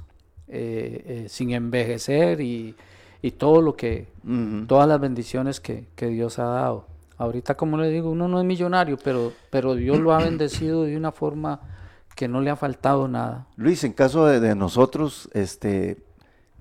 eh, 0.49 1.24
eh, 1.24 1.28
sin 1.28 1.51
envejecer 1.53 2.40
y, 2.40 2.74
y 3.22 3.30
todo 3.32 3.61
lo 3.62 3.76
que, 3.76 4.09
todas 4.66 4.88
las 4.88 5.01
bendiciones 5.01 5.61
que, 5.61 5.86
que 5.96 6.07
Dios 6.09 6.38
ha 6.38 6.44
dado. 6.44 6.86
Ahorita, 7.16 7.57
como 7.57 7.76
le 7.78 7.90
digo, 7.90 8.11
uno 8.11 8.28
no 8.28 8.38
es 8.38 8.46
millonario, 8.46 8.96
pero, 9.03 9.32
pero 9.51 9.74
Dios 9.74 9.99
lo 9.99 10.12
ha 10.12 10.20
bendecido 10.20 10.84
de 10.84 10.96
una 10.96 11.11
forma 11.12 11.61
que 12.14 12.28
no 12.28 12.40
le 12.40 12.51
ha 12.51 12.57
faltado 12.57 13.09
nada. 13.09 13.46
Luis, 13.57 13.82
en 13.84 13.92
caso 13.92 14.26
de, 14.26 14.38
de 14.40 14.55
nosotros, 14.55 15.28
este, 15.34 15.99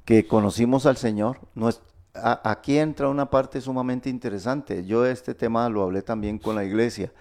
que 0.05 0.25
conocimos 0.27 0.85
al 0.85 0.97
Señor, 0.97 1.39
no 1.55 1.69
es- 1.69 1.81
a- 2.15 2.41
aquí 2.49 2.77
entra 2.79 3.07
una 3.09 3.29
parte 3.29 3.61
sumamente 3.61 4.09
interesante. 4.09 4.83
Yo 4.85 5.05
este 5.05 5.35
tema 5.35 5.69
lo 5.69 5.83
hablé 5.83 6.01
también 6.01 6.39
con 6.39 6.55
la 6.55 6.63
iglesia 6.65 7.11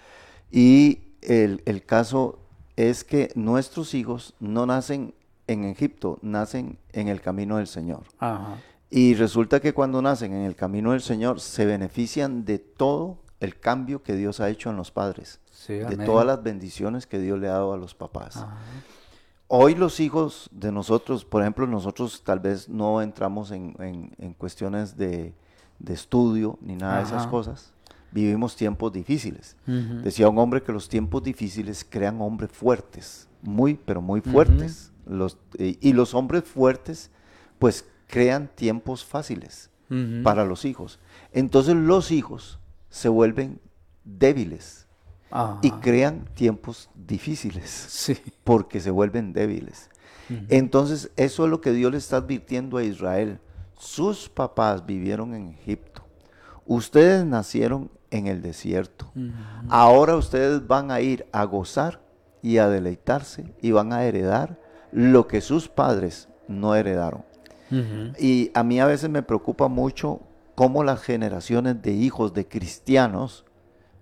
y 0.50 1.00
el, 1.22 1.62
el 1.66 1.84
caso 1.84 2.38
es 2.76 3.04
que 3.04 3.30
nuestros 3.34 3.92
hijos 3.94 4.34
no 4.40 4.64
nacen 4.66 5.12
en 5.46 5.64
Egipto, 5.64 6.18
nacen 6.22 6.78
en 6.92 7.08
el 7.08 7.20
camino 7.20 7.56
del 7.58 7.66
Señor. 7.66 8.02
Ajá. 8.18 8.56
Y 8.90 9.14
resulta 9.14 9.60
que 9.60 9.74
cuando 9.74 10.00
nacen 10.02 10.32
en 10.32 10.42
el 10.42 10.54
camino 10.56 10.92
del 10.92 11.00
Señor 11.00 11.40
se 11.40 11.66
benefician 11.66 12.44
de 12.44 12.58
todo 12.58 13.18
el 13.40 13.58
cambio 13.58 14.02
que 14.02 14.14
Dios 14.14 14.40
ha 14.40 14.48
hecho 14.48 14.70
en 14.70 14.76
los 14.76 14.90
padres, 14.90 15.40
Sí, 15.50 15.74
de 15.74 15.96
todas 16.06 16.24
las 16.26 16.42
bendiciones 16.42 17.06
que 17.06 17.18
Dios 17.18 17.38
le 17.38 17.48
ha 17.48 17.52
dado 17.52 17.72
a 17.72 17.76
los 17.76 17.94
papás. 17.94 18.36
Ajá. 18.36 18.56
Hoy 19.48 19.74
los 19.76 20.00
hijos 20.00 20.48
de 20.52 20.72
nosotros, 20.72 21.24
por 21.24 21.42
ejemplo, 21.42 21.66
nosotros 21.66 22.22
tal 22.24 22.40
vez 22.40 22.68
no 22.68 23.00
entramos 23.00 23.50
en, 23.52 23.74
en- 23.78 24.12
en 24.18 24.32
cuestiones 24.34 24.96
de, 24.96 25.34
de 25.78 25.94
estudio 25.94 26.58
ni 26.60 26.74
nada 26.74 26.98
de 26.98 27.04
esas 27.04 27.26
cosas. 27.28 27.72
Vivimos 28.10 28.56
tiempos 28.56 28.92
difíciles. 28.92 29.56
Decía 29.66 30.28
un 30.28 30.38
hombre 30.38 30.62
que 30.62 30.72
los 30.72 30.88
tiempos 30.88 31.22
difíciles 31.22 31.86
crean 31.88 32.20
hombres 32.20 32.50
fuertes, 32.50 33.28
muy, 33.42 33.74
pero 33.74 34.00
muy 34.02 34.20
fuertes. 34.20 34.90
Los, 35.06 35.38
eh, 35.58 35.78
y 35.80 35.92
los 35.92 36.14
hombres 36.14 36.44
fuertes, 36.44 37.10
pues 37.58 37.86
crean 38.06 38.48
tiempos 38.54 39.04
fáciles 39.04 39.70
para 40.24 40.44
los 40.44 40.64
hijos. 40.64 40.98
Entonces 41.32 41.76
los 41.76 42.10
hijos 42.10 42.58
se 42.90 43.08
vuelven 43.08 43.60
débiles 44.04 44.86
Ajá. 45.30 45.58
y 45.62 45.70
crean 45.70 46.24
tiempos 46.34 46.90
difíciles 46.94 47.70
Sí. 47.70 48.16
porque 48.44 48.80
se 48.80 48.90
vuelven 48.90 49.32
débiles. 49.32 49.88
Entonces, 50.48 51.12
eso 51.16 51.44
es 51.44 51.50
lo 51.50 51.60
que 51.60 51.70
Dios 51.70 51.92
le 51.92 51.98
está 51.98 52.16
advirtiendo 52.16 52.78
a 52.78 52.82
Israel. 52.82 53.38
Sus 53.78 54.28
papás 54.28 54.84
vivieron 54.84 55.34
en 55.34 55.50
Egipto. 55.50 56.02
Ustedes 56.66 57.24
nacieron 57.24 57.92
en 58.10 58.26
el 58.26 58.42
desierto. 58.42 59.12
Ahora 59.68 60.16
ustedes 60.16 60.66
van 60.66 60.90
a 60.90 61.00
ir 61.00 61.26
a 61.30 61.44
gozar 61.44 62.00
y 62.42 62.58
a 62.58 62.68
deleitarse 62.68 63.54
y 63.62 63.70
van 63.70 63.92
a 63.92 64.02
heredar 64.04 64.58
lo 64.96 65.28
que 65.28 65.42
sus 65.42 65.68
padres 65.68 66.26
no 66.48 66.74
heredaron. 66.74 67.22
Y 68.18 68.50
a 68.54 68.64
mí 68.64 68.80
a 68.80 68.86
veces 68.86 69.10
me 69.10 69.22
preocupa 69.22 69.68
mucho 69.68 70.22
cómo 70.54 70.82
las 70.84 71.02
generaciones 71.02 71.82
de 71.82 71.92
hijos 71.92 72.32
de 72.32 72.48
cristianos, 72.48 73.44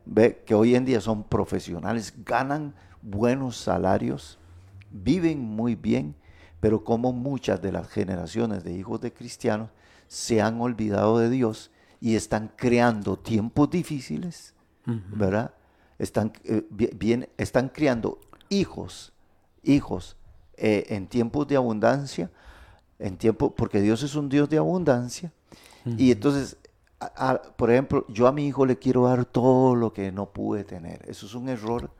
ve 0.07 0.45
que 0.47 0.55
hoy 0.55 0.77
en 0.77 0.85
día 0.85 1.01
son 1.01 1.25
profesionales, 1.25 2.15
ganan 2.25 2.75
buenos 3.03 3.57
salarios, 3.57 4.39
viven 4.93 5.41
muy 5.41 5.75
bien, 5.75 6.15
pero 6.61 6.85
como 6.85 7.13
muchas 7.13 7.61
de 7.61 7.73
las 7.73 7.89
generaciones 7.89 8.63
de 8.63 8.75
hijos 8.75 9.01
de 9.01 9.13
cristianos 9.13 9.71
se 10.07 10.41
han 10.41 10.61
olvidado 10.61 11.19
de 11.19 11.29
Dios 11.29 11.73
y 12.01 12.15
están 12.15 12.53
creando 12.55 13.17
tiempos 13.17 13.69
difíciles, 13.69 14.55
¿verdad? 15.11 15.55
Están, 15.99 16.33
eh, 16.45 16.65
bi- 16.71 16.91
bien, 16.95 17.29
están 17.37 17.69
criando 17.69 18.21
hijos, 18.49 19.13
hijos 19.65 20.17
eh, 20.57 20.87
en 20.91 21.07
tiempos 21.07 21.47
de 21.49 21.57
abundancia, 21.57 22.31
en 22.99 23.17
tiempo, 23.17 23.55
porque 23.55 23.81
Dios 23.81 24.03
es 24.03 24.15
un 24.15 24.29
Dios 24.29 24.49
de 24.49 24.59
abundancia, 24.59 25.33
y 25.85 26.11
entonces 26.13 26.57
a- 27.01 27.31
a- 27.31 27.43
por 27.43 27.71
ejemplo, 27.71 28.07
yo 28.09 28.27
a 28.27 28.33
mi 28.33 28.47
hijo 28.47 28.65
le 28.65 28.79
quiero 28.79 29.05
dar 29.07 29.25
todo 29.27 29.75
lo 29.75 29.93
que 29.93 30.11
no 30.13 30.27
pude 30.31 30.65
tener. 30.65 31.03
Eso 31.09 31.27
es 31.27 31.35
un 31.35 31.49
error 31.51 31.91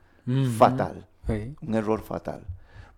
fatal, 0.57 1.05
Sí. 1.27 1.55
un 1.61 1.75
error 1.75 2.01
fatal. 2.01 2.45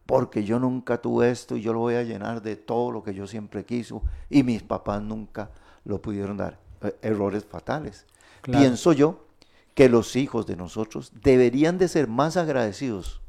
Porque 0.06 0.46
yo 0.46 0.58
nunca 0.60 1.02
tuve 1.02 1.32
esto 1.32 1.58
y 1.58 1.62
yo 1.62 1.74
lo 1.74 1.80
voy 1.80 1.96
a 1.96 2.04
llenar 2.04 2.42
de 2.42 2.56
todo 2.56 2.92
lo 2.92 3.04
que 3.04 3.14
yo 3.14 3.28
siempre 3.28 3.66
quiso 3.66 4.02
y 4.30 4.44
mis 4.44 4.64
papás 4.64 5.02
nunca 5.02 5.50
lo 5.84 6.02
pudieron 6.02 6.38
dar. 6.38 6.60
Eh, 6.82 6.96
Errores 7.02 7.44
fatales. 7.44 8.06
Claro. 8.42 8.60
Pienso 8.62 8.94
yo 8.94 9.26
que 9.76 9.90
los 9.90 10.16
hijos 10.16 10.46
de 10.48 10.56
nosotros 10.56 11.12
deberían 11.22 11.78
de 11.78 11.90
ser 11.90 12.08
más 12.08 12.38
agradecidos 12.38 13.22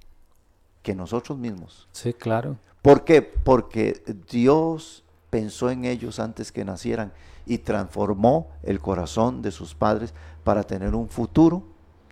que 0.83 0.95
nosotros 0.95 1.39
mismos. 1.39 1.89
Sí, 1.93 2.12
claro. 2.14 2.57
¿Por 2.83 3.05
qué? 3.05 3.22
Porque 3.22 4.03
Dios 4.31 5.05
pensó 5.31 5.70
en 5.70 5.85
ellos 5.85 6.18
antes 6.20 6.53
que 6.53 6.64
nacieran 6.64 7.12
y 7.45 7.59
transformó 7.59 8.49
el 8.62 8.81
corazón 8.81 9.43
de 9.43 9.51
sus 9.51 9.74
padres 9.74 10.14
para 10.45 10.62
tener 10.62 10.95
un 10.95 11.09
futuro 11.09 11.64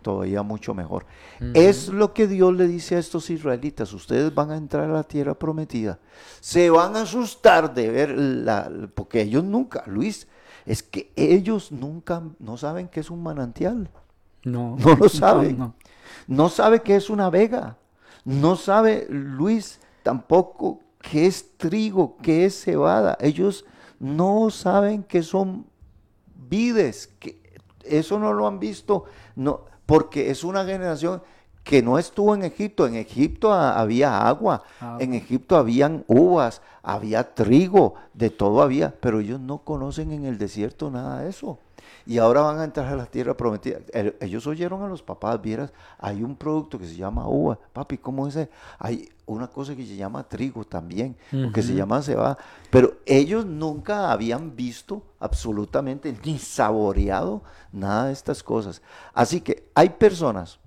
todavía 0.03 0.43
mucho 0.43 0.73
mejor. 0.73 1.05
Es 1.55 1.89
lo 1.89 2.13
que 2.15 2.27
Dios 2.29 2.55
le 2.55 2.69
dice 2.69 2.95
a 2.95 2.99
estos 3.01 3.29
israelitas, 3.31 3.93
ustedes 3.93 4.33
van 4.35 4.51
a 4.53 4.57
entrar 4.57 4.85
a 4.85 4.93
la 4.93 5.03
tierra 5.03 5.35
prometida. 5.35 5.99
Se 6.41 6.71
van 6.71 6.95
a 6.97 7.03
asustar 7.03 7.75
de 7.75 7.91
ver 7.91 8.11
la 8.17 8.71
porque 8.95 9.23
ellos 9.23 9.43
nunca, 9.43 9.83
Luis, 9.87 10.29
es 10.65 10.83
que 10.83 11.13
ellos 11.17 11.73
nunca 11.73 12.23
no 12.39 12.57
saben 12.57 12.89
qué 12.89 13.01
es 13.01 13.11
un 13.11 13.23
manantial. 13.23 13.89
No, 14.45 14.77
No 14.79 14.95
lo 14.95 15.09
saben. 15.09 15.59
no. 15.59 15.75
No 16.29 16.49
sabe 16.51 16.83
qué 16.83 16.95
es 16.97 17.11
una 17.11 17.29
vega. 17.31 17.77
No 18.27 18.57
sabe 18.57 19.07
Luis 19.09 19.79
tampoco 20.03 20.81
qué 21.01 21.27
es 21.27 21.57
trigo, 21.57 22.17
qué 22.23 22.45
es 22.45 22.61
cebada. 22.61 23.17
Ellos 23.21 23.65
no 24.01 24.51
saben 24.51 25.05
qué 25.05 25.23
son 25.23 25.65
vides. 26.35 27.09
Que 27.21 27.41
eso 27.85 28.19
no 28.19 28.33
lo 28.33 28.49
han 28.49 28.59
visto. 28.59 29.05
No, 29.37 29.61
porque 29.87 30.29
es 30.31 30.43
una 30.43 30.65
generación 30.65 31.23
que 31.67 31.83
no 31.83 31.99
estuvo 31.99 32.33
en 32.35 32.45
Egipto. 32.45 32.87
En 32.87 32.95
Egipto 32.95 33.53
ha- 33.53 33.79
había 33.79 34.27
agua, 34.29 34.63
Agua. 34.81 34.97
en 35.03 35.15
Egipto 35.15 35.57
habían 35.57 36.05
uvas, 36.07 36.63
había 36.83 37.35
trigo, 37.35 37.95
de 38.15 38.31
todo 38.31 38.63
había, 38.63 38.95
pero 39.01 39.19
ellos 39.19 39.41
no 39.41 39.59
conocen 39.59 40.13
en 40.13 40.25
el 40.27 40.39
desierto 40.39 40.91
nada 40.93 41.23
de 41.23 41.31
eso. 41.31 41.59
Y 42.07 42.19
ahora 42.19 42.43
van 42.43 42.61
a 42.61 42.65
entrar 42.65 42.87
a 42.87 42.95
la 42.95 43.07
tierra 43.07 43.37
prometida. 43.37 43.79
El- 43.93 44.15
ellos 44.21 44.47
oyeron 44.47 44.81
a 44.85 44.87
los 44.89 45.03
papás, 45.03 45.43
vieras, 45.43 45.73
hay 45.99 46.23
un 46.23 46.37
producto 46.37 46.79
que 46.79 46.87
se 46.87 46.95
llama 46.95 47.27
uva. 47.29 47.59
Papi, 47.73 47.99
¿cómo 47.99 48.29
es? 48.29 48.37
ese? 48.37 48.49
Hay 48.79 49.09
una 49.27 49.49
cosa 49.49 49.75
que 49.75 49.85
se 49.85 49.97
llama 49.97 50.23
trigo 50.23 50.63
también, 50.65 51.17
o 51.33 51.53
que 51.53 51.63
se 51.65 51.75
llama 51.75 52.01
cebada. 52.01 52.39
Pero 52.71 52.95
ellos 53.07 53.45
nunca 53.45 54.13
habían 54.13 54.55
visto 54.55 55.03
absolutamente 55.19 56.17
ni 56.25 56.39
saboreado 56.39 57.43
nada 57.73 58.07
de 58.07 58.13
estas 58.13 58.45
cosas. 58.45 58.83
Así 59.13 59.41
que 59.41 59.69
hay 59.75 59.89
personas 59.91 60.61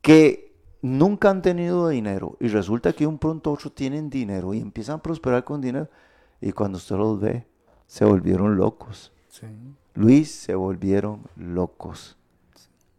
que 0.00 0.54
nunca 0.82 1.30
han 1.30 1.42
tenido 1.42 1.88
dinero 1.88 2.36
y 2.40 2.48
resulta 2.48 2.92
que 2.92 3.06
un 3.06 3.18
pronto 3.18 3.52
otro 3.52 3.70
tienen 3.70 4.10
dinero 4.10 4.54
y 4.54 4.60
empiezan 4.60 4.96
a 4.96 5.02
prosperar 5.02 5.44
con 5.44 5.60
dinero 5.60 5.88
y 6.40 6.52
cuando 6.52 6.78
usted 6.78 6.96
los 6.96 7.20
ve 7.20 7.46
se 7.86 8.04
volvieron 8.04 8.56
locos. 8.56 9.12
Sí. 9.28 9.46
Luis 9.94 10.30
se 10.30 10.54
volvieron 10.54 11.22
locos 11.36 12.16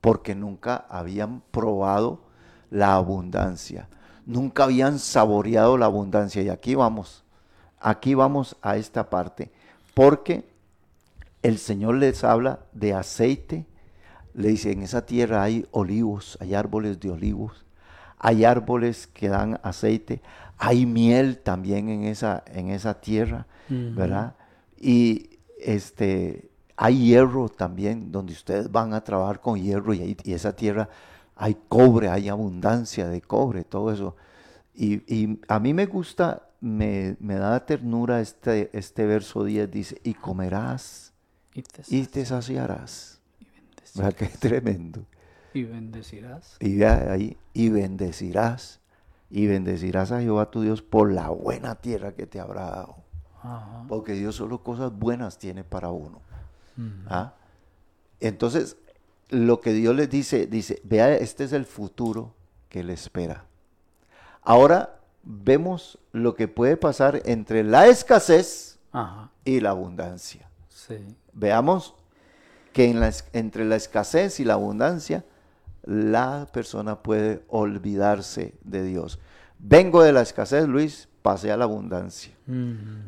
porque 0.02 0.36
nunca 0.36 0.86
habían 0.90 1.42
probado 1.52 2.22
la 2.70 2.96
abundancia, 2.96 3.90
nunca 4.26 4.66
habían 4.66 5.00
saboreado 5.00 5.78
la 5.78 5.86
abundancia 5.86 6.42
y 6.42 6.50
aquí 6.50 6.76
vamos, 6.76 7.24
aquí 7.80 8.14
vamos 8.14 8.58
a 8.62 8.78
esta 8.78 9.10
parte 9.10 9.52
porque 9.94 10.48
el 11.42 11.58
Señor 11.58 11.96
les 11.96 12.24
habla 12.24 12.60
de 12.74 12.94
aceite, 12.94 13.66
le 14.34 14.50
dice, 14.50 14.72
en 14.72 14.84
esa 14.84 15.06
tierra 15.06 15.44
hay 15.44 15.66
olivos, 15.72 16.38
hay 16.42 16.54
árboles 16.56 17.00
de 17.00 17.12
olivos, 17.12 17.66
hay 18.18 18.46
árboles 18.46 19.08
que 19.08 19.30
dan 19.30 19.60
aceite, 19.64 20.22
hay 20.58 20.86
miel 20.86 21.40
también 21.40 21.90
en 21.90 22.04
esa, 22.04 22.44
en 22.48 22.70
esa 22.70 23.00
tierra. 23.00 23.48
¿verdad? 23.70 24.36
Y 24.80 25.38
este, 25.60 26.50
hay 26.76 26.98
hierro 27.06 27.50
también, 27.50 28.12
donde 28.12 28.34
ustedes 28.34 28.72
van 28.72 28.94
a 28.94 29.04
trabajar 29.04 29.42
con 29.42 29.62
hierro 29.62 29.94
y, 29.94 30.18
esa 30.26 30.56
tierra 30.56 30.90
hay 31.36 31.56
cobre, 31.68 32.10
hay 32.10 32.30
abundancia 32.30 33.08
de 33.08 33.22
cobre, 33.22 33.64
todo 33.64 33.92
eso. 33.92 34.16
Y, 34.74 34.96
y 35.14 35.40
a 35.48 35.60
mí 35.60 35.74
me 35.74 35.86
gusta, 35.86 36.50
me, 36.62 37.16
me 37.20 37.36
da 37.36 37.66
ternura 37.66 38.22
este, 38.22 38.70
este 38.74 39.06
verso 39.06 39.44
10, 39.44 39.70
dice, 39.70 40.02
y 40.04 40.14
comerás 40.14 41.14
Y 41.54 41.62
te, 41.62 41.84
y 41.88 42.06
te 42.06 42.26
saciarás. 42.26 43.19
Y 43.96 44.00
bendecirás. 44.00 44.14
¿Verdad 44.14 44.14
qué 44.14 44.38
tremendo? 44.38 45.06
Y 45.54 45.64
bendecirás. 45.64 46.58
Y 46.60 46.84
ahí, 46.84 47.38
y 47.54 47.70
bendecirás, 47.70 48.80
y 49.30 49.48
bendecirás 49.48 50.12
a 50.12 50.22
Jehová 50.22 50.52
tu 50.52 50.62
Dios 50.62 50.82
por 50.82 51.12
la 51.12 51.30
buena 51.30 51.76
tierra 51.76 52.14
que 52.14 52.28
te 52.28 52.40
habrá 52.40 52.70
dado. 52.70 52.98
Ajá. 53.42 53.86
Porque 53.88 54.14
Dios 54.14 54.36
solo 54.36 54.64
cosas 54.64 54.92
buenas 54.92 55.38
tiene 55.38 55.64
para 55.64 55.90
uno. 55.90 56.22
¿ah? 57.08 57.34
Entonces, 58.20 58.78
lo 59.30 59.62
que 59.62 59.74
Dios 59.74 59.96
les 59.96 60.10
dice, 60.10 60.48
dice, 60.48 60.82
vea, 60.84 61.14
este 61.14 61.44
es 61.44 61.54
el 61.54 61.66
futuro 61.66 62.34
que 62.70 62.84
le 62.84 62.94
espera. 62.94 63.46
Ahora 64.42 65.00
vemos 65.24 66.00
lo 66.12 66.36
que 66.36 66.48
puede 66.48 66.78
pasar 66.78 67.22
entre 67.26 67.64
la 67.64 67.88
escasez 67.88 68.80
Ajá. 68.92 69.32
y 69.46 69.60
la 69.60 69.72
abundancia. 69.72 70.50
Sí. 70.70 71.16
Veamos 71.34 71.96
que 72.74 72.90
en 72.90 73.00
la 73.00 73.08
es- 73.10 73.26
entre 73.34 73.66
la 73.66 73.76
escasez 73.76 74.40
y 74.40 74.46
la 74.46 74.54
abundancia, 74.54 75.26
la 75.84 76.48
persona 76.52 77.02
puede 77.02 77.44
olvidarse 77.50 78.54
de 78.64 78.84
Dios. 78.84 79.20
Vengo 79.58 80.04
de 80.04 80.12
la 80.14 80.22
escasez, 80.22 80.68
Luis, 80.68 81.08
pasé 81.22 81.52
a 81.52 81.58
la 81.58 81.66
abundancia. 81.66 82.34
Ujú. 82.48 82.56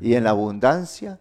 Y 0.01 0.15
en 0.15 0.23
la 0.25 0.31
abundancia, 0.31 1.19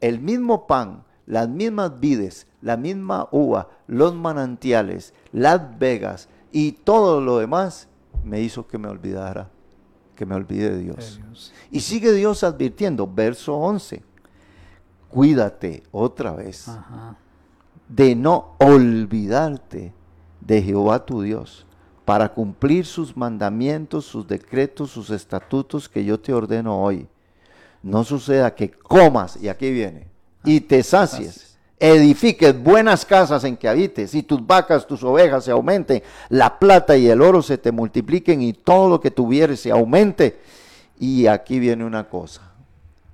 el 0.00 0.20
mismo 0.20 0.66
pan, 0.66 1.04
las 1.26 1.48
mismas 1.48 2.00
vides, 2.00 2.46
la 2.62 2.76
misma 2.76 3.28
uva, 3.30 3.68
los 3.86 4.14
manantiales, 4.14 5.14
las 5.32 5.78
vegas 5.78 6.28
y 6.52 6.72
todo 6.72 7.20
lo 7.20 7.38
demás 7.38 7.88
me 8.24 8.40
hizo 8.40 8.66
que 8.66 8.78
me 8.78 8.88
olvidara, 8.88 9.48
que 10.16 10.26
me 10.26 10.34
olvide 10.34 10.70
de 10.70 10.76
De 10.76 10.82
Dios. 10.82 11.20
Dios. 11.24 11.52
Y 11.70 11.80
sigue 11.80 12.12
Dios 12.12 12.42
advirtiendo, 12.44 13.06
verso 13.06 13.56
11, 13.56 14.02
cuídate 15.08 15.82
otra 15.92 16.32
vez 16.32 16.68
Ajá. 16.68 17.16
De 17.90 18.14
no 18.14 18.54
olvidarte 18.58 19.92
de 20.40 20.62
Jehová 20.62 21.04
tu 21.04 21.22
Dios, 21.22 21.66
para 22.04 22.32
cumplir 22.32 22.86
sus 22.86 23.16
mandamientos, 23.16 24.04
sus 24.04 24.26
decretos, 24.26 24.90
sus 24.90 25.10
estatutos 25.10 25.88
que 25.88 26.04
yo 26.04 26.18
te 26.18 26.32
ordeno 26.32 26.82
hoy. 26.82 27.06
No 27.82 28.04
suceda 28.04 28.54
que 28.54 28.70
comas, 28.70 29.38
y 29.40 29.48
aquí 29.48 29.70
viene, 29.70 30.08
y 30.44 30.60
te 30.60 30.82
sacies, 30.82 31.58
edifiques 31.78 32.60
buenas 32.62 33.04
casas 33.04 33.44
en 33.44 33.56
que 33.56 33.68
habites, 33.68 34.14
y 34.14 34.22
tus 34.22 34.44
vacas, 34.46 34.86
tus 34.86 35.02
ovejas 35.02 35.44
se 35.44 35.50
aumenten, 35.50 36.02
la 36.28 36.58
plata 36.58 36.96
y 36.96 37.08
el 37.08 37.22
oro 37.22 37.42
se 37.42 37.58
te 37.58 37.72
multipliquen, 37.72 38.42
y 38.42 38.52
todo 38.52 38.88
lo 38.88 39.00
que 39.00 39.10
tuvieres 39.10 39.60
se 39.60 39.70
aumente. 39.70 40.40
Y 40.98 41.26
aquí 41.26 41.58
viene 41.58 41.84
una 41.84 42.08
cosa, 42.08 42.52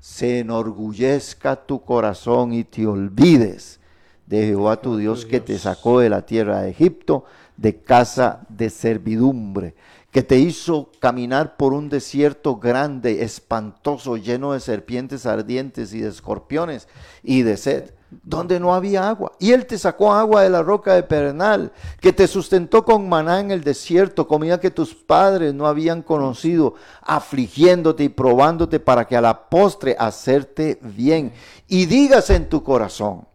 se 0.01 0.41
enorgullezca 0.41 1.57
tu 1.57 1.83
corazón 1.83 2.53
y 2.53 2.64
te 2.64 2.87
olvides 2.87 3.81
de 4.27 4.47
Jehová 4.47 4.81
tu 4.81 4.97
Dios 4.97 5.24
que 5.24 5.41
te 5.41 5.59
sacó 5.59 6.01
de 6.01 6.11
la 6.11 6.22
tierra 6.22 6.62
de 6.62 6.70
Egipto, 6.70 7.24
de 7.57 7.81
casa 7.81 8.41
de 8.49 8.70
servidumbre, 8.70 9.74
que 10.11 10.22
te 10.22 10.39
hizo 10.39 10.91
caminar 10.99 11.57
por 11.57 11.72
un 11.72 11.89
desierto 11.89 12.57
grande, 12.57 13.22
espantoso, 13.22 14.16
lleno 14.16 14.53
de 14.53 14.61
serpientes 14.61 15.27
ardientes 15.27 15.93
y 15.95 16.01
de 16.01 16.09
escorpiones 16.09 16.89
y 17.22 17.43
de 17.43 17.57
sed, 17.57 17.93
donde 18.22 18.59
no 18.59 18.74
había 18.74 19.09
agua. 19.09 19.33
Y 19.39 19.53
Él 19.53 19.66
te 19.66 19.79
sacó 19.79 20.12
agua 20.12 20.43
de 20.43 20.51
la 20.51 20.62
roca 20.62 20.95
de 20.95 21.03
Pernal, 21.03 21.72
que 22.01 22.12
te 22.12 22.27
sustentó 22.27 22.85
con 22.85 23.09
maná 23.09 23.41
en 23.41 23.51
el 23.51 23.62
desierto, 23.62 24.27
comida 24.27 24.61
que 24.61 24.70
tus 24.70 24.95
padres 24.95 25.53
no 25.55 25.66
habían 25.66 26.03
conocido, 26.03 26.74
afligiéndote 27.03 28.05
y 28.05 28.09
probándote 28.09 28.81
para 28.81 29.07
que 29.07 29.16
a 29.16 29.20
la 29.20 29.49
postre 29.49 29.97
hacerte 29.99 30.79
bien. 30.83 31.33
Y 31.68 31.87
digas 31.87 32.31
en 32.31 32.49
tu 32.49 32.62
corazón, 32.62 33.27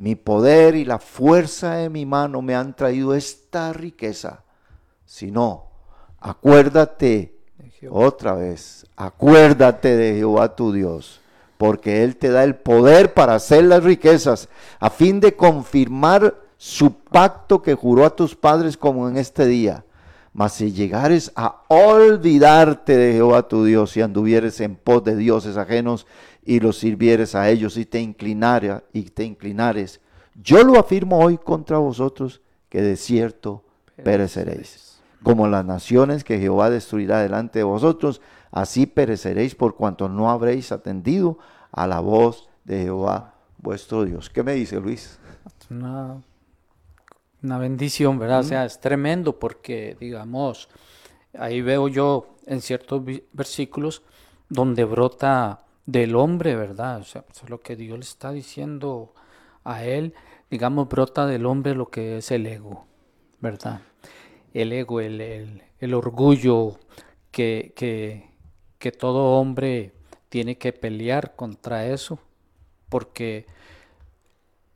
mi 0.00 0.16
poder 0.16 0.76
y 0.76 0.86
la 0.86 0.98
fuerza 0.98 1.74
de 1.74 1.90
mi 1.90 2.06
mano 2.06 2.40
me 2.40 2.54
han 2.54 2.74
traído 2.74 3.14
esta 3.14 3.74
riqueza. 3.74 4.44
Si 5.04 5.30
no, 5.30 5.66
acuérdate 6.18 7.36
otra 7.90 8.32
vez, 8.32 8.86
acuérdate 8.96 9.98
de 9.98 10.14
Jehová 10.14 10.56
tu 10.56 10.72
Dios, 10.72 11.20
porque 11.58 12.02
Él 12.02 12.16
te 12.16 12.30
da 12.30 12.44
el 12.44 12.56
poder 12.56 13.12
para 13.12 13.34
hacer 13.34 13.64
las 13.64 13.84
riquezas, 13.84 14.48
a 14.78 14.88
fin 14.88 15.20
de 15.20 15.36
confirmar 15.36 16.34
su 16.56 16.94
pacto 16.94 17.60
que 17.60 17.74
juró 17.74 18.06
a 18.06 18.16
tus 18.16 18.34
padres 18.34 18.78
como 18.78 19.06
en 19.06 19.18
este 19.18 19.44
día. 19.44 19.84
Mas 20.32 20.54
si 20.54 20.72
llegares 20.72 21.30
a 21.34 21.62
olvidarte 21.68 22.96
de 22.96 23.12
Jehová 23.12 23.48
tu 23.48 23.64
Dios 23.64 23.96
y 23.98 24.00
anduvieres 24.00 24.60
en 24.60 24.76
pos 24.76 25.04
de 25.04 25.16
dioses 25.16 25.58
ajenos 25.58 26.06
y 26.44 26.60
los 26.60 26.78
sirvieres 26.78 27.34
a 27.34 27.48
ellos 27.50 27.76
y 27.76 27.84
te 27.84 28.00
inclinares 28.00 28.82
y 28.92 29.02
te 29.02 29.24
inclinares, 29.24 30.00
yo 30.34 30.64
lo 30.64 30.78
afirmo 30.78 31.18
hoy 31.18 31.38
contra 31.38 31.78
vosotros 31.78 32.40
que 32.68 32.80
de 32.80 32.96
cierto 32.96 33.64
pereceréis. 34.02 35.00
Como 35.22 35.48
las 35.48 35.64
naciones 35.64 36.24
que 36.24 36.38
Jehová 36.38 36.70
destruirá 36.70 37.20
delante 37.20 37.58
de 37.58 37.64
vosotros, 37.64 38.22
así 38.50 38.86
pereceréis 38.86 39.54
por 39.54 39.76
cuanto 39.76 40.08
no 40.08 40.30
habréis 40.30 40.72
atendido 40.72 41.38
a 41.72 41.86
la 41.86 42.00
voz 42.00 42.48
de 42.64 42.84
Jehová 42.84 43.34
vuestro 43.58 44.04
Dios. 44.04 44.30
¿Qué 44.30 44.42
me 44.42 44.54
dice 44.54 44.80
Luis? 44.80 45.18
Una, 45.68 46.22
una 47.42 47.58
bendición, 47.58 48.18
¿verdad? 48.18 48.40
O 48.40 48.44
sea, 48.44 48.64
es 48.64 48.80
tremendo 48.80 49.38
porque, 49.38 49.96
digamos, 50.00 50.68
ahí 51.38 51.60
veo 51.60 51.88
yo 51.88 52.36
en 52.46 52.60
ciertos 52.60 53.02
versículos 53.32 54.02
donde 54.48 54.84
brota 54.84 55.64
del 55.86 56.14
hombre, 56.16 56.56
¿verdad? 56.56 57.00
O 57.00 57.04
sea, 57.04 57.24
eso 57.30 57.44
es 57.44 57.50
lo 57.50 57.60
que 57.60 57.76
Dios 57.76 57.98
le 57.98 58.04
está 58.04 58.32
diciendo 58.32 59.12
a 59.64 59.84
él, 59.84 60.14
digamos, 60.50 60.88
brota 60.88 61.26
del 61.26 61.46
hombre 61.46 61.74
lo 61.74 61.90
que 61.90 62.18
es 62.18 62.30
el 62.30 62.46
ego, 62.46 62.86
¿verdad? 63.40 63.82
El 64.52 64.72
ego, 64.72 65.00
el, 65.00 65.62
el, 65.78 65.94
orgullo 65.94 66.78
que, 67.30 67.72
que, 67.76 68.30
que 68.78 68.92
todo 68.92 69.38
hombre 69.38 69.92
tiene 70.28 70.58
que 70.58 70.72
pelear 70.72 71.36
contra 71.36 71.86
eso, 71.86 72.18
porque 72.88 73.46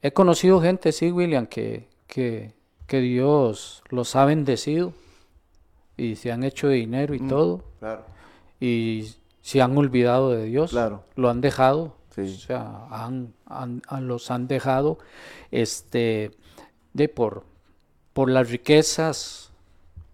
he 0.02 0.12
conocido 0.12 0.60
gente, 0.60 0.92
sí, 0.92 1.10
William, 1.10 1.46
que, 1.46 1.88
que, 2.06 2.54
que 2.86 3.00
Dios 3.00 3.82
los 3.88 4.14
ha 4.16 4.24
bendecido 4.24 4.92
y 5.96 6.16
se 6.16 6.32
han 6.32 6.44
hecho 6.44 6.68
dinero 6.68 7.14
y 7.14 7.20
mm, 7.20 7.28
todo. 7.28 7.64
Claro. 7.78 8.04
Y 8.60 9.14
se 9.44 9.60
han 9.60 9.76
olvidado 9.76 10.30
de 10.30 10.46
Dios. 10.46 10.70
Claro. 10.70 11.04
Lo 11.16 11.28
han 11.28 11.42
dejado. 11.42 11.96
O 12.16 12.26
sea, 12.26 12.86
han, 12.90 13.34
los 14.00 14.30
han 14.30 14.48
dejado 14.48 14.98
este, 15.50 16.30
de 16.94 17.08
por, 17.10 17.44
por 18.14 18.30
las 18.30 18.48
riquezas, 18.48 19.52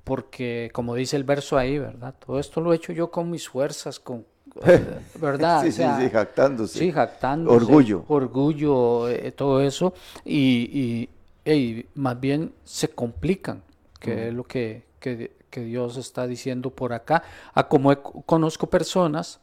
porque 0.02 0.70
como 0.72 0.96
dice 0.96 1.16
el 1.16 1.22
verso 1.22 1.56
ahí, 1.56 1.78
¿verdad? 1.78 2.16
Todo 2.18 2.40
esto 2.40 2.60
lo 2.60 2.72
he 2.72 2.76
hecho 2.76 2.92
yo 2.92 3.12
con 3.12 3.30
mis 3.30 3.48
fuerzas, 3.48 4.00
con, 4.00 4.26
¿verdad? 5.20 5.62
sí, 5.62 5.70
sí, 5.70 5.84
sí, 6.00 6.10
jactándose. 6.10 6.78
Sí, 6.80 6.90
jactándose. 6.90 7.54
Orgullo. 7.54 8.04
Orgullo, 8.08 9.08
eh, 9.08 9.30
todo 9.30 9.60
eso. 9.60 9.94
Y, 10.24 11.08
y, 11.44 11.86
más 11.94 12.18
bien 12.18 12.52
se 12.64 12.88
complican, 12.88 13.62
que 14.00 14.28
es 14.28 14.34
lo 14.34 14.42
que, 14.42 14.86
que, 14.98 15.39
que 15.50 15.62
Dios 15.62 15.96
está 15.96 16.26
diciendo 16.26 16.70
por 16.70 16.92
acá, 16.92 17.22
a 17.52 17.68
como 17.68 17.94
conozco 18.02 18.68
personas, 18.68 19.40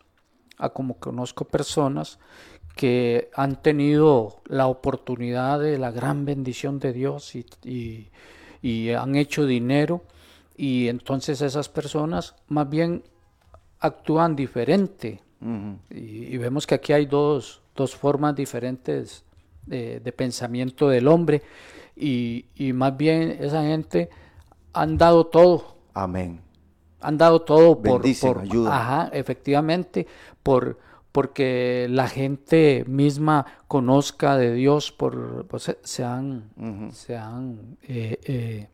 a 0.58 0.70
como 0.70 0.96
conozco 0.96 1.46
personas 1.46 2.20
que 2.78 3.30
han 3.34 3.62
tenido 3.62 4.42
la 4.46 4.68
oportunidad 4.68 5.60
de 5.60 5.78
la 5.78 5.92
gran 5.92 6.26
bendición 6.26 6.80
de 6.80 6.94
Dios 6.94 7.36
y, 7.36 7.46
y, 8.62 8.90
han 8.92 9.16
hecho 9.16 9.46
dinero 9.46 10.04
y 10.56 10.88
entonces 10.88 11.42
esas 11.42 11.70
personas 11.70 12.36
más 12.48 12.70
bien 12.70 13.04
actúan 13.80 14.36
diferente. 14.36 15.22
Y, 15.90 16.38
vemos 16.38 16.66
que 16.66 16.76
aquí 16.76 16.94
hay 16.94 17.06
dos, 17.08 17.62
dos 17.76 17.96
formas 17.96 18.36
diferentes 18.36 19.24
de, 19.66 20.00
de, 20.00 20.12
pensamiento 20.12 20.88
del 20.88 21.08
hombre 21.08 21.42
y, 21.96 22.46
y 22.56 22.74
más 22.74 22.96
bien 22.96 23.38
esa 23.40 23.64
gente 23.64 24.10
han 24.74 24.98
dado 24.98 25.26
todo 25.28 25.77
Amén. 26.04 26.42
Han 27.02 27.18
dado 27.18 27.42
todo 27.42 27.82
por, 27.82 28.02
por 28.20 28.40
ayuda. 28.40 28.76
Ajá, 28.76 29.10
efectivamente, 29.14 30.08
por 30.44 30.80
porque 31.12 31.88
la 31.90 32.08
gente 32.08 32.84
misma 32.88 33.48
conozca 33.68 34.38
de 34.38 34.54
Dios, 34.54 34.92
por 34.92 35.48
pues, 35.48 35.76
se 35.82 36.04
han, 36.04 36.52
se 36.94 37.18
han 37.18 37.78
eh, 37.82 38.20
eh, 38.24 38.68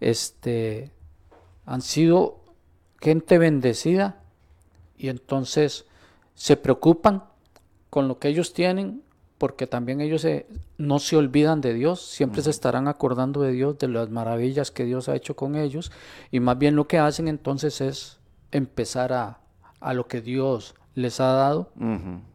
este, 0.00 0.90
han 1.66 1.80
sido 1.80 2.40
gente 3.00 3.38
bendecida 3.38 4.20
y 4.96 5.10
entonces 5.10 5.86
se 6.34 6.56
preocupan 6.56 7.22
con 7.88 8.08
lo 8.08 8.18
que 8.18 8.28
ellos 8.28 8.52
tienen 8.52 9.04
porque 9.40 9.66
también 9.66 10.02
ellos 10.02 10.26
no 10.76 10.98
se 10.98 11.16
olvidan 11.16 11.62
de 11.62 11.72
Dios, 11.72 12.02
siempre 12.02 12.42
se 12.42 12.50
estarán 12.50 12.88
acordando 12.88 13.40
de 13.40 13.52
Dios, 13.52 13.78
de 13.78 13.88
las 13.88 14.10
maravillas 14.10 14.70
que 14.70 14.84
Dios 14.84 15.08
ha 15.08 15.16
hecho 15.16 15.34
con 15.34 15.56
ellos, 15.56 15.90
y 16.30 16.40
más 16.40 16.58
bien 16.58 16.76
lo 16.76 16.86
que 16.86 16.98
hacen 16.98 17.26
entonces 17.26 17.80
es 17.80 18.20
empezar 18.52 19.14
a, 19.14 19.40
a 19.80 19.94
lo 19.94 20.06
que 20.06 20.20
Dios 20.20 20.74
les 20.94 21.20
ha 21.20 21.32
dado, 21.32 21.72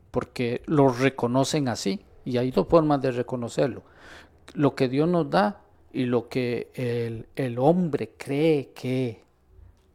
porque 0.09 0.63
lo 0.65 0.89
reconocen 0.89 1.67
así, 1.67 2.03
y 2.25 2.37
hay 2.37 2.49
dos 2.49 2.67
formas 2.67 2.99
de 3.03 3.11
reconocerlo, 3.11 3.83
lo 4.55 4.73
que 4.73 4.89
Dios 4.89 5.07
nos 5.07 5.29
da 5.29 5.61
y 5.93 6.05
lo 6.05 6.27
que 6.27 6.71
el, 6.73 7.27
el 7.35 7.59
hombre 7.59 8.13
cree 8.17 8.71
que 8.73 9.21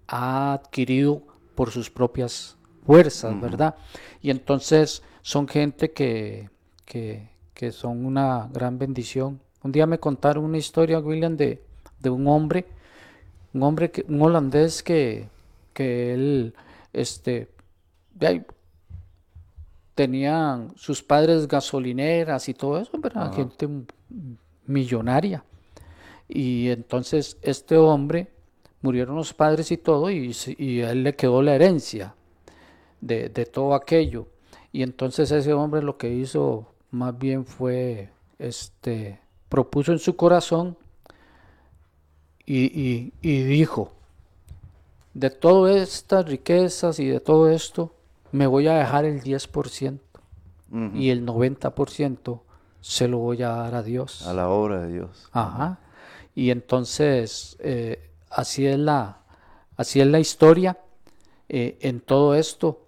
ha 0.06 0.52
adquirido 0.52 1.24
por 1.56 1.72
sus 1.72 1.90
propias 1.90 2.56
fuerzas, 2.86 3.40
¿verdad? 3.40 3.74
Y 4.22 4.30
entonces 4.30 5.02
son 5.22 5.48
gente 5.48 5.90
que 5.90 6.50
que, 6.90 7.72
son 7.72 8.04
una 8.04 8.48
gran 8.52 8.78
bendición. 8.78 9.38
Un 9.62 9.70
día 9.70 9.86
me 9.86 9.98
contaron 9.98 10.44
una 10.44 10.58
historia, 10.58 10.98
William, 10.98 11.36
de, 11.36 11.62
de 12.00 12.10
un 12.10 12.26
hombre, 12.26 12.66
un 13.52 13.62
hombre, 13.62 13.90
que, 13.90 14.04
un 14.08 14.20
holandés 14.22 14.82
que, 14.82 15.28
que 15.72 16.14
él, 16.14 16.54
este, 16.92 17.48
tenían 19.94 20.72
sus 20.76 21.02
padres 21.02 21.46
gasolineras 21.46 22.48
y 22.48 22.54
todo 22.54 22.78
eso, 22.78 22.98
¿verdad? 22.98 23.32
Gente 23.34 23.68
millonaria. 24.66 25.44
Y 26.28 26.70
entonces 26.70 27.36
este 27.42 27.76
hombre, 27.76 28.32
murieron 28.82 29.16
los 29.16 29.34
padres 29.34 29.70
y 29.70 29.76
todo, 29.76 30.10
y, 30.10 30.34
y 30.56 30.80
a 30.80 30.92
él 30.92 31.02
le 31.02 31.14
quedó 31.14 31.42
la 31.42 31.54
herencia 31.54 32.14
de, 33.00 33.28
de 33.28 33.44
todo 33.44 33.74
aquello. 33.74 34.26
Y 34.72 34.82
entonces 34.82 35.30
ese 35.30 35.52
hombre 35.52 35.82
lo 35.82 35.98
que 35.98 36.10
hizo 36.10 36.69
más 36.90 37.18
bien 37.18 37.44
fue, 37.44 38.10
este, 38.38 39.20
propuso 39.48 39.92
en 39.92 39.98
su 39.98 40.16
corazón 40.16 40.76
y, 42.46 43.12
dijo, 43.22 43.92
de 45.14 45.30
todas 45.30 45.76
estas 45.76 46.26
riquezas 46.26 46.98
y 46.98 47.06
de 47.06 47.20
todo 47.20 47.48
esto, 47.48 47.94
me 48.32 48.46
voy 48.46 48.66
a 48.66 48.74
dejar 48.74 49.04
el 49.04 49.22
10% 49.22 50.00
y 50.94 51.10
el 51.10 51.26
90% 51.26 52.40
se 52.80 53.08
lo 53.08 53.18
voy 53.18 53.42
a 53.42 53.50
dar 53.50 53.74
a 53.74 53.82
Dios. 53.82 54.26
A 54.26 54.34
la 54.34 54.48
obra 54.48 54.80
de 54.80 54.92
Dios. 54.92 55.28
Ajá. 55.32 55.78
Y 56.34 56.50
entonces, 56.50 57.56
eh, 57.60 58.10
así, 58.30 58.66
es 58.66 58.78
la, 58.78 59.18
así 59.76 60.00
es 60.00 60.06
la 60.06 60.18
historia. 60.18 60.78
Eh, 61.48 61.78
en 61.82 62.00
todo 62.00 62.34
esto 62.34 62.86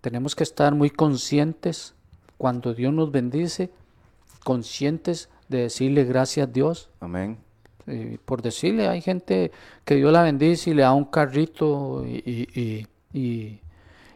tenemos 0.00 0.34
que 0.34 0.44
estar 0.44 0.74
muy 0.74 0.90
conscientes 0.90 1.94
cuando 2.40 2.72
Dios 2.72 2.94
nos 2.94 3.12
bendice, 3.12 3.70
conscientes 4.44 5.28
de 5.50 5.58
decirle 5.58 6.04
gracias 6.04 6.48
a 6.48 6.50
Dios. 6.50 6.88
Amén. 7.00 7.36
por 8.24 8.40
decirle, 8.40 8.88
hay 8.88 9.02
gente 9.02 9.52
que 9.84 9.96
Dios 9.96 10.10
la 10.10 10.22
bendice 10.22 10.70
y 10.70 10.74
le 10.74 10.80
da 10.80 10.94
un 10.94 11.04
carrito 11.04 12.02
y, 12.06 12.86
y, 13.12 13.60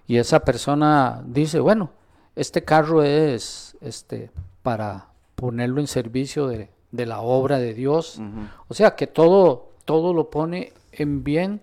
esa 0.08 0.40
persona 0.40 1.22
dice, 1.26 1.60
bueno, 1.60 1.90
este 2.34 2.64
carro 2.64 3.02
es 3.02 3.76
este, 3.82 4.30
para 4.62 5.08
ponerlo 5.34 5.82
en 5.82 5.86
servicio 5.86 6.46
de, 6.46 6.70
la 6.92 7.20
obra 7.20 7.58
de 7.58 7.74
Dios. 7.74 8.22
O 8.68 8.72
sea 8.72 8.96
que 8.96 9.06
todo, 9.06 9.68
todo 9.84 10.14
lo 10.14 10.30
pone 10.30 10.72
en 10.92 11.24
bien, 11.24 11.60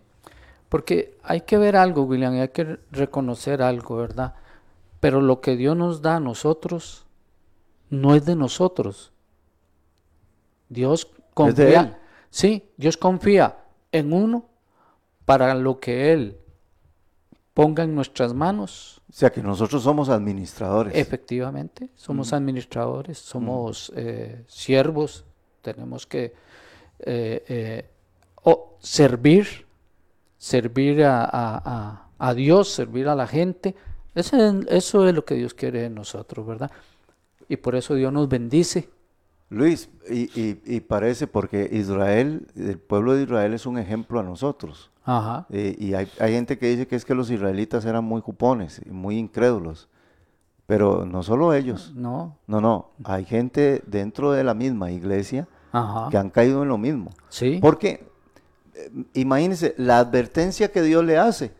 porque 0.69 1.17
hay 1.23 1.41
que 1.41 1.57
ver 1.57 1.75
algo, 1.75 2.03
William, 2.03 2.33
hay 2.33 2.49
que 2.49 2.77
reconocer 2.91 3.63
algo, 3.63 3.95
¿verdad? 3.95 4.35
Pero 5.01 5.19
lo 5.19 5.41
que 5.41 5.57
Dios 5.57 5.75
nos 5.75 6.01
da 6.01 6.17
a 6.17 6.19
nosotros 6.21 7.05
no 7.89 8.15
es 8.15 8.23
de 8.25 8.35
nosotros. 8.35 9.11
Dios 10.69 11.09
confía. 11.33 11.99
Sí, 12.29 12.69
Dios 12.77 12.95
confía 12.95 13.57
en 13.91 14.13
uno 14.13 14.45
para 15.25 15.53
lo 15.55 15.79
que 15.79 16.13
Él 16.13 16.37
ponga 17.55 17.83
en 17.83 17.95
nuestras 17.95 18.33
manos. 18.33 19.01
O 19.09 19.13
sea 19.13 19.31
que 19.31 19.41
nosotros 19.41 19.83
somos 19.83 20.07
administradores. 20.07 20.95
Efectivamente, 20.95 21.89
somos 21.95 22.31
administradores, 22.31 23.17
somos 23.17 23.91
eh, 23.95 24.43
siervos, 24.47 25.25
tenemos 25.63 26.05
que 26.05 26.33
eh, 26.99 27.43
eh, 27.49 27.89
servir, 28.79 29.65
servir 30.37 31.03
a, 31.03 32.07
a 32.17 32.33
Dios, 32.35 32.69
servir 32.69 33.07
a 33.07 33.15
la 33.15 33.25
gente 33.25 33.75
eso 34.15 35.07
es, 35.07 35.15
lo 35.15 35.25
que 35.25 35.35
Dios 35.35 35.53
quiere 35.53 35.81
de 35.81 35.89
nosotros, 35.89 36.45
¿verdad? 36.45 36.71
Y 37.47 37.57
por 37.57 37.75
eso 37.75 37.95
Dios 37.95 38.11
nos 38.11 38.27
bendice. 38.27 38.89
Luis, 39.49 39.89
y, 40.09 40.79
parece 40.81 41.27
porque 41.27 41.69
Israel, 41.71 42.47
el 42.55 42.77
pueblo 42.77 43.13
de 43.13 43.23
Israel 43.23 43.53
es 43.53 43.65
un 43.65 43.77
ejemplo 43.77 44.19
a 44.19 44.23
nosotros. 44.23 44.89
Ajá. 45.03 45.47
y 45.49 45.95
hay, 45.95 46.07
hay, 46.19 46.33
gente 46.33 46.59
que 46.59 46.67
dice 46.67 46.87
que 46.87 46.95
es 46.95 47.05
que 47.05 47.15
los 47.15 47.31
israelitas 47.31 47.85
eran 47.85 48.03
muy 48.05 48.21
cupones 48.21 48.81
y 48.85 48.91
muy 48.91 49.17
incrédulos. 49.17 49.89
Pero 50.67 51.05
no 51.05 51.21
solo 51.21 51.53
ellos. 51.53 51.91
No. 51.95 52.37
No, 52.47 52.61
no. 52.61 52.91
Hay 53.03 53.25
gente 53.25 53.83
dentro 53.87 54.31
de 54.31 54.45
la 54.45 54.53
misma 54.53 54.91
iglesia 54.91 55.47
Ajá. 55.73 56.07
que 56.09 56.17
han 56.17 56.29
caído 56.29 56.63
en 56.63 56.69
lo 56.69 56.77
mismo. 56.77 57.11
Sí. 57.27 57.59
Porque, 57.61 58.07
eh, 58.75 58.89
imagínense, 59.15 59.75
la 59.77 59.99
advertencia 59.99 60.71
que 60.71 60.81
Dios 60.81 61.03
le 61.03 61.17
hace 61.17 61.51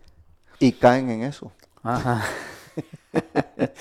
y 0.60 0.72
caen 0.72 1.10
en 1.10 1.24
eso. 1.24 1.52
Ajá. 1.84 2.24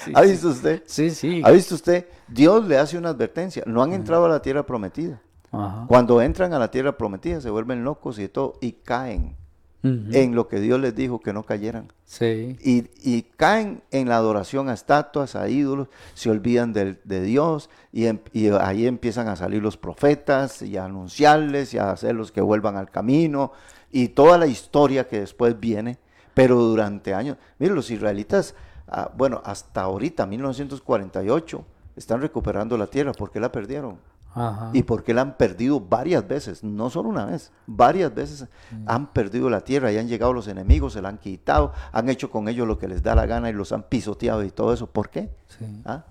Sí, 0.04 0.12
¿Ha 0.14 0.22
visto 0.22 0.48
usted? 0.48 0.82
Sí, 0.86 1.10
sí. 1.10 1.42
¿Ha 1.44 1.50
visto 1.52 1.76
usted? 1.76 2.06
Dios 2.26 2.66
le 2.66 2.76
hace 2.76 2.98
una 2.98 3.10
advertencia. 3.10 3.62
No 3.66 3.82
han 3.82 3.92
entrado 3.92 4.24
a 4.24 4.28
la 4.28 4.42
tierra 4.42 4.66
prometida. 4.66 5.20
Ajá. 5.52 5.84
Cuando 5.86 6.20
entran 6.20 6.52
a 6.52 6.58
la 6.58 6.70
tierra 6.70 6.96
prometida 6.98 7.40
se 7.40 7.50
vuelven 7.50 7.84
locos 7.84 8.18
y 8.18 8.26
todo 8.28 8.54
y 8.60 8.72
caen 8.72 9.36
en 9.82 10.34
lo 10.34 10.46
que 10.46 10.60
Dios 10.60 10.78
les 10.78 10.94
dijo 10.94 11.20
que 11.20 11.32
no 11.32 11.44
cayeran. 11.44 11.90
Sí. 12.04 12.58
Y, 12.62 12.90
y 13.02 13.22
caen 13.22 13.82
en 13.90 14.08
la 14.10 14.16
adoración 14.16 14.68
a 14.68 14.74
estatuas, 14.74 15.36
a 15.36 15.48
ídolos, 15.48 15.88
se 16.14 16.28
olvidan 16.28 16.74
de, 16.74 16.96
Dios 17.22 17.70
y, 17.92 18.06
em- 18.06 18.20
y 18.34 18.48
ahí 18.48 18.86
empiezan 18.86 19.28
a 19.28 19.36
salir 19.36 19.62
los 19.62 19.78
profetas 19.78 20.60
y 20.60 20.76
a 20.76 20.84
anunciarles 20.84 21.72
y 21.72 21.78
a 21.78 21.92
hacerlos 21.92 22.30
que 22.30 22.42
vuelvan 22.42 22.76
al 22.76 22.90
camino 22.90 23.52
y 23.90 24.08
toda 24.08 24.36
la 24.36 24.46
historia 24.46 25.08
que 25.08 25.20
después 25.20 25.58
viene, 25.58 25.98
pero 26.34 26.56
durante 26.56 27.14
años. 27.14 27.36
Miren, 27.58 27.74
los 27.74 27.90
israelitas, 27.90 28.54
ah, 28.88 29.10
bueno, 29.16 29.40
hasta 29.44 29.82
ahorita, 29.82 30.26
1948, 30.26 31.64
están 31.96 32.20
recuperando 32.20 32.76
la 32.78 32.86
tierra 32.86 33.12
porque 33.12 33.40
la 33.40 33.50
perdieron. 33.52 33.98
Ajá. 34.32 34.70
Y 34.72 34.84
porque 34.84 35.12
la 35.12 35.22
han 35.22 35.36
perdido 35.36 35.80
varias 35.80 36.26
veces, 36.28 36.62
no 36.62 36.88
solo 36.88 37.08
una 37.08 37.24
vez, 37.24 37.50
varias 37.66 38.14
veces 38.14 38.46
han 38.86 39.08
perdido 39.12 39.50
la 39.50 39.62
tierra 39.62 39.90
y 39.90 39.98
han 39.98 40.06
llegado 40.06 40.32
los 40.32 40.46
enemigos, 40.46 40.92
se 40.92 41.02
la 41.02 41.08
han 41.08 41.18
quitado, 41.18 41.72
han 41.90 42.08
hecho 42.08 42.30
con 42.30 42.48
ellos 42.48 42.68
lo 42.68 42.78
que 42.78 42.86
les 42.86 43.02
da 43.02 43.16
la 43.16 43.26
gana 43.26 43.50
y 43.50 43.52
los 43.52 43.72
han 43.72 43.82
pisoteado 43.82 44.44
y 44.44 44.50
todo 44.52 44.72
eso. 44.72 44.86
¿Por 44.86 45.10
qué? 45.10 45.30
Sí. 45.58 45.82
¿Ah? 45.84 46.04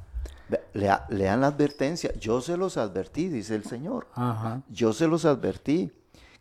Lea- 0.74 1.06
lean 1.10 1.40
la 1.42 1.48
advertencia, 1.48 2.12
yo 2.20 2.42
se 2.42 2.58
los 2.58 2.76
advertí, 2.76 3.30
dice 3.30 3.56
el 3.56 3.64
Señor. 3.64 4.08
Ajá. 4.16 4.64
Yo 4.68 4.92
se 4.92 5.08
los 5.08 5.24
advertí. 5.24 5.94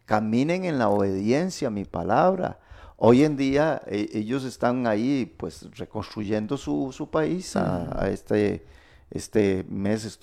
Caminen 0.04 0.64
en 0.64 0.78
la 0.78 0.88
obediencia 0.88 1.68
a 1.68 1.70
mi 1.70 1.84
palabra. 1.84 2.58
Hoy 3.00 3.22
en 3.22 3.36
día 3.36 3.80
eh, 3.86 4.10
ellos 4.12 4.42
están 4.44 4.86
ahí 4.88 5.32
pues 5.36 5.68
reconstruyendo 5.76 6.56
su, 6.56 6.92
su 6.92 7.08
país. 7.08 7.54
A, 7.54 8.02
a 8.04 8.10
este, 8.10 8.66
este 9.10 9.64
mes 9.68 10.18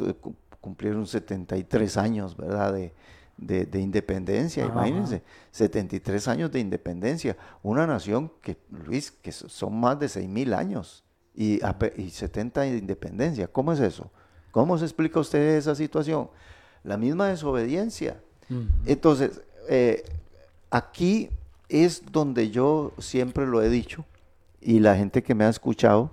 cumplieron 0.60 1.08
73 1.08 1.96
años, 1.98 2.36
¿verdad? 2.36 2.74
De, 2.74 2.94
de- 3.38 3.66
de 3.66 3.80
independencia, 3.80 4.66
Ajá. 4.66 4.74
imagínense. 4.74 5.24
73 5.52 6.28
años 6.28 6.52
de 6.52 6.60
independencia. 6.60 7.38
Una 7.64 7.88
nación 7.88 8.32
que, 8.42 8.58
Luis, 8.70 9.10
que 9.12 9.32
so- 9.32 9.48
son 9.48 9.80
más 9.80 9.98
de 10.00 10.10
6 10.10 10.28
mil 10.28 10.54
años 10.54 11.06
y, 11.34 11.60
y 11.98 12.10
70 12.10 12.62
de 12.62 12.78
independencia. 12.78 13.48
¿Cómo 13.48 13.72
es 13.72 13.80
eso? 13.80 14.12
¿Cómo 14.52 14.78
se 14.78 14.84
explica 14.84 15.20
usted 15.22 15.56
esa 15.58 15.76
situación? 15.76 16.30
La 16.84 16.98
misma 16.98 17.28
desobediencia. 17.30 18.22
Entonces, 18.86 19.42
eh, 19.70 20.04
aquí 20.70 21.30
es 21.70 22.04
donde 22.12 22.52
yo 22.52 22.94
siempre 22.98 23.46
lo 23.46 23.62
he 23.62 23.70
dicho, 23.70 24.06
y 24.62 24.80
la 24.80 24.96
gente 24.96 25.24
que 25.24 25.36
me 25.36 25.46
ha 25.46 25.50
escuchado, 25.50 26.12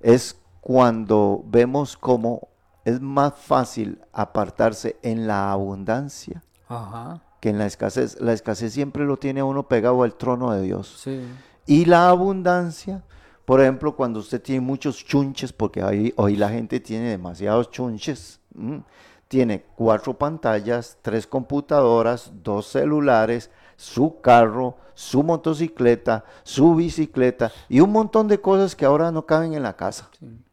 es 0.00 0.36
cuando 0.60 1.44
vemos 1.46 1.96
cómo 1.96 2.48
es 2.84 3.00
más 3.00 3.34
fácil 3.34 4.00
apartarse 4.12 4.96
en 5.02 5.26
la 5.26 5.50
abundancia 5.50 6.42
Ajá. 6.68 7.22
que 7.40 7.48
en 7.50 7.58
la 7.58 7.66
escasez. 7.66 8.20
La 8.20 8.32
escasez 8.32 8.72
siempre 8.72 9.04
lo 9.04 9.16
tiene 9.16 9.42
uno 9.42 9.66
pegado 9.66 10.02
al 10.04 10.14
trono 10.14 10.52
de 10.52 10.62
Dios. 10.62 11.00
Sí. 11.02 11.20
Y 11.66 11.84
la 11.84 12.08
abundancia, 12.08 13.02
por 13.44 13.60
ejemplo, 13.60 13.96
cuando 13.96 14.20
usted 14.20 14.40
tiene 14.40 14.60
muchos 14.60 15.04
chunches, 15.04 15.52
porque 15.52 15.82
hoy, 15.82 16.14
hoy 16.16 16.36
la 16.36 16.48
gente 16.48 16.78
tiene 16.78 17.10
demasiados 17.10 17.70
chunches, 17.72 18.40
¿m? 18.56 18.82
tiene 19.26 19.64
cuatro 19.74 20.14
pantallas, 20.14 20.98
tres 21.02 21.26
computadoras, 21.26 22.30
dos 22.42 22.66
celulares, 22.66 23.50
su 23.76 24.20
carro, 24.20 24.76
su 24.94 25.22
motocicleta, 25.22 26.24
su 26.42 26.74
bicicleta 26.74 27.52
y 27.68 27.80
un 27.80 27.92
montón 27.92 28.28
de 28.28 28.40
cosas 28.40 28.74
que 28.74 28.84
ahora 28.84 29.10
no 29.12 29.26
caben 29.26 29.54
en 29.54 29.62
la 29.62 29.76
casa. 29.76 30.08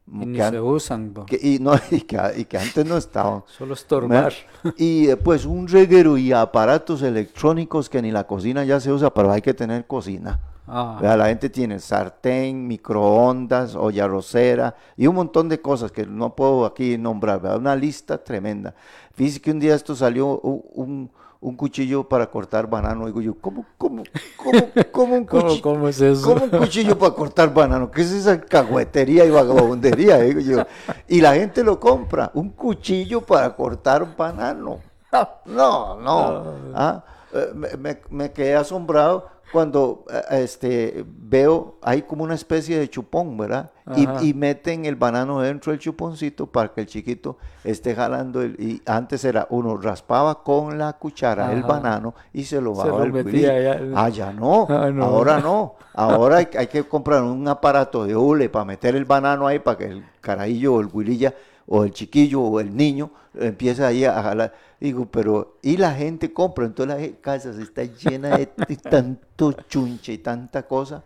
Y 0.06 0.26
ni 0.26 0.38
se 0.38 0.60
usan, 0.60 1.14
que- 1.26 1.40
y, 1.42 1.60
no, 1.60 1.74
y, 1.92 2.02
que, 2.02 2.20
y 2.38 2.46
que 2.46 2.58
antes 2.58 2.86
no 2.86 2.98
estaban. 2.98 3.44
Solo 3.58 3.74
estorbar. 3.74 4.34
Y 4.78 5.08
eh, 5.10 5.18
pues 5.18 5.46
un 5.46 5.68
reguero 5.68 6.18
y 6.18 6.32
aparatos 6.34 7.02
electrónicos 7.02 7.90
que 7.90 8.02
ni 8.02 8.12
la 8.12 8.28
cocina 8.28 8.64
ya 8.66 8.80
se 8.80 8.92
usa, 8.92 9.14
pero 9.14 9.32
hay 9.32 9.42
que 9.42 9.54
tener 9.54 9.88
cocina. 9.88 10.40
Ah, 10.68 10.98
La 11.02 11.28
gente 11.28 11.50
tiene 11.50 11.78
sartén, 11.80 12.68
microondas, 12.68 13.76
olla 13.76 14.08
rosera 14.08 14.76
y 14.96 15.08
un 15.08 15.16
montón 15.16 15.50
de 15.50 15.60
cosas 15.60 15.92
que 15.92 16.06
no 16.06 16.36
puedo 16.36 16.66
aquí 16.66 16.98
nombrar. 16.98 17.42
¿verdad? 17.42 17.58
Una 17.58 17.76
lista 17.76 18.24
tremenda. 18.24 18.74
Fíjese 19.14 19.42
que 19.42 19.52
un 19.52 19.60
día 19.60 19.76
esto 19.76 19.94
salió 19.96 20.40
un, 20.40 21.12
un 21.44 21.56
cuchillo 21.56 22.08
para 22.08 22.28
cortar 22.32 22.68
banano. 22.68 23.06
Digo 23.06 23.22
yo, 23.22 23.36
¿cómo, 23.40 23.66
cómo, 23.78 24.04
cómo, 24.38 24.60
cómo 24.92 25.16
un 25.16 25.26
¿Cómo, 25.26 25.44
cuchillo? 25.44 25.62
cómo 25.62 25.88
es 25.90 26.02
eso? 26.02 26.22
¿Cómo 26.24 26.46
un 26.46 26.50
cuchillo 26.50 26.98
para 26.98 27.14
cortar 27.14 27.54
banano? 27.54 27.92
¿Qué 27.92 28.02
es 28.02 28.12
esa 28.12 28.40
cagüetería 28.42 29.26
y 29.26 29.30
vagabundería? 29.30 30.18
Digo 30.20 30.40
yo. 30.40 30.64
Y 31.08 31.22
la 31.22 31.34
gente 31.36 31.64
lo 31.64 31.80
compra, 31.80 32.32
un 32.34 32.50
cuchillo 32.52 33.22
para 33.22 33.56
cortar 33.56 34.16
banano. 34.16 34.80
No, 35.46 36.00
no. 36.00 36.44
Ah, 36.74 37.04
eh, 37.34 37.52
me, 37.54 37.78
me- 37.78 38.02
me 38.10 38.32
quedé 38.32 38.56
asombrado 38.56 39.28
cuando 39.54 40.04
eh, 40.12 40.44
este, 40.44 41.06
veo, 41.08 41.76
hay 41.84 42.02
como 42.02 42.24
una 42.24 42.34
especie 42.34 42.80
de 42.80 42.90
chupón, 42.90 43.38
¿verdad? 43.38 43.70
Y, 43.96 44.30
y 44.30 44.34
meten 44.34 44.86
el 44.86 44.96
banano 44.96 45.42
dentro 45.42 45.72
del 45.72 45.80
chuponcito 45.80 46.48
para 46.48 46.74
que 46.74 46.82
el 46.82 46.88
chiquito 46.88 47.38
esté 47.64 47.94
jalando. 47.94 48.42
El, 48.42 48.60
y 48.60 48.82
antes 48.88 49.24
era, 49.24 49.46
uno 49.52 49.78
raspaba 49.78 50.44
con 50.44 50.80
la 50.80 50.94
cuchara 50.94 51.52
el 51.52 51.60
Ajá. 51.60 51.68
banano 51.68 52.16
y 52.34 52.46
se 52.46 52.60
lo 52.60 52.74
bajaba 52.74 53.04
el 53.04 53.14
metía 53.14 53.62
ya. 53.62 53.82
Ah, 53.96 54.10
ya 54.10 54.34
no. 54.34 54.66
Ah, 54.74 54.90
no. 54.90 55.06
Ahora 55.06 55.40
no. 55.40 55.76
Ahora 55.94 56.38
hay, 56.38 56.48
hay 56.58 56.66
que 56.68 56.84
comprar 56.84 57.22
un 57.22 57.48
aparato 57.48 58.06
de 58.06 58.16
hule 58.16 58.50
para 58.50 58.66
meter 58.66 58.96
el 58.96 59.06
banano 59.06 59.46
ahí 59.46 59.60
para 59.60 59.78
que 59.78 59.86
el 59.86 60.04
carajillo 60.20 60.74
o 60.74 60.82
el 60.82 60.90
huililla 60.92 61.36
o 61.68 61.84
el 61.84 61.92
chiquillo 61.92 62.42
o 62.42 62.60
el 62.60 62.76
niño 62.76 63.12
empiece 63.36 63.84
ahí 63.86 64.06
a 64.06 64.22
jalar. 64.22 64.54
Digo, 64.80 65.06
pero, 65.06 65.58
y 65.62 65.78
la 65.78 65.94
gente 65.94 66.34
compra, 66.34 66.66
entonces 66.66 67.12
la 67.14 67.18
casa 67.22 67.50
está 67.62 67.84
llena 67.86 68.32
de, 68.32 68.50
de 68.68 68.78
tanto 68.78 69.54
chunche 69.54 70.14
y 70.14 70.18
tanta 70.20 70.64
cosa. 70.68 71.04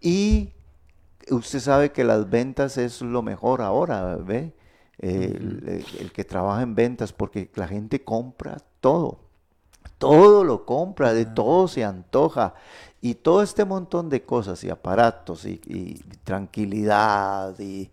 Y 0.00 0.50
usted 1.30 1.60
sabe 1.60 1.92
que 1.92 2.04
las 2.04 2.28
ventas 2.30 2.78
es 2.78 3.00
lo 3.02 3.22
mejor 3.22 3.62
ahora, 3.62 4.16
¿ve? 4.16 4.52
El, 4.98 5.62
el- 5.66 5.86
el 6.00 6.12
que 6.12 6.24
trabaja 6.24 6.62
en 6.62 6.74
ventas, 6.74 7.12
porque 7.12 7.50
la 7.56 7.66
gente 7.68 8.02
compra 8.04 8.58
todo 8.80 9.20
todo 9.98 10.44
lo 10.44 10.64
compra, 10.66 11.14
de 11.14 11.26
todo 11.26 11.68
se 11.68 11.84
antoja. 11.84 12.54
Y 13.00 13.14
todo 13.16 13.42
este 13.42 13.64
montón 13.64 14.08
de 14.08 14.22
cosas 14.24 14.62
y 14.64 14.70
aparatos 14.70 15.44
y, 15.44 15.60
y 15.66 15.94
tranquilidad 16.24 17.58
y- 17.58 17.90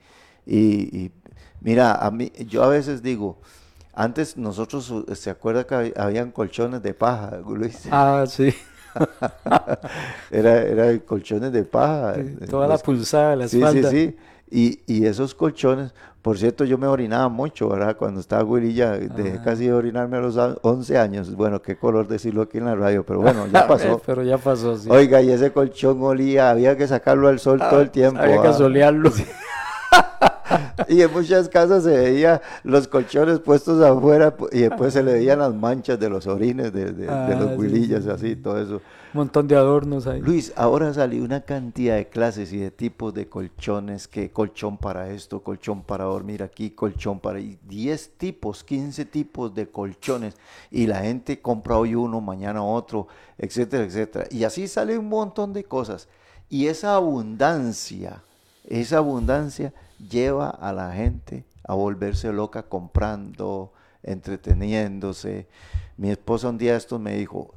mira, 1.61 1.93
a 1.95 2.11
mí, 2.11 2.31
yo 2.47 2.63
a 2.63 2.67
veces 2.69 3.01
digo, 3.01 3.37
antes 3.93 4.37
nosotros, 4.37 4.89
uh, 4.91 5.05
¿se 5.15 5.29
acuerda 5.29 5.65
que 5.65 5.75
hab- 5.75 5.93
habían 5.99 6.31
colchones 6.31 6.81
de 6.83 6.93
paja, 6.93 7.37
Luis? 7.47 7.87
Ah, 7.91 8.25
sí. 8.27 8.53
Era, 10.31 10.61
era 10.63 10.99
colchones 10.99 11.51
de 11.51 11.63
paja. 11.63 12.15
Sí, 12.15 12.21
eh, 12.41 12.47
Toda 12.47 12.67
la 12.67 12.77
pulsada 12.79 13.31
de 13.31 13.35
la 13.37 13.47
Sí, 13.47 13.57
espalda. 13.57 13.89
sí, 13.89 14.07
sí. 14.07 14.17
Y, 14.51 14.79
y 14.91 15.05
esos 15.05 15.35
colchones, 15.35 15.93
por 16.23 16.39
cierto, 16.39 16.65
yo 16.65 16.79
me 16.79 16.87
orinaba 16.87 17.29
mucho, 17.29 17.69
¿verdad? 17.69 17.95
Cuando 17.97 18.19
estaba 18.19 18.41
güerilla, 18.41 18.93
dejé 18.97 19.37
Ah. 19.39 19.41
casi 19.43 19.65
de 19.67 19.73
orinarme 19.73 20.17
a 20.17 20.21
los 20.21 20.37
a- 20.37 20.55
11 20.63 20.97
años. 20.97 21.35
Bueno, 21.35 21.61
qué 21.61 21.77
color 21.77 22.07
decirlo 22.07 22.41
aquí 22.41 22.57
en 22.57 22.65
la 22.65 22.73
radio, 22.75 23.05
pero 23.05 23.21
bueno, 23.21 23.45
ya 23.45 23.67
pasó. 23.67 24.01
Pero 24.03 24.23
ya 24.23 24.39
pasó, 24.39 24.75
sí. 24.75 24.89
Oiga, 24.89 25.21
y 25.21 25.31
ese 25.31 25.51
colchón 25.51 26.01
olía, 26.01 26.49
había 26.49 26.75
que 26.75 26.87
sacarlo 26.87 27.27
al 27.27 27.39
sol 27.39 27.59
todo 27.59 27.81
el 27.81 27.91
tiempo. 27.91 28.19
Había 28.19 28.41
que 28.41 28.47
ah. 28.47 28.53
solearlo. 28.53 29.11
Y 30.87 31.01
en 31.01 31.11
muchas 31.13 31.49
casas 31.49 31.83
se 31.83 31.95
veía 31.97 32.41
los 32.63 32.87
colchones 32.87 33.39
puestos 33.39 33.81
afuera 33.83 34.35
y 34.51 34.59
después 34.61 34.93
se 34.93 35.03
le 35.03 35.13
veían 35.13 35.39
las 35.39 35.53
manchas 35.53 35.99
de 35.99 36.09
los 36.09 36.25
orines, 36.27 36.73
de, 36.73 36.93
de- 36.93 37.05
de 37.05 37.09
Ah, 37.09 37.29
los 37.35 37.51
sí, 37.51 37.55
huilillas, 37.57 38.03
sí, 38.03 38.09
así, 38.09 38.35
todo 38.35 38.59
eso. 38.59 38.75
Un 39.11 39.21
montón 39.21 39.47
de 39.47 39.55
adornos 39.55 40.05
ahí. 40.07 40.21
Luis, 40.21 40.53
ahora 40.55 40.93
salió 40.93 41.23
una 41.23 41.41
cantidad 41.41 41.95
de 41.95 42.07
clases 42.09 42.53
y 42.53 42.57
de 42.57 42.69
tipos 42.71 43.13
de 43.13 43.27
colchones, 43.27 44.07
que 44.07 44.29
colchón 44.31 44.77
para 44.77 45.09
esto, 45.09 45.41
colchón 45.41 45.81
para 45.81 46.03
dormir 46.05 46.43
aquí, 46.43 46.69
colchón 46.71 47.19
para... 47.19 47.39
y 47.39 47.57
10 47.67 48.11
tipos, 48.17 48.63
15 48.63 49.05
tipos 49.05 49.53
de 49.55 49.67
colchones 49.67 50.35
y 50.69 50.85
la 50.85 51.01
gente 51.01 51.39
compra 51.41 51.77
hoy 51.77 51.95
uno, 51.95 52.21
mañana 52.21 52.63
otro, 52.63 53.07
etcétera, 53.37 53.83
etcétera. 53.83 54.25
Y 54.29 54.43
así 54.43 54.67
sale 54.67 54.97
un 54.97 55.09
montón 55.09 55.53
de 55.53 55.63
cosas. 55.63 56.07
Y 56.47 56.67
esa 56.67 56.93
abundancia, 56.95 58.21
esa 58.67 58.97
abundancia 58.97 59.73
lleva 59.99 60.49
a 60.49 60.73
la 60.73 60.93
gente 60.93 61.45
a 61.63 61.73
volverse 61.73 62.31
loca 62.33 62.63
comprando, 62.63 63.73
entreteniéndose. 64.03 65.47
Mi 65.97 66.09
esposa 66.09 66.49
un 66.49 66.57
día 66.57 66.71
de 66.71 66.77
estos 66.77 66.99
me 66.99 67.15
dijo, 67.15 67.53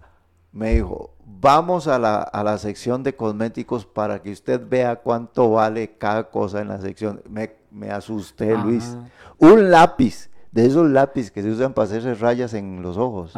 me 0.52 0.74
dijo, 0.74 1.12
Vamos 1.40 1.88
a 1.88 1.98
la, 1.98 2.22
a 2.22 2.44
la 2.44 2.58
sección 2.58 3.02
de 3.02 3.16
cosméticos 3.16 3.86
para 3.86 4.22
que 4.22 4.30
usted 4.30 4.60
vea 4.68 4.96
cuánto 4.96 5.50
vale 5.50 5.96
cada 5.96 6.30
cosa 6.30 6.60
en 6.60 6.68
la 6.68 6.80
sección. 6.80 7.22
Me, 7.28 7.56
me 7.70 7.90
asusté, 7.90 8.52
Ajá. 8.52 8.64
Luis. 8.64 8.96
Un 9.38 9.70
lápiz, 9.70 10.30
de 10.52 10.66
esos 10.66 10.88
lápices 10.88 11.30
que 11.30 11.42
se 11.42 11.50
usan 11.50 11.72
para 11.72 11.86
hacerse 11.86 12.14
rayas 12.14 12.54
en 12.54 12.82
los 12.82 12.96
ojos. 12.96 13.34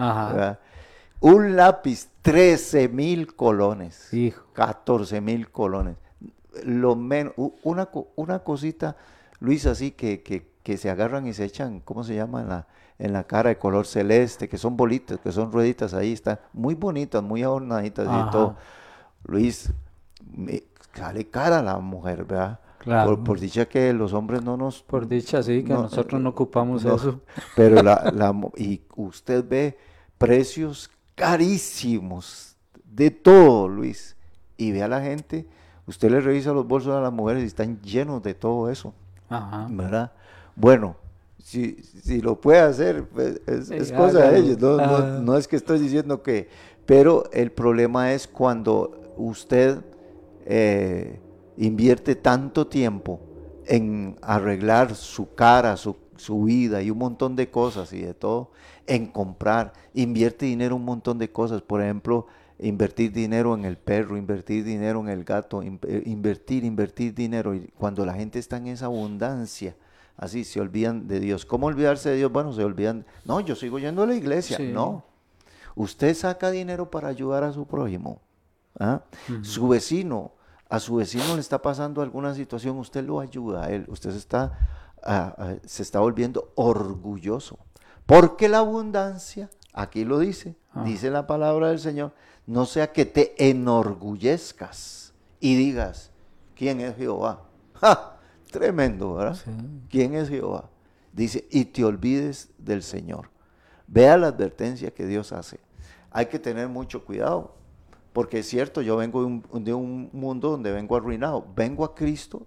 Un 1.20 1.56
lápiz, 1.56 2.08
13 2.22 2.88
mil 2.88 3.34
colones. 3.34 4.12
Hijo. 4.12 4.44
14 4.52 5.20
mil 5.20 5.50
colones. 5.50 5.96
Lo 6.64 6.96
menos, 6.96 7.34
una, 7.62 7.88
una 8.16 8.38
cosita, 8.40 8.96
Luis, 9.40 9.66
así 9.66 9.90
que, 9.90 10.22
que, 10.22 10.50
que 10.62 10.76
se 10.76 10.90
agarran 10.90 11.26
y 11.26 11.32
se 11.32 11.44
echan, 11.44 11.80
¿cómo 11.80 12.04
se 12.04 12.14
llama? 12.14 12.42
En 12.42 12.48
la, 12.48 12.66
en 12.98 13.12
la 13.12 13.24
cara 13.24 13.50
de 13.50 13.58
color 13.58 13.86
celeste, 13.86 14.48
que 14.48 14.58
son 14.58 14.76
bolitas, 14.76 15.18
que 15.18 15.32
son 15.32 15.52
rueditas 15.52 15.94
ahí, 15.94 16.12
están 16.12 16.38
muy 16.52 16.74
bonitas, 16.74 17.22
muy 17.22 17.42
adornaditas 17.42 18.06
y 18.06 18.10
Ajá. 18.10 18.30
todo. 18.30 18.56
Luis, 19.24 19.72
me, 20.24 20.62
sale 20.94 21.28
cara 21.28 21.62
la 21.62 21.78
mujer, 21.78 22.24
¿verdad? 22.24 22.60
Claro. 22.78 23.16
Por, 23.16 23.24
por 23.24 23.40
dicha 23.40 23.66
que 23.66 23.92
los 23.92 24.12
hombres 24.12 24.42
no 24.42 24.56
nos... 24.56 24.82
Por 24.82 25.08
dicha, 25.08 25.42
sí, 25.42 25.64
que 25.64 25.72
no, 25.72 25.82
nosotros 25.82 26.20
no 26.20 26.30
ocupamos 26.30 26.84
no, 26.84 26.96
eso. 26.96 27.20
Pero 27.56 27.82
la, 27.82 28.12
la 28.14 28.34
y 28.56 28.82
usted 28.96 29.44
ve 29.46 29.78
precios 30.18 30.90
carísimos 31.14 32.56
de 32.84 33.10
todo, 33.10 33.68
Luis. 33.68 34.16
Y 34.56 34.72
ve 34.72 34.82
a 34.82 34.88
la 34.88 35.00
gente, 35.00 35.46
usted 35.86 36.10
le 36.10 36.20
revisa 36.20 36.52
los 36.52 36.66
bolsos 36.66 36.94
a 36.94 37.00
las 37.00 37.12
mujeres 37.12 37.42
y 37.42 37.46
están 37.46 37.80
llenos 37.82 38.22
de 38.22 38.34
todo 38.34 38.70
eso, 38.70 38.92
Ajá. 39.28 39.66
¿verdad? 39.70 40.12
Bueno, 40.56 40.96
si, 41.42 41.74
si 42.02 42.20
lo 42.20 42.40
puede 42.40 42.60
hacer, 42.60 43.04
pues, 43.08 43.40
es, 43.46 43.92
cosa 43.92 44.30
de 44.30 44.38
ellos. 44.38 44.58
No, 44.58 44.76
no- 44.76 44.82
Ah. 44.82 45.18
no 45.22 45.36
es 45.36 45.46
que 45.48 45.56
estoy 45.56 45.78
diciendo 45.78 46.22
que... 46.22 46.48
Pero 46.86 47.24
el 47.32 47.50
problema 47.50 48.12
es 48.12 48.26
cuando 48.28 49.00
usted 49.16 49.78
eh, 50.46 51.18
invierte 51.56 52.14
tanto 52.14 52.66
tiempo 52.66 53.20
en 53.66 54.16
arreglar 54.20 54.94
su 54.94 55.34
cara, 55.34 55.76
su, 55.78 55.96
su 56.16 56.44
vida 56.44 56.82
y 56.82 56.90
un 56.90 56.98
montón 56.98 57.36
de 57.36 57.50
cosas 57.50 57.92
y 57.94 58.02
de 58.02 58.12
todo, 58.12 58.50
en 58.86 59.06
comprar, 59.06 59.72
invierte 59.94 60.44
dinero 60.44 60.74
en 60.76 60.82
un 60.82 60.86
montón 60.86 61.18
de 61.18 61.30
cosas, 61.30 61.62
por 61.62 61.80
ejemplo, 61.80 62.26
invertir 62.58 63.12
dinero 63.12 63.54
en 63.54 63.64
el 63.64 63.76
perro, 63.76 64.16
invertir 64.16 64.64
dinero 64.64 65.00
en 65.00 65.08
el 65.08 65.24
gato, 65.24 65.62
in- 65.62 65.80
eh, 65.86 66.02
invertir, 66.06 66.64
invertir 66.64 67.14
dinero, 67.14 67.54
y 67.54 67.68
cuando 67.78 68.04
la 68.06 68.14
gente 68.14 68.38
está 68.38 68.56
en 68.58 68.68
esa 68.68 68.86
abundancia, 68.86 69.76
así 70.16 70.44
se 70.44 70.60
olvidan 70.60 71.08
de 71.08 71.20
Dios. 71.20 71.44
¿Cómo 71.44 71.66
olvidarse 71.66 72.10
de 72.10 72.16
Dios? 72.16 72.30
Bueno, 72.30 72.52
se 72.52 72.62
olvidan, 72.64 73.04
no, 73.24 73.40
yo 73.40 73.56
sigo 73.56 73.78
yendo 73.78 74.02
a 74.02 74.06
la 74.06 74.14
iglesia, 74.14 74.56
Sí. 74.56 74.70
no. 74.72 75.04
Usted 75.76 76.14
saca 76.14 76.50
dinero 76.52 76.90
para 76.90 77.08
ayudar 77.08 77.42
a 77.42 77.52
su 77.52 77.66
prójimo. 77.66 78.20
¿ah? 78.78 79.02
Su 79.42 79.66
vecino, 79.68 80.32
a 80.68 80.78
su 80.78 80.96
vecino 80.96 81.34
le 81.34 81.40
está 81.40 81.60
pasando 81.60 82.00
alguna 82.02 82.34
situación, 82.34 82.78
usted 82.78 83.04
lo 83.04 83.18
ayuda 83.18 83.64
a 83.64 83.70
él. 83.70 83.84
Usted 83.88 84.12
se 84.12 84.18
está, 84.18 84.56
ah, 85.02 85.34
ah, 85.36 85.54
se 85.64 85.82
está 85.82 85.98
volviendo 85.98 86.52
orgulloso. 86.54 87.58
Porque 88.06 88.48
la 88.48 88.58
abundancia, 88.58 89.50
aquí 89.74 90.04
lo 90.04 90.18
dice, 90.18 90.54
dice 90.84 91.10
la 91.10 91.26
palabra 91.26 91.68
del 91.68 91.80
Señor, 91.80 92.12
no 92.46 92.64
sea 92.64 92.92
que 92.92 93.04
te 93.04 93.50
enorgullezcas 93.50 95.12
y 95.40 95.56
digas, 95.56 96.10
¿quién 96.54 96.80
es 96.80 96.96
Jehová? 96.96 97.42
¡Ja! 97.74 98.16
Tremendo, 98.50 99.14
¿verdad? 99.14 99.34
Sí. 99.34 99.50
¿Quién 99.90 100.14
es 100.14 100.28
Jehová? 100.28 100.70
Dice, 101.12 101.46
y 101.50 101.64
te 101.64 101.84
olvides 101.84 102.50
del 102.56 102.82
Señor. 102.82 103.30
Vea 103.86 104.16
la 104.16 104.28
advertencia 104.28 104.92
que 104.92 105.06
Dios 105.06 105.32
hace. 105.32 105.58
Hay 106.10 106.26
que 106.26 106.38
tener 106.38 106.68
mucho 106.68 107.04
cuidado, 107.04 107.56
porque 108.12 108.38
es 108.38 108.48
cierto, 108.48 108.80
yo 108.80 108.96
vengo 108.96 109.20
de 109.20 109.26
un, 109.26 109.64
de 109.64 109.74
un 109.74 110.08
mundo 110.12 110.50
donde 110.50 110.70
vengo 110.70 110.96
arruinado. 110.96 111.44
Vengo 111.56 111.84
a 111.84 111.94
Cristo. 111.94 112.46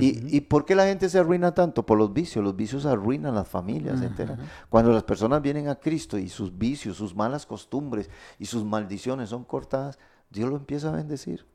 ¿Y, 0.00 0.36
¿Y 0.36 0.40
por 0.42 0.64
qué 0.64 0.74
la 0.74 0.86
gente 0.86 1.08
se 1.08 1.18
arruina 1.18 1.54
tanto? 1.54 1.86
Por 1.86 1.98
los 1.98 2.12
vicios. 2.12 2.44
Los 2.44 2.56
vicios 2.56 2.84
arruinan 2.86 3.34
las 3.34 3.48
familias 3.48 4.02
enteras. 4.02 4.38
Cuando 4.68 4.92
las 4.92 5.04
personas 5.04 5.40
vienen 5.42 5.68
a 5.68 5.76
Cristo 5.76 6.18
y 6.18 6.28
sus 6.28 6.56
vicios, 6.58 6.96
sus 6.96 7.14
malas 7.14 7.46
costumbres 7.46 8.10
y 8.38 8.46
sus 8.46 8.64
maldiciones 8.64 9.30
son 9.30 9.44
cortadas, 9.44 9.98
Dios 10.30 10.50
lo 10.50 10.56
empieza 10.56 10.88
a 10.88 10.92
bendecir. 10.92 11.46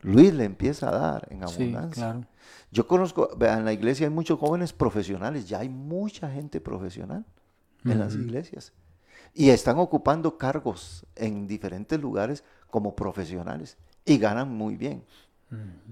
Luis 0.00 0.32
le 0.32 0.44
empieza 0.44 0.88
a 0.90 0.92
dar 0.98 1.26
en 1.30 1.46
Sí, 1.48 1.62
abundancia. 1.64 2.02
claro. 2.04 2.26
Yo 2.70 2.86
conozco, 2.86 3.30
en 3.40 3.64
la 3.64 3.72
iglesia 3.72 4.06
hay 4.06 4.12
muchos 4.12 4.38
jóvenes 4.38 4.72
profesionales, 4.72 5.48
ya 5.48 5.58
hay 5.58 5.68
mucha 5.68 6.30
gente 6.30 6.60
profesional 6.60 7.24
en 7.84 7.98
las 7.98 8.14
iglesias. 8.14 8.72
Y 9.34 9.50
están 9.50 9.78
ocupando 9.78 10.38
cargos 10.38 11.04
en 11.16 11.46
diferentes 11.46 12.00
lugares 12.00 12.44
como 12.70 12.94
profesionales 12.94 13.76
y 14.04 14.18
ganan 14.18 14.52
muy 14.54 14.76
bien. 14.76 15.04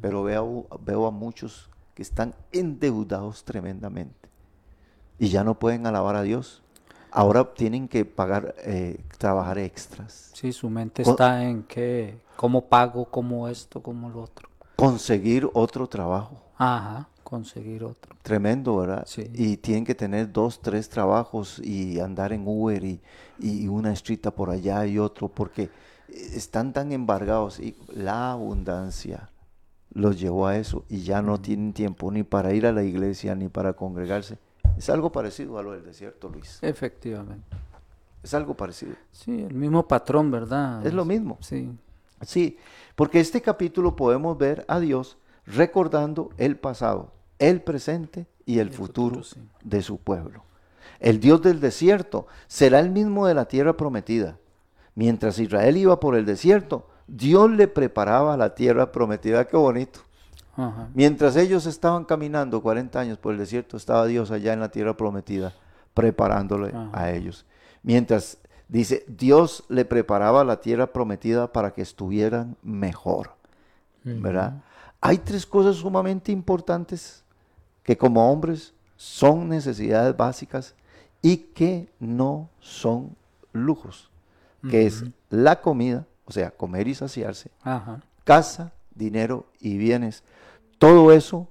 Pero 0.00 0.22
veo, 0.22 0.66
veo 0.80 1.06
a 1.06 1.10
muchos 1.10 1.70
que 1.94 2.02
están 2.02 2.34
endeudados 2.52 3.44
tremendamente 3.44 4.28
y 5.18 5.28
ya 5.28 5.44
no 5.44 5.58
pueden 5.58 5.86
alabar 5.86 6.16
a 6.16 6.22
Dios. 6.22 6.62
Ahora 7.10 7.54
tienen 7.54 7.88
que 7.88 8.04
pagar, 8.04 8.54
eh, 8.58 9.02
trabajar 9.16 9.56
extras, 9.58 10.30
Sí, 10.34 10.52
su 10.52 10.68
mente 10.68 11.00
está 11.02 11.42
en 11.44 11.62
que, 11.62 12.18
cómo 12.36 12.66
pago, 12.66 13.06
cómo 13.06 13.48
esto, 13.48 13.82
cómo 13.82 14.10
lo 14.10 14.20
otro. 14.22 14.50
conseguir 14.76 15.48
otro 15.54 15.86
trabajo. 15.88 16.42
Ajá, 16.58 17.08
conseguir 17.24 17.84
otro. 17.84 18.14
Tremendo, 18.22 18.76
¿verdad? 18.76 19.04
Sí. 19.06 19.30
Y 19.32 19.56
tienen 19.56 19.86
que 19.86 19.94
tener 19.94 20.30
dos, 20.30 20.60
tres 20.60 20.90
trabajos 20.90 21.58
y 21.60 21.98
andar 22.00 22.34
en 22.34 22.46
Uber 22.46 22.84
y, 22.84 23.00
y 23.38 23.66
una 23.68 23.92
estrita 23.94 24.30
por 24.30 24.50
allá 24.50 24.84
y 24.84 24.98
otro, 24.98 25.28
porque 25.28 25.70
están 26.08 26.74
tan 26.74 26.92
embargados 26.92 27.58
y 27.58 27.74
la 27.94 28.32
abundancia 28.32 29.30
los 29.96 30.20
llevó 30.20 30.46
a 30.46 30.58
eso 30.58 30.84
y 30.90 31.00
ya 31.00 31.22
no 31.22 31.40
tienen 31.40 31.72
tiempo 31.72 32.12
ni 32.12 32.22
para 32.22 32.52
ir 32.52 32.66
a 32.66 32.72
la 32.72 32.82
iglesia 32.82 33.34
ni 33.34 33.48
para 33.48 33.72
congregarse. 33.72 34.36
Es 34.76 34.90
algo 34.90 35.10
parecido 35.10 35.58
a 35.58 35.62
lo 35.62 35.72
del 35.72 35.84
desierto, 35.84 36.28
Luis. 36.28 36.58
Efectivamente. 36.60 37.56
Es 38.22 38.34
algo 38.34 38.54
parecido. 38.54 38.92
Sí, 39.10 39.42
el 39.42 39.54
mismo 39.54 39.88
patrón, 39.88 40.30
¿verdad? 40.30 40.86
Es 40.86 40.92
lo 40.92 41.06
mismo. 41.06 41.38
Sí. 41.40 41.70
Sí, 42.20 42.58
porque 42.94 43.20
este 43.20 43.40
capítulo 43.40 43.96
podemos 43.96 44.36
ver 44.36 44.66
a 44.68 44.80
Dios 44.80 45.16
recordando 45.46 46.28
el 46.36 46.56
pasado, 46.56 47.12
el 47.38 47.62
presente 47.62 48.26
y 48.44 48.58
el, 48.58 48.68
el 48.68 48.74
futuro, 48.74 49.22
futuro, 49.22 49.24
sí. 49.24 49.40
de 49.64 49.80
su 49.80 49.96
pueblo. 49.96 50.42
El 51.00 51.20
Dios 51.20 51.40
del 51.40 51.58
desierto 51.58 52.26
será 52.48 52.80
el 52.80 52.90
mismo 52.90 53.26
de 53.26 53.34
la 53.34 53.46
tierra 53.46 53.78
prometida. 53.78 54.36
Mientras 54.94 55.38
Israel 55.38 55.78
iba 55.78 56.00
por 56.00 56.16
el 56.16 56.26
desierto, 56.26 56.86
Dios 57.06 57.50
le 57.50 57.68
preparaba 57.68 58.36
la 58.36 58.54
tierra 58.54 58.92
prometida. 58.92 59.46
Qué 59.46 59.56
bonito. 59.56 60.00
Ajá. 60.56 60.88
Mientras 60.94 61.36
ellos 61.36 61.66
estaban 61.66 62.04
caminando 62.04 62.62
40 62.62 62.98
años 62.98 63.18
por 63.18 63.32
el 63.32 63.38
desierto, 63.38 63.76
estaba 63.76 64.06
Dios 64.06 64.30
allá 64.30 64.52
en 64.52 64.60
la 64.60 64.70
tierra 64.70 64.96
prometida, 64.96 65.52
preparándole 65.94 66.68
Ajá. 66.68 66.90
a 66.92 67.12
ellos. 67.12 67.44
Mientras, 67.82 68.38
dice, 68.68 69.04
Dios 69.06 69.64
le 69.68 69.84
preparaba 69.84 70.44
la 70.44 70.60
tierra 70.60 70.88
prometida 70.88 71.52
para 71.52 71.72
que 71.72 71.82
estuvieran 71.82 72.56
mejor. 72.62 73.34
¿Verdad? 74.02 74.62
Hay 75.00 75.18
tres 75.18 75.44
cosas 75.44 75.76
sumamente 75.76 76.30
importantes 76.30 77.24
que 77.82 77.96
como 77.96 78.30
hombres 78.30 78.72
son 78.96 79.48
necesidades 79.48 80.16
básicas 80.16 80.74
y 81.22 81.38
que 81.38 81.88
no 81.98 82.48
son 82.60 83.16
lujos, 83.52 84.10
que 84.70 84.86
es 84.86 85.04
la 85.28 85.60
comida, 85.60 86.06
o 86.26 86.32
sea, 86.32 86.50
comer 86.50 86.88
y 86.88 86.94
saciarse, 86.94 87.50
Ajá. 87.62 88.02
casa, 88.24 88.72
dinero 88.94 89.46
y 89.60 89.78
bienes. 89.78 90.22
Todo 90.78 91.12
eso 91.12 91.48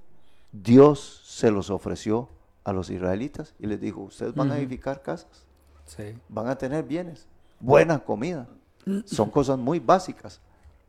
Dios 0.52 1.22
se 1.26 1.50
los 1.50 1.70
ofreció 1.70 2.28
a 2.64 2.72
los 2.72 2.90
israelitas 2.90 3.54
y 3.58 3.66
les 3.66 3.80
dijo, 3.80 4.00
ustedes 4.02 4.34
van 4.34 4.50
a 4.52 4.58
edificar 4.58 5.02
casas, 5.02 5.44
Sí. 5.86 6.18
van 6.28 6.48
a 6.48 6.56
tener 6.56 6.84
bienes, 6.84 7.26
buena 7.60 7.98
comida. 7.98 8.46
Son 9.04 9.30
cosas 9.30 9.58
muy 9.58 9.80
básicas 9.80 10.40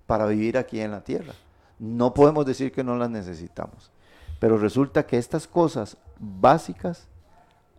para 0.05 0.25
vivir 0.27 0.57
aquí 0.57 0.79
en 0.79 0.91
la 0.91 1.03
tierra. 1.03 1.33
No 1.79 2.13
podemos 2.13 2.45
decir 2.45 2.71
que 2.71 2.83
no 2.83 2.95
las 2.95 3.09
necesitamos. 3.09 3.91
Pero 4.39 4.57
resulta 4.57 5.05
que 5.07 5.17
estas 5.17 5.47
cosas 5.47 5.97
básicas, 6.19 7.07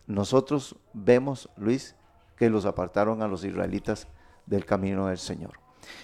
nosotros 0.07 0.75
vemos, 0.93 1.49
Luis, 1.57 1.95
que 2.37 2.51
los 2.51 2.67
apartaron 2.67 3.23
a 3.23 3.29
los 3.29 3.45
israelitas 3.45 4.07
del 4.47 4.65
camino 4.65 5.07
del 5.07 5.19
Señor. 5.19 5.53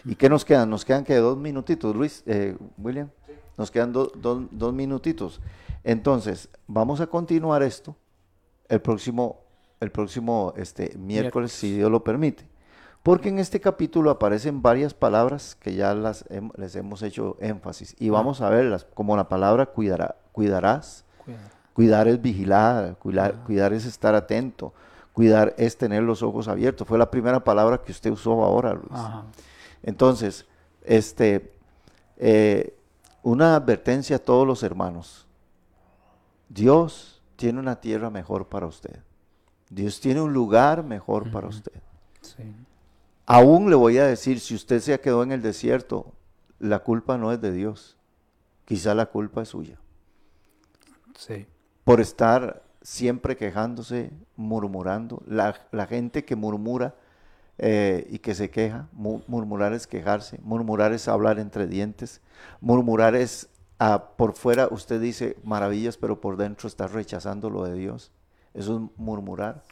¿Y 0.05 0.15
qué 0.15 0.29
nos 0.29 0.45
quedan? 0.45 0.71
Nos 0.71 0.85
quedan 0.85 1.05
que 1.05 1.17
dos 1.17 1.37
minutitos, 1.37 1.95
Luis, 1.95 2.23
eh, 2.27 2.57
William. 2.79 3.09
Nos 3.57 3.71
quedan 3.71 3.93
do- 3.93 4.11
do- 4.17 4.47
dos 4.51 4.73
minutitos. 4.75 5.41
Entonces, 5.85 6.49
vamos 6.67 7.01
a 7.01 7.07
continuar 7.07 7.63
esto 7.63 7.95
el 8.69 8.81
próximo, 8.81 9.41
el 9.81 9.91
próximo 9.91 10.53
este, 10.57 10.85
miércoles, 10.97 10.99
Miércoles. 11.07 11.53
si 11.53 11.77
Dios 11.77 11.91
lo 11.91 12.03
permite. 12.03 12.49
Porque 13.03 13.29
en 13.29 13.39
este 13.39 13.61
capítulo 13.61 14.11
aparecen 14.11 14.63
varias 14.63 14.95
palabras 14.95 15.55
que 15.57 15.75
ya 15.75 15.95
las 15.95 16.27
hem- 16.31 16.53
les 16.57 16.75
hemos 16.75 17.03
hecho 17.03 17.37
énfasis. 17.39 17.95
Y 17.99 18.09
vamos 18.09 18.41
a 18.41 18.49
verlas, 18.49 18.87
como 18.95 19.15
la 19.17 19.29
palabra 19.29 19.67
cuidará, 19.67 20.17
cuidarás. 20.33 21.05
Cuidado. 21.25 21.49
Cuidar 21.75 22.09
es 22.09 22.23
vigilar, 22.23 22.97
cuidar, 22.99 23.45
cuidar 23.45 23.73
es 23.73 23.85
estar 23.85 24.15
atento, 24.15 24.73
cuidar 25.13 25.55
es 25.59 25.77
tener 25.77 26.03
los 26.03 26.23
ojos 26.23 26.49
abiertos. 26.49 26.87
Fue 26.89 26.97
la 26.99 27.11
primera 27.11 27.43
palabra 27.45 27.79
que 27.83 27.93
usted 27.93 28.11
usó 28.11 28.43
ahora, 28.43 28.73
Luis. 28.75 28.87
Ajá. 28.93 29.25
Entonces, 29.85 30.47
este, 30.83 31.53
eh, 32.17 32.77
una 33.23 33.55
advertencia 33.55 34.17
a 34.17 34.19
todos 34.19 34.47
los 34.47 34.63
hermanos. 34.63 35.27
Dios 36.49 37.23
tiene 37.37 37.61
una 37.61 37.81
tierra 37.81 38.11
mejor 38.11 38.49
para 38.49 38.67
usted. 38.67 39.01
Dios 39.71 40.01
tiene 40.01 40.21
un 40.21 40.33
lugar 40.33 40.85
mejor 40.85 41.31
para 41.31 41.49
usted. 41.49 41.73
Aún 43.27 43.71
le 43.71 43.77
voy 43.77 43.99
a 43.99 44.07
decir, 44.07 44.41
si 44.41 44.55
usted 44.55 44.81
se 44.81 45.01
quedó 45.01 45.23
en 45.23 45.33
el 45.33 45.43
desierto, 45.43 46.13
la 46.59 46.81
culpa 46.81 47.17
no 47.17 47.33
es 47.33 47.41
de 47.41 47.53
Dios. 47.53 47.97
Quizá 48.65 48.95
la 48.95 49.07
culpa 49.07 49.43
es 49.43 49.49
suya. 49.49 49.79
Sí. 51.17 51.47
Por 51.85 52.01
estar 52.01 52.63
siempre 52.83 53.37
quejándose, 53.37 54.11
murmurando. 54.37 55.23
La, 55.27 55.55
gente 55.89 56.25
que 56.25 56.37
murmura 56.37 56.95
eh, 57.59 58.07
y 58.11 58.19
que 58.19 58.35
se 58.35 58.51
queja, 58.51 58.89
murmurar 58.93 59.73
es 59.73 59.87
quejarse, 59.87 60.39
murmurar 60.43 60.93
es 60.93 61.07
hablar 61.07 61.39
entre 61.39 61.67
dientes, 61.67 62.21
murmurar 62.61 63.15
es 63.15 63.49
ah, 63.79 64.11
por 64.17 64.35
fuera 64.35 64.69
usted 64.71 65.01
dice 65.01 65.37
maravillas, 65.45 65.97
pero 65.97 66.21
por 66.21 66.37
dentro 66.37 66.67
está 66.67 66.87
rechazando 66.87 67.51
lo 67.51 67.65
de 67.65 67.75
Dios. 67.75 68.11
Eso 68.55 68.77
es 68.77 68.99
murmurar. 68.99 69.63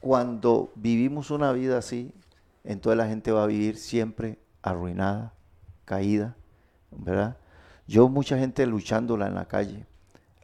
Cuando 0.00 0.70
vivimos 0.76 1.30
una 1.30 1.52
vida 1.52 1.78
así, 1.78 2.12
entonces 2.64 2.96
la 2.96 3.08
gente 3.08 3.32
va 3.32 3.44
a 3.44 3.48
vivir 3.48 3.76
siempre 3.76 4.38
arruinada, 4.62 5.32
caída, 5.84 6.36
¿verdad? 6.90 7.36
Yo 7.86 8.08
mucha 8.08 8.38
gente 8.38 8.66
luchándola 8.66 9.26
en 9.28 9.34
la 9.34 9.46
calle, 9.46 9.86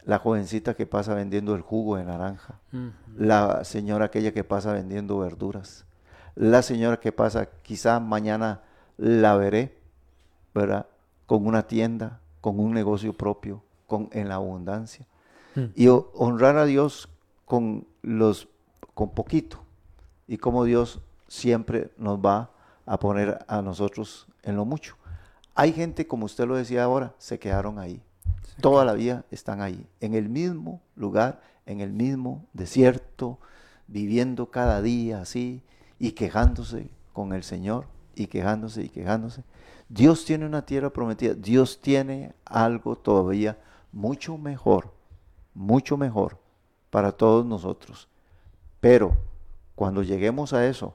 la 0.04 0.18
jovencita 0.18 0.74
que 0.74 0.86
pasa 0.86 1.14
vendiendo 1.14 1.54
el 1.54 1.62
jugo 1.62 1.96
de 1.96 2.04
naranja, 2.04 2.60
la 3.16 3.64
señora 3.64 4.06
aquella 4.06 4.32
que 4.32 4.44
pasa 4.44 4.72
vendiendo 4.72 5.18
verduras, 5.18 5.84
la 6.34 6.62
señora 6.62 6.98
que 7.00 7.12
pasa, 7.12 7.48
quizá 7.62 8.00
mañana 8.00 8.62
la 8.96 9.36
veré, 9.36 9.78
¿verdad? 10.54 10.86
Con 11.26 11.46
una 11.46 11.66
tienda, 11.66 12.20
con 12.40 12.58
un 12.58 12.72
negocio 12.72 13.12
propio, 13.12 13.62
con, 13.86 14.08
en 14.12 14.28
la 14.28 14.36
abundancia. 14.36 15.06
Mm. 15.54 15.64
Y 15.74 15.88
honrar 15.88 16.56
a 16.56 16.64
Dios 16.64 17.08
con, 17.44 17.86
los, 18.02 18.48
con 18.94 19.10
poquito. 19.10 19.62
Y 20.26 20.38
como 20.38 20.64
Dios 20.64 21.00
siempre 21.28 21.90
nos 21.96 22.18
va 22.18 22.50
a 22.86 22.98
poner 22.98 23.44
a 23.48 23.62
nosotros 23.62 24.26
en 24.42 24.56
lo 24.56 24.64
mucho. 24.64 24.96
Hay 25.54 25.72
gente, 25.72 26.06
como 26.06 26.26
usted 26.26 26.46
lo 26.46 26.56
decía 26.56 26.84
ahora, 26.84 27.14
se 27.18 27.38
quedaron 27.38 27.78
ahí. 27.78 28.02
Toda 28.60 28.84
la 28.84 28.94
vida 28.94 29.24
están 29.30 29.60
ahí, 29.60 29.86
en 30.00 30.14
el 30.14 30.28
mismo 30.28 30.80
lugar, 30.94 31.40
en 31.66 31.80
el 31.80 31.92
mismo 31.92 32.44
desierto, 32.52 33.38
viviendo 33.86 34.50
cada 34.50 34.80
día 34.82 35.20
así 35.20 35.62
y 36.02 36.12
quejándose 36.12 36.90
con 37.12 37.32
el 37.32 37.44
Señor 37.44 37.86
y 38.16 38.26
quejándose 38.26 38.82
y 38.82 38.88
quejándose. 38.88 39.44
Dios 39.88 40.24
tiene 40.24 40.44
una 40.46 40.66
tierra 40.66 40.90
prometida, 40.90 41.32
Dios 41.34 41.80
tiene 41.80 42.34
algo 42.44 42.96
todavía 42.96 43.56
mucho 43.92 44.36
mejor, 44.36 44.92
mucho 45.54 45.96
mejor 45.96 46.38
para 46.90 47.12
todos 47.12 47.46
nosotros. 47.46 48.08
Pero 48.80 49.16
cuando 49.76 50.02
lleguemos 50.02 50.52
a 50.52 50.66
eso, 50.66 50.92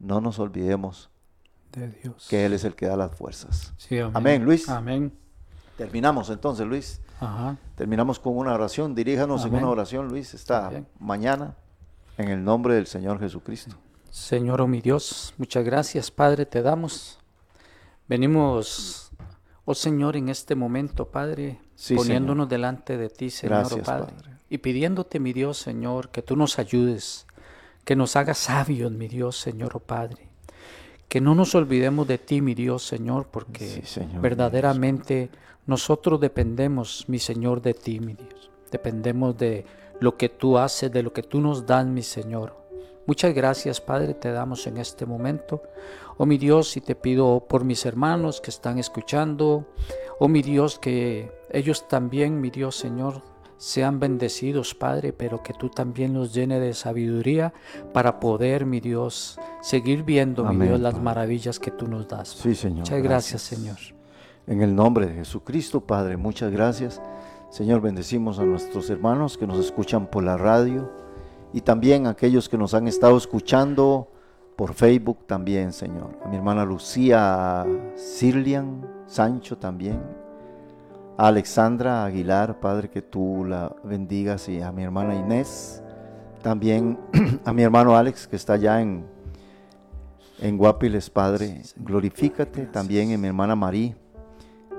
no 0.00 0.20
nos 0.20 0.40
olvidemos 0.40 1.08
de 1.70 1.90
Dios. 1.90 2.26
que 2.28 2.44
Él 2.44 2.52
es 2.52 2.64
el 2.64 2.74
que 2.74 2.86
da 2.86 2.96
las 2.96 3.14
fuerzas. 3.14 3.72
amén. 4.12 4.44
Luis. 4.44 4.68
Amén. 4.68 5.12
Terminamos 5.76 6.30
entonces, 6.30 6.66
Luis. 6.66 7.00
Terminamos 7.76 8.18
con 8.18 8.36
una 8.36 8.54
oración. 8.54 8.96
Diríjanos 8.96 9.44
en 9.44 9.54
una 9.54 9.68
oración, 9.68 10.08
Luis, 10.08 10.34
esta 10.34 10.82
mañana, 10.98 11.54
en 12.16 12.28
el 12.28 12.42
nombre 12.42 12.74
del 12.74 12.88
Señor 12.88 13.20
Jesucristo. 13.20 13.76
Señor, 14.10 14.60
oh 14.60 14.66
mi 14.66 14.80
Dios, 14.80 15.34
muchas 15.36 15.64
gracias, 15.64 16.10
Padre, 16.10 16.46
te 16.46 16.62
damos. 16.62 17.18
Venimos, 18.08 19.10
oh 19.64 19.74
Señor, 19.74 20.16
en 20.16 20.28
este 20.28 20.54
momento, 20.54 21.06
Padre, 21.06 21.60
poniéndonos 21.94 22.48
delante 22.48 22.96
de 22.96 23.10
ti, 23.10 23.30
Señor, 23.30 23.66
oh 23.72 23.82
Padre, 23.82 24.14
y 24.48 24.58
pidiéndote, 24.58 25.20
mi 25.20 25.32
Dios, 25.32 25.58
Señor, 25.58 26.08
que 26.10 26.22
tú 26.22 26.36
nos 26.36 26.58
ayudes, 26.58 27.26
que 27.84 27.96
nos 27.96 28.16
hagas 28.16 28.38
sabios, 28.38 28.90
mi 28.92 29.08
Dios, 29.08 29.36
Señor, 29.36 29.72
oh 29.74 29.80
Padre. 29.80 30.28
Que 31.08 31.20
no 31.20 31.34
nos 31.34 31.54
olvidemos 31.54 32.06
de 32.06 32.18
ti, 32.18 32.40
mi 32.42 32.54
Dios, 32.54 32.82
Señor, 32.86 33.28
porque 33.30 33.82
verdaderamente 34.20 35.30
nosotros 35.66 36.20
dependemos, 36.20 37.04
mi 37.08 37.18
Señor, 37.18 37.62
de 37.62 37.74
ti, 37.74 38.00
mi 38.00 38.14
Dios. 38.14 38.50
Dependemos 38.70 39.36
de 39.36 39.64
lo 40.00 40.16
que 40.16 40.28
tú 40.28 40.58
haces, 40.58 40.92
de 40.92 41.02
lo 41.02 41.12
que 41.12 41.22
tú 41.22 41.40
nos 41.40 41.66
das, 41.66 41.86
mi 41.86 42.02
Señor. 42.02 42.67
Muchas 43.08 43.34
gracias, 43.34 43.80
Padre, 43.80 44.12
te 44.12 44.30
damos 44.30 44.66
en 44.66 44.76
este 44.76 45.06
momento. 45.06 45.62
Oh 46.18 46.26
mi 46.26 46.36
Dios, 46.36 46.76
y 46.76 46.82
te 46.82 46.94
pido 46.94 47.42
por 47.48 47.64
mis 47.64 47.86
hermanos 47.86 48.42
que 48.42 48.50
están 48.50 48.78
escuchando, 48.78 49.66
oh 50.18 50.28
mi 50.28 50.42
Dios, 50.42 50.78
que 50.78 51.32
ellos 51.50 51.88
también, 51.88 52.38
mi 52.38 52.50
Dios 52.50 52.76
Señor, 52.76 53.22
sean 53.56 53.98
bendecidos, 53.98 54.74
Padre, 54.74 55.14
pero 55.14 55.42
que 55.42 55.54
tú 55.54 55.70
también 55.70 56.12
los 56.12 56.34
llene 56.34 56.60
de 56.60 56.74
sabiduría 56.74 57.54
para 57.94 58.20
poder, 58.20 58.66
mi 58.66 58.78
Dios, 58.78 59.40
seguir 59.62 60.02
viendo, 60.02 60.44
mi 60.44 60.66
Dios, 60.66 60.78
las 60.78 61.00
maravillas 61.00 61.58
que 61.58 61.70
tú 61.70 61.88
nos 61.88 62.06
das. 62.08 62.28
Sí, 62.28 62.54
Señor. 62.54 62.80
Muchas 62.80 63.02
gracias, 63.02 63.40
Señor. 63.40 63.78
En 64.46 64.60
el 64.60 64.74
nombre 64.74 65.06
de 65.06 65.14
Jesucristo, 65.14 65.80
Padre, 65.80 66.18
muchas 66.18 66.52
gracias. 66.52 67.00
Señor, 67.48 67.80
bendecimos 67.80 68.38
a 68.38 68.44
nuestros 68.44 68.90
hermanos 68.90 69.38
que 69.38 69.46
nos 69.46 69.58
escuchan 69.64 70.08
por 70.08 70.24
la 70.24 70.36
radio 70.36 71.07
y 71.52 71.60
también 71.60 72.06
a 72.06 72.10
aquellos 72.10 72.48
que 72.48 72.58
nos 72.58 72.74
han 72.74 72.88
estado 72.88 73.16
escuchando 73.16 74.08
por 74.56 74.74
Facebook 74.74 75.26
también, 75.26 75.72
Señor. 75.72 76.18
A 76.24 76.28
mi 76.28 76.36
hermana 76.36 76.64
Lucía 76.64 77.64
Sirlian 77.94 78.86
Sancho 79.06 79.56
también. 79.56 80.02
A 81.16 81.28
Alexandra 81.28 82.04
Aguilar, 82.04 82.60
Padre, 82.60 82.90
que 82.90 83.02
tú 83.02 83.44
la 83.44 83.74
bendigas. 83.84 84.48
Y 84.48 84.60
a 84.60 84.72
mi 84.72 84.82
hermana 84.82 85.14
Inés. 85.14 85.82
También 86.42 86.98
a 87.44 87.52
mi 87.52 87.62
hermano 87.62 87.96
Alex, 87.96 88.26
que 88.26 88.36
está 88.36 88.54
allá 88.54 88.80
en, 88.80 89.06
en 90.40 90.58
Guapiles, 90.58 91.08
Padre. 91.08 91.62
Glorifícate. 91.76 92.66
También 92.66 93.10
en 93.10 93.20
mi 93.20 93.28
hermana 93.28 93.56
María 93.56 93.96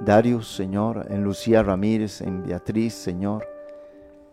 Darius, 0.01 0.55
Señor, 0.55 1.07
en 1.09 1.23
Lucía 1.23 1.61
Ramírez, 1.61 2.21
en 2.21 2.43
Beatriz, 2.43 2.93
Señor. 2.93 3.45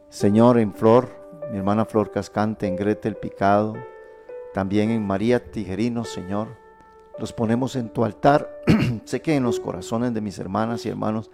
Señor, 0.08 0.58
en 0.58 0.72
Flor, 0.72 1.25
mi 1.50 1.58
hermana 1.58 1.84
Flor 1.84 2.10
Cascante, 2.10 2.66
en 2.66 2.76
Gretel 2.76 3.16
Picado, 3.16 3.74
también 4.52 4.90
en 4.90 5.06
María 5.06 5.50
Tijerino, 5.50 6.04
Señor. 6.04 6.48
Los 7.18 7.32
ponemos 7.32 7.76
en 7.76 7.88
tu 7.88 8.04
altar. 8.04 8.62
sé 9.04 9.20
que 9.22 9.36
en 9.36 9.42
los 9.42 9.60
corazones 9.60 10.12
de 10.14 10.20
mis 10.20 10.38
hermanas 10.38 10.84
y 10.84 10.88
hermanos 10.88 11.30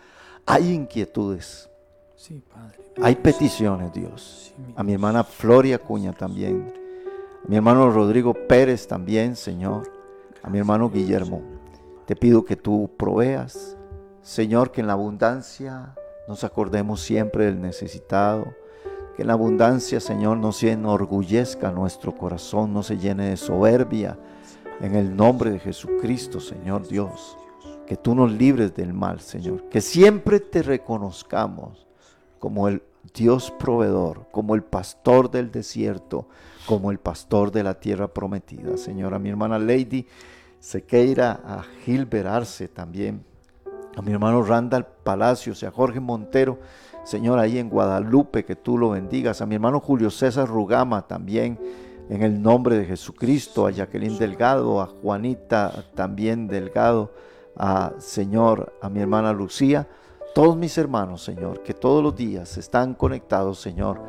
hay 0.46 0.72
inquietudes. 0.72 1.68
Sí, 2.16 2.42
Padre. 2.52 2.78
Hay 3.02 3.16
peticiones, 3.16 3.92
Dios. 3.92 4.54
a 4.76 4.82
mi 4.82 4.92
hermana 4.92 5.24
Floria 5.24 5.78
Cuña 5.78 6.12
también. 6.12 6.72
A 7.44 7.48
mi 7.48 7.56
hermano 7.56 7.90
Rodrigo 7.90 8.34
Pérez 8.34 8.86
también, 8.86 9.34
Señor. 9.34 9.90
A 10.42 10.50
mi 10.50 10.58
hermano 10.58 10.90
Guillermo. 10.90 11.42
Te 12.06 12.14
pido 12.14 12.44
que 12.44 12.56
tú 12.56 12.90
proveas 12.96 13.76
Señor, 14.22 14.70
que 14.70 14.80
en 14.80 14.86
la 14.86 14.92
abundancia 14.92 15.94
nos 16.28 16.44
acordemos 16.44 17.00
siempre 17.00 17.46
del 17.46 17.60
necesitado. 17.60 18.54
Que 19.16 19.22
en 19.22 19.30
abundancia, 19.30 20.00
Señor, 20.00 20.38
no 20.38 20.52
se 20.52 20.72
enorgullezca 20.72 21.70
nuestro 21.70 22.14
corazón, 22.16 22.72
no 22.72 22.82
se 22.82 22.98
llene 22.98 23.30
de 23.30 23.36
soberbia. 23.36 24.18
En 24.80 24.94
el 24.94 25.14
nombre 25.14 25.50
de 25.50 25.58
Jesucristo, 25.58 26.40
Señor 26.40 26.88
Dios. 26.88 27.36
Que 27.86 27.96
tú 27.96 28.14
nos 28.14 28.32
libres 28.32 28.74
del 28.74 28.92
mal, 28.92 29.20
Señor. 29.20 29.68
Que 29.68 29.80
siempre 29.80 30.40
te 30.40 30.62
reconozcamos 30.62 31.86
como 32.38 32.68
el 32.68 32.82
Dios 33.14 33.50
proveedor, 33.50 34.26
como 34.30 34.54
el 34.54 34.62
pastor 34.62 35.30
del 35.30 35.50
desierto, 35.50 36.28
como 36.66 36.90
el 36.90 36.98
pastor 36.98 37.50
de 37.50 37.62
la 37.62 37.78
tierra 37.78 38.08
prometida. 38.08 38.76
Señora, 38.76 39.18
mi 39.18 39.28
hermana 39.28 39.58
Lady 39.58 40.06
Sequeira, 40.58 41.40
a 41.44 41.64
Gilbert 41.84 42.28
Arce 42.28 42.68
también 42.68 43.24
a 43.96 44.02
mi 44.02 44.12
hermano 44.12 44.42
Randall 44.42 44.86
Palacios 45.02 45.62
y 45.62 45.66
a 45.66 45.70
Jorge 45.70 46.00
Montero, 46.00 46.58
Señor, 47.04 47.38
ahí 47.38 47.58
en 47.58 47.68
Guadalupe, 47.68 48.44
que 48.44 48.56
tú 48.56 48.78
lo 48.78 48.90
bendigas, 48.90 49.40
a 49.40 49.46
mi 49.46 49.56
hermano 49.56 49.80
Julio 49.80 50.10
César 50.10 50.48
Rugama 50.48 51.06
también, 51.06 51.58
en 52.08 52.22
el 52.22 52.40
nombre 52.40 52.76
de 52.76 52.84
Jesucristo, 52.84 53.66
a 53.66 53.70
Jacqueline 53.70 54.18
Delgado, 54.18 54.80
a 54.80 54.86
Juanita 54.86 55.84
también 55.94 56.46
Delgado, 56.46 57.12
a 57.56 57.92
Señor, 57.98 58.74
a 58.80 58.88
mi 58.88 59.00
hermana 59.00 59.32
Lucía, 59.32 59.88
todos 60.34 60.56
mis 60.56 60.78
hermanos, 60.78 61.22
Señor, 61.22 61.62
que 61.62 61.74
todos 61.74 62.02
los 62.02 62.16
días 62.16 62.56
están 62.56 62.94
conectados, 62.94 63.60
Señor, 63.60 64.00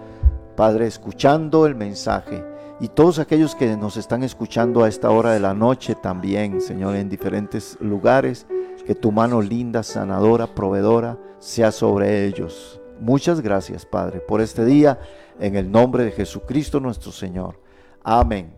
Padre, 0.55 0.87
escuchando 0.87 1.65
el 1.65 1.75
mensaje. 1.75 2.43
Y 2.79 2.87
todos 2.87 3.19
aquellos 3.19 3.55
que 3.55 3.75
nos 3.75 3.97
están 3.97 4.23
escuchando 4.23 4.83
a 4.83 4.87
esta 4.87 5.09
hora 5.09 5.31
de 5.31 5.39
la 5.39 5.53
noche 5.53 5.95
también, 5.95 6.61
Señor, 6.61 6.95
en 6.95 7.09
diferentes 7.09 7.77
lugares, 7.81 8.47
que 8.85 8.95
tu 8.95 9.11
mano 9.11 9.41
linda, 9.41 9.83
sanadora, 9.83 10.47
proveedora, 10.47 11.17
sea 11.39 11.71
sobre 11.71 12.25
ellos. 12.25 12.81
Muchas 12.99 13.41
gracias, 13.41 13.85
Padre, 13.85 14.19
por 14.19 14.41
este 14.41 14.65
día, 14.65 14.99
en 15.39 15.55
el 15.55 15.71
nombre 15.71 16.05
de 16.05 16.11
Jesucristo 16.11 16.79
nuestro 16.79 17.11
Señor. 17.11 17.55
Amén. 18.03 18.53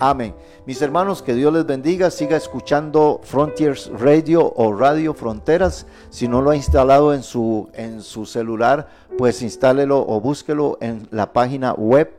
Amén. 0.00 0.34
Mis 0.66 0.80
hermanos, 0.82 1.22
que 1.22 1.34
Dios 1.34 1.52
les 1.52 1.66
bendiga. 1.66 2.10
Siga 2.10 2.36
escuchando 2.36 3.20
Frontiers 3.22 3.90
Radio 3.94 4.52
o 4.56 4.72
Radio 4.72 5.14
Fronteras. 5.14 5.86
Si 6.10 6.26
no 6.26 6.42
lo 6.42 6.50
ha 6.50 6.56
instalado 6.56 7.14
en 7.14 7.22
su, 7.22 7.68
en 7.74 8.02
su 8.02 8.26
celular, 8.26 8.88
pues 9.16 9.42
instálelo 9.42 10.04
o 10.06 10.20
búsquelo 10.20 10.78
en 10.80 11.06
la 11.10 11.32
página 11.32 11.74
web 11.74 12.10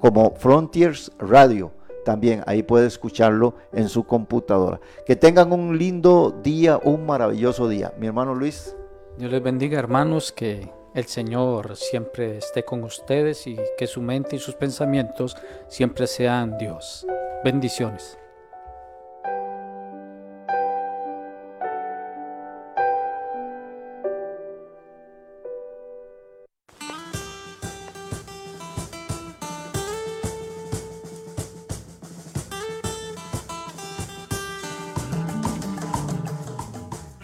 como 0.00 0.34
Frontiers 0.36 1.12
Radio. 1.18 1.72
También 2.08 2.42
ahí 2.46 2.62
puede 2.62 2.86
escucharlo 2.86 3.56
en 3.70 3.90
su 3.90 4.04
computadora. 4.04 4.80
Que 5.04 5.14
tengan 5.14 5.52
un 5.52 5.76
lindo 5.76 6.34
día, 6.42 6.80
un 6.82 7.04
maravilloso 7.04 7.68
día. 7.68 7.92
Mi 7.98 8.06
hermano 8.06 8.34
Luis. 8.34 8.74
Dios 9.18 9.30
les 9.30 9.42
bendiga, 9.42 9.78
hermanos, 9.78 10.32
que 10.32 10.72
el 10.94 11.04
Señor 11.04 11.76
siempre 11.76 12.38
esté 12.38 12.64
con 12.64 12.82
ustedes 12.82 13.46
y 13.46 13.58
que 13.76 13.86
su 13.86 14.00
mente 14.00 14.36
y 14.36 14.38
sus 14.38 14.54
pensamientos 14.54 15.36
siempre 15.68 16.06
sean 16.06 16.56
Dios. 16.56 17.06
Bendiciones. 17.44 18.18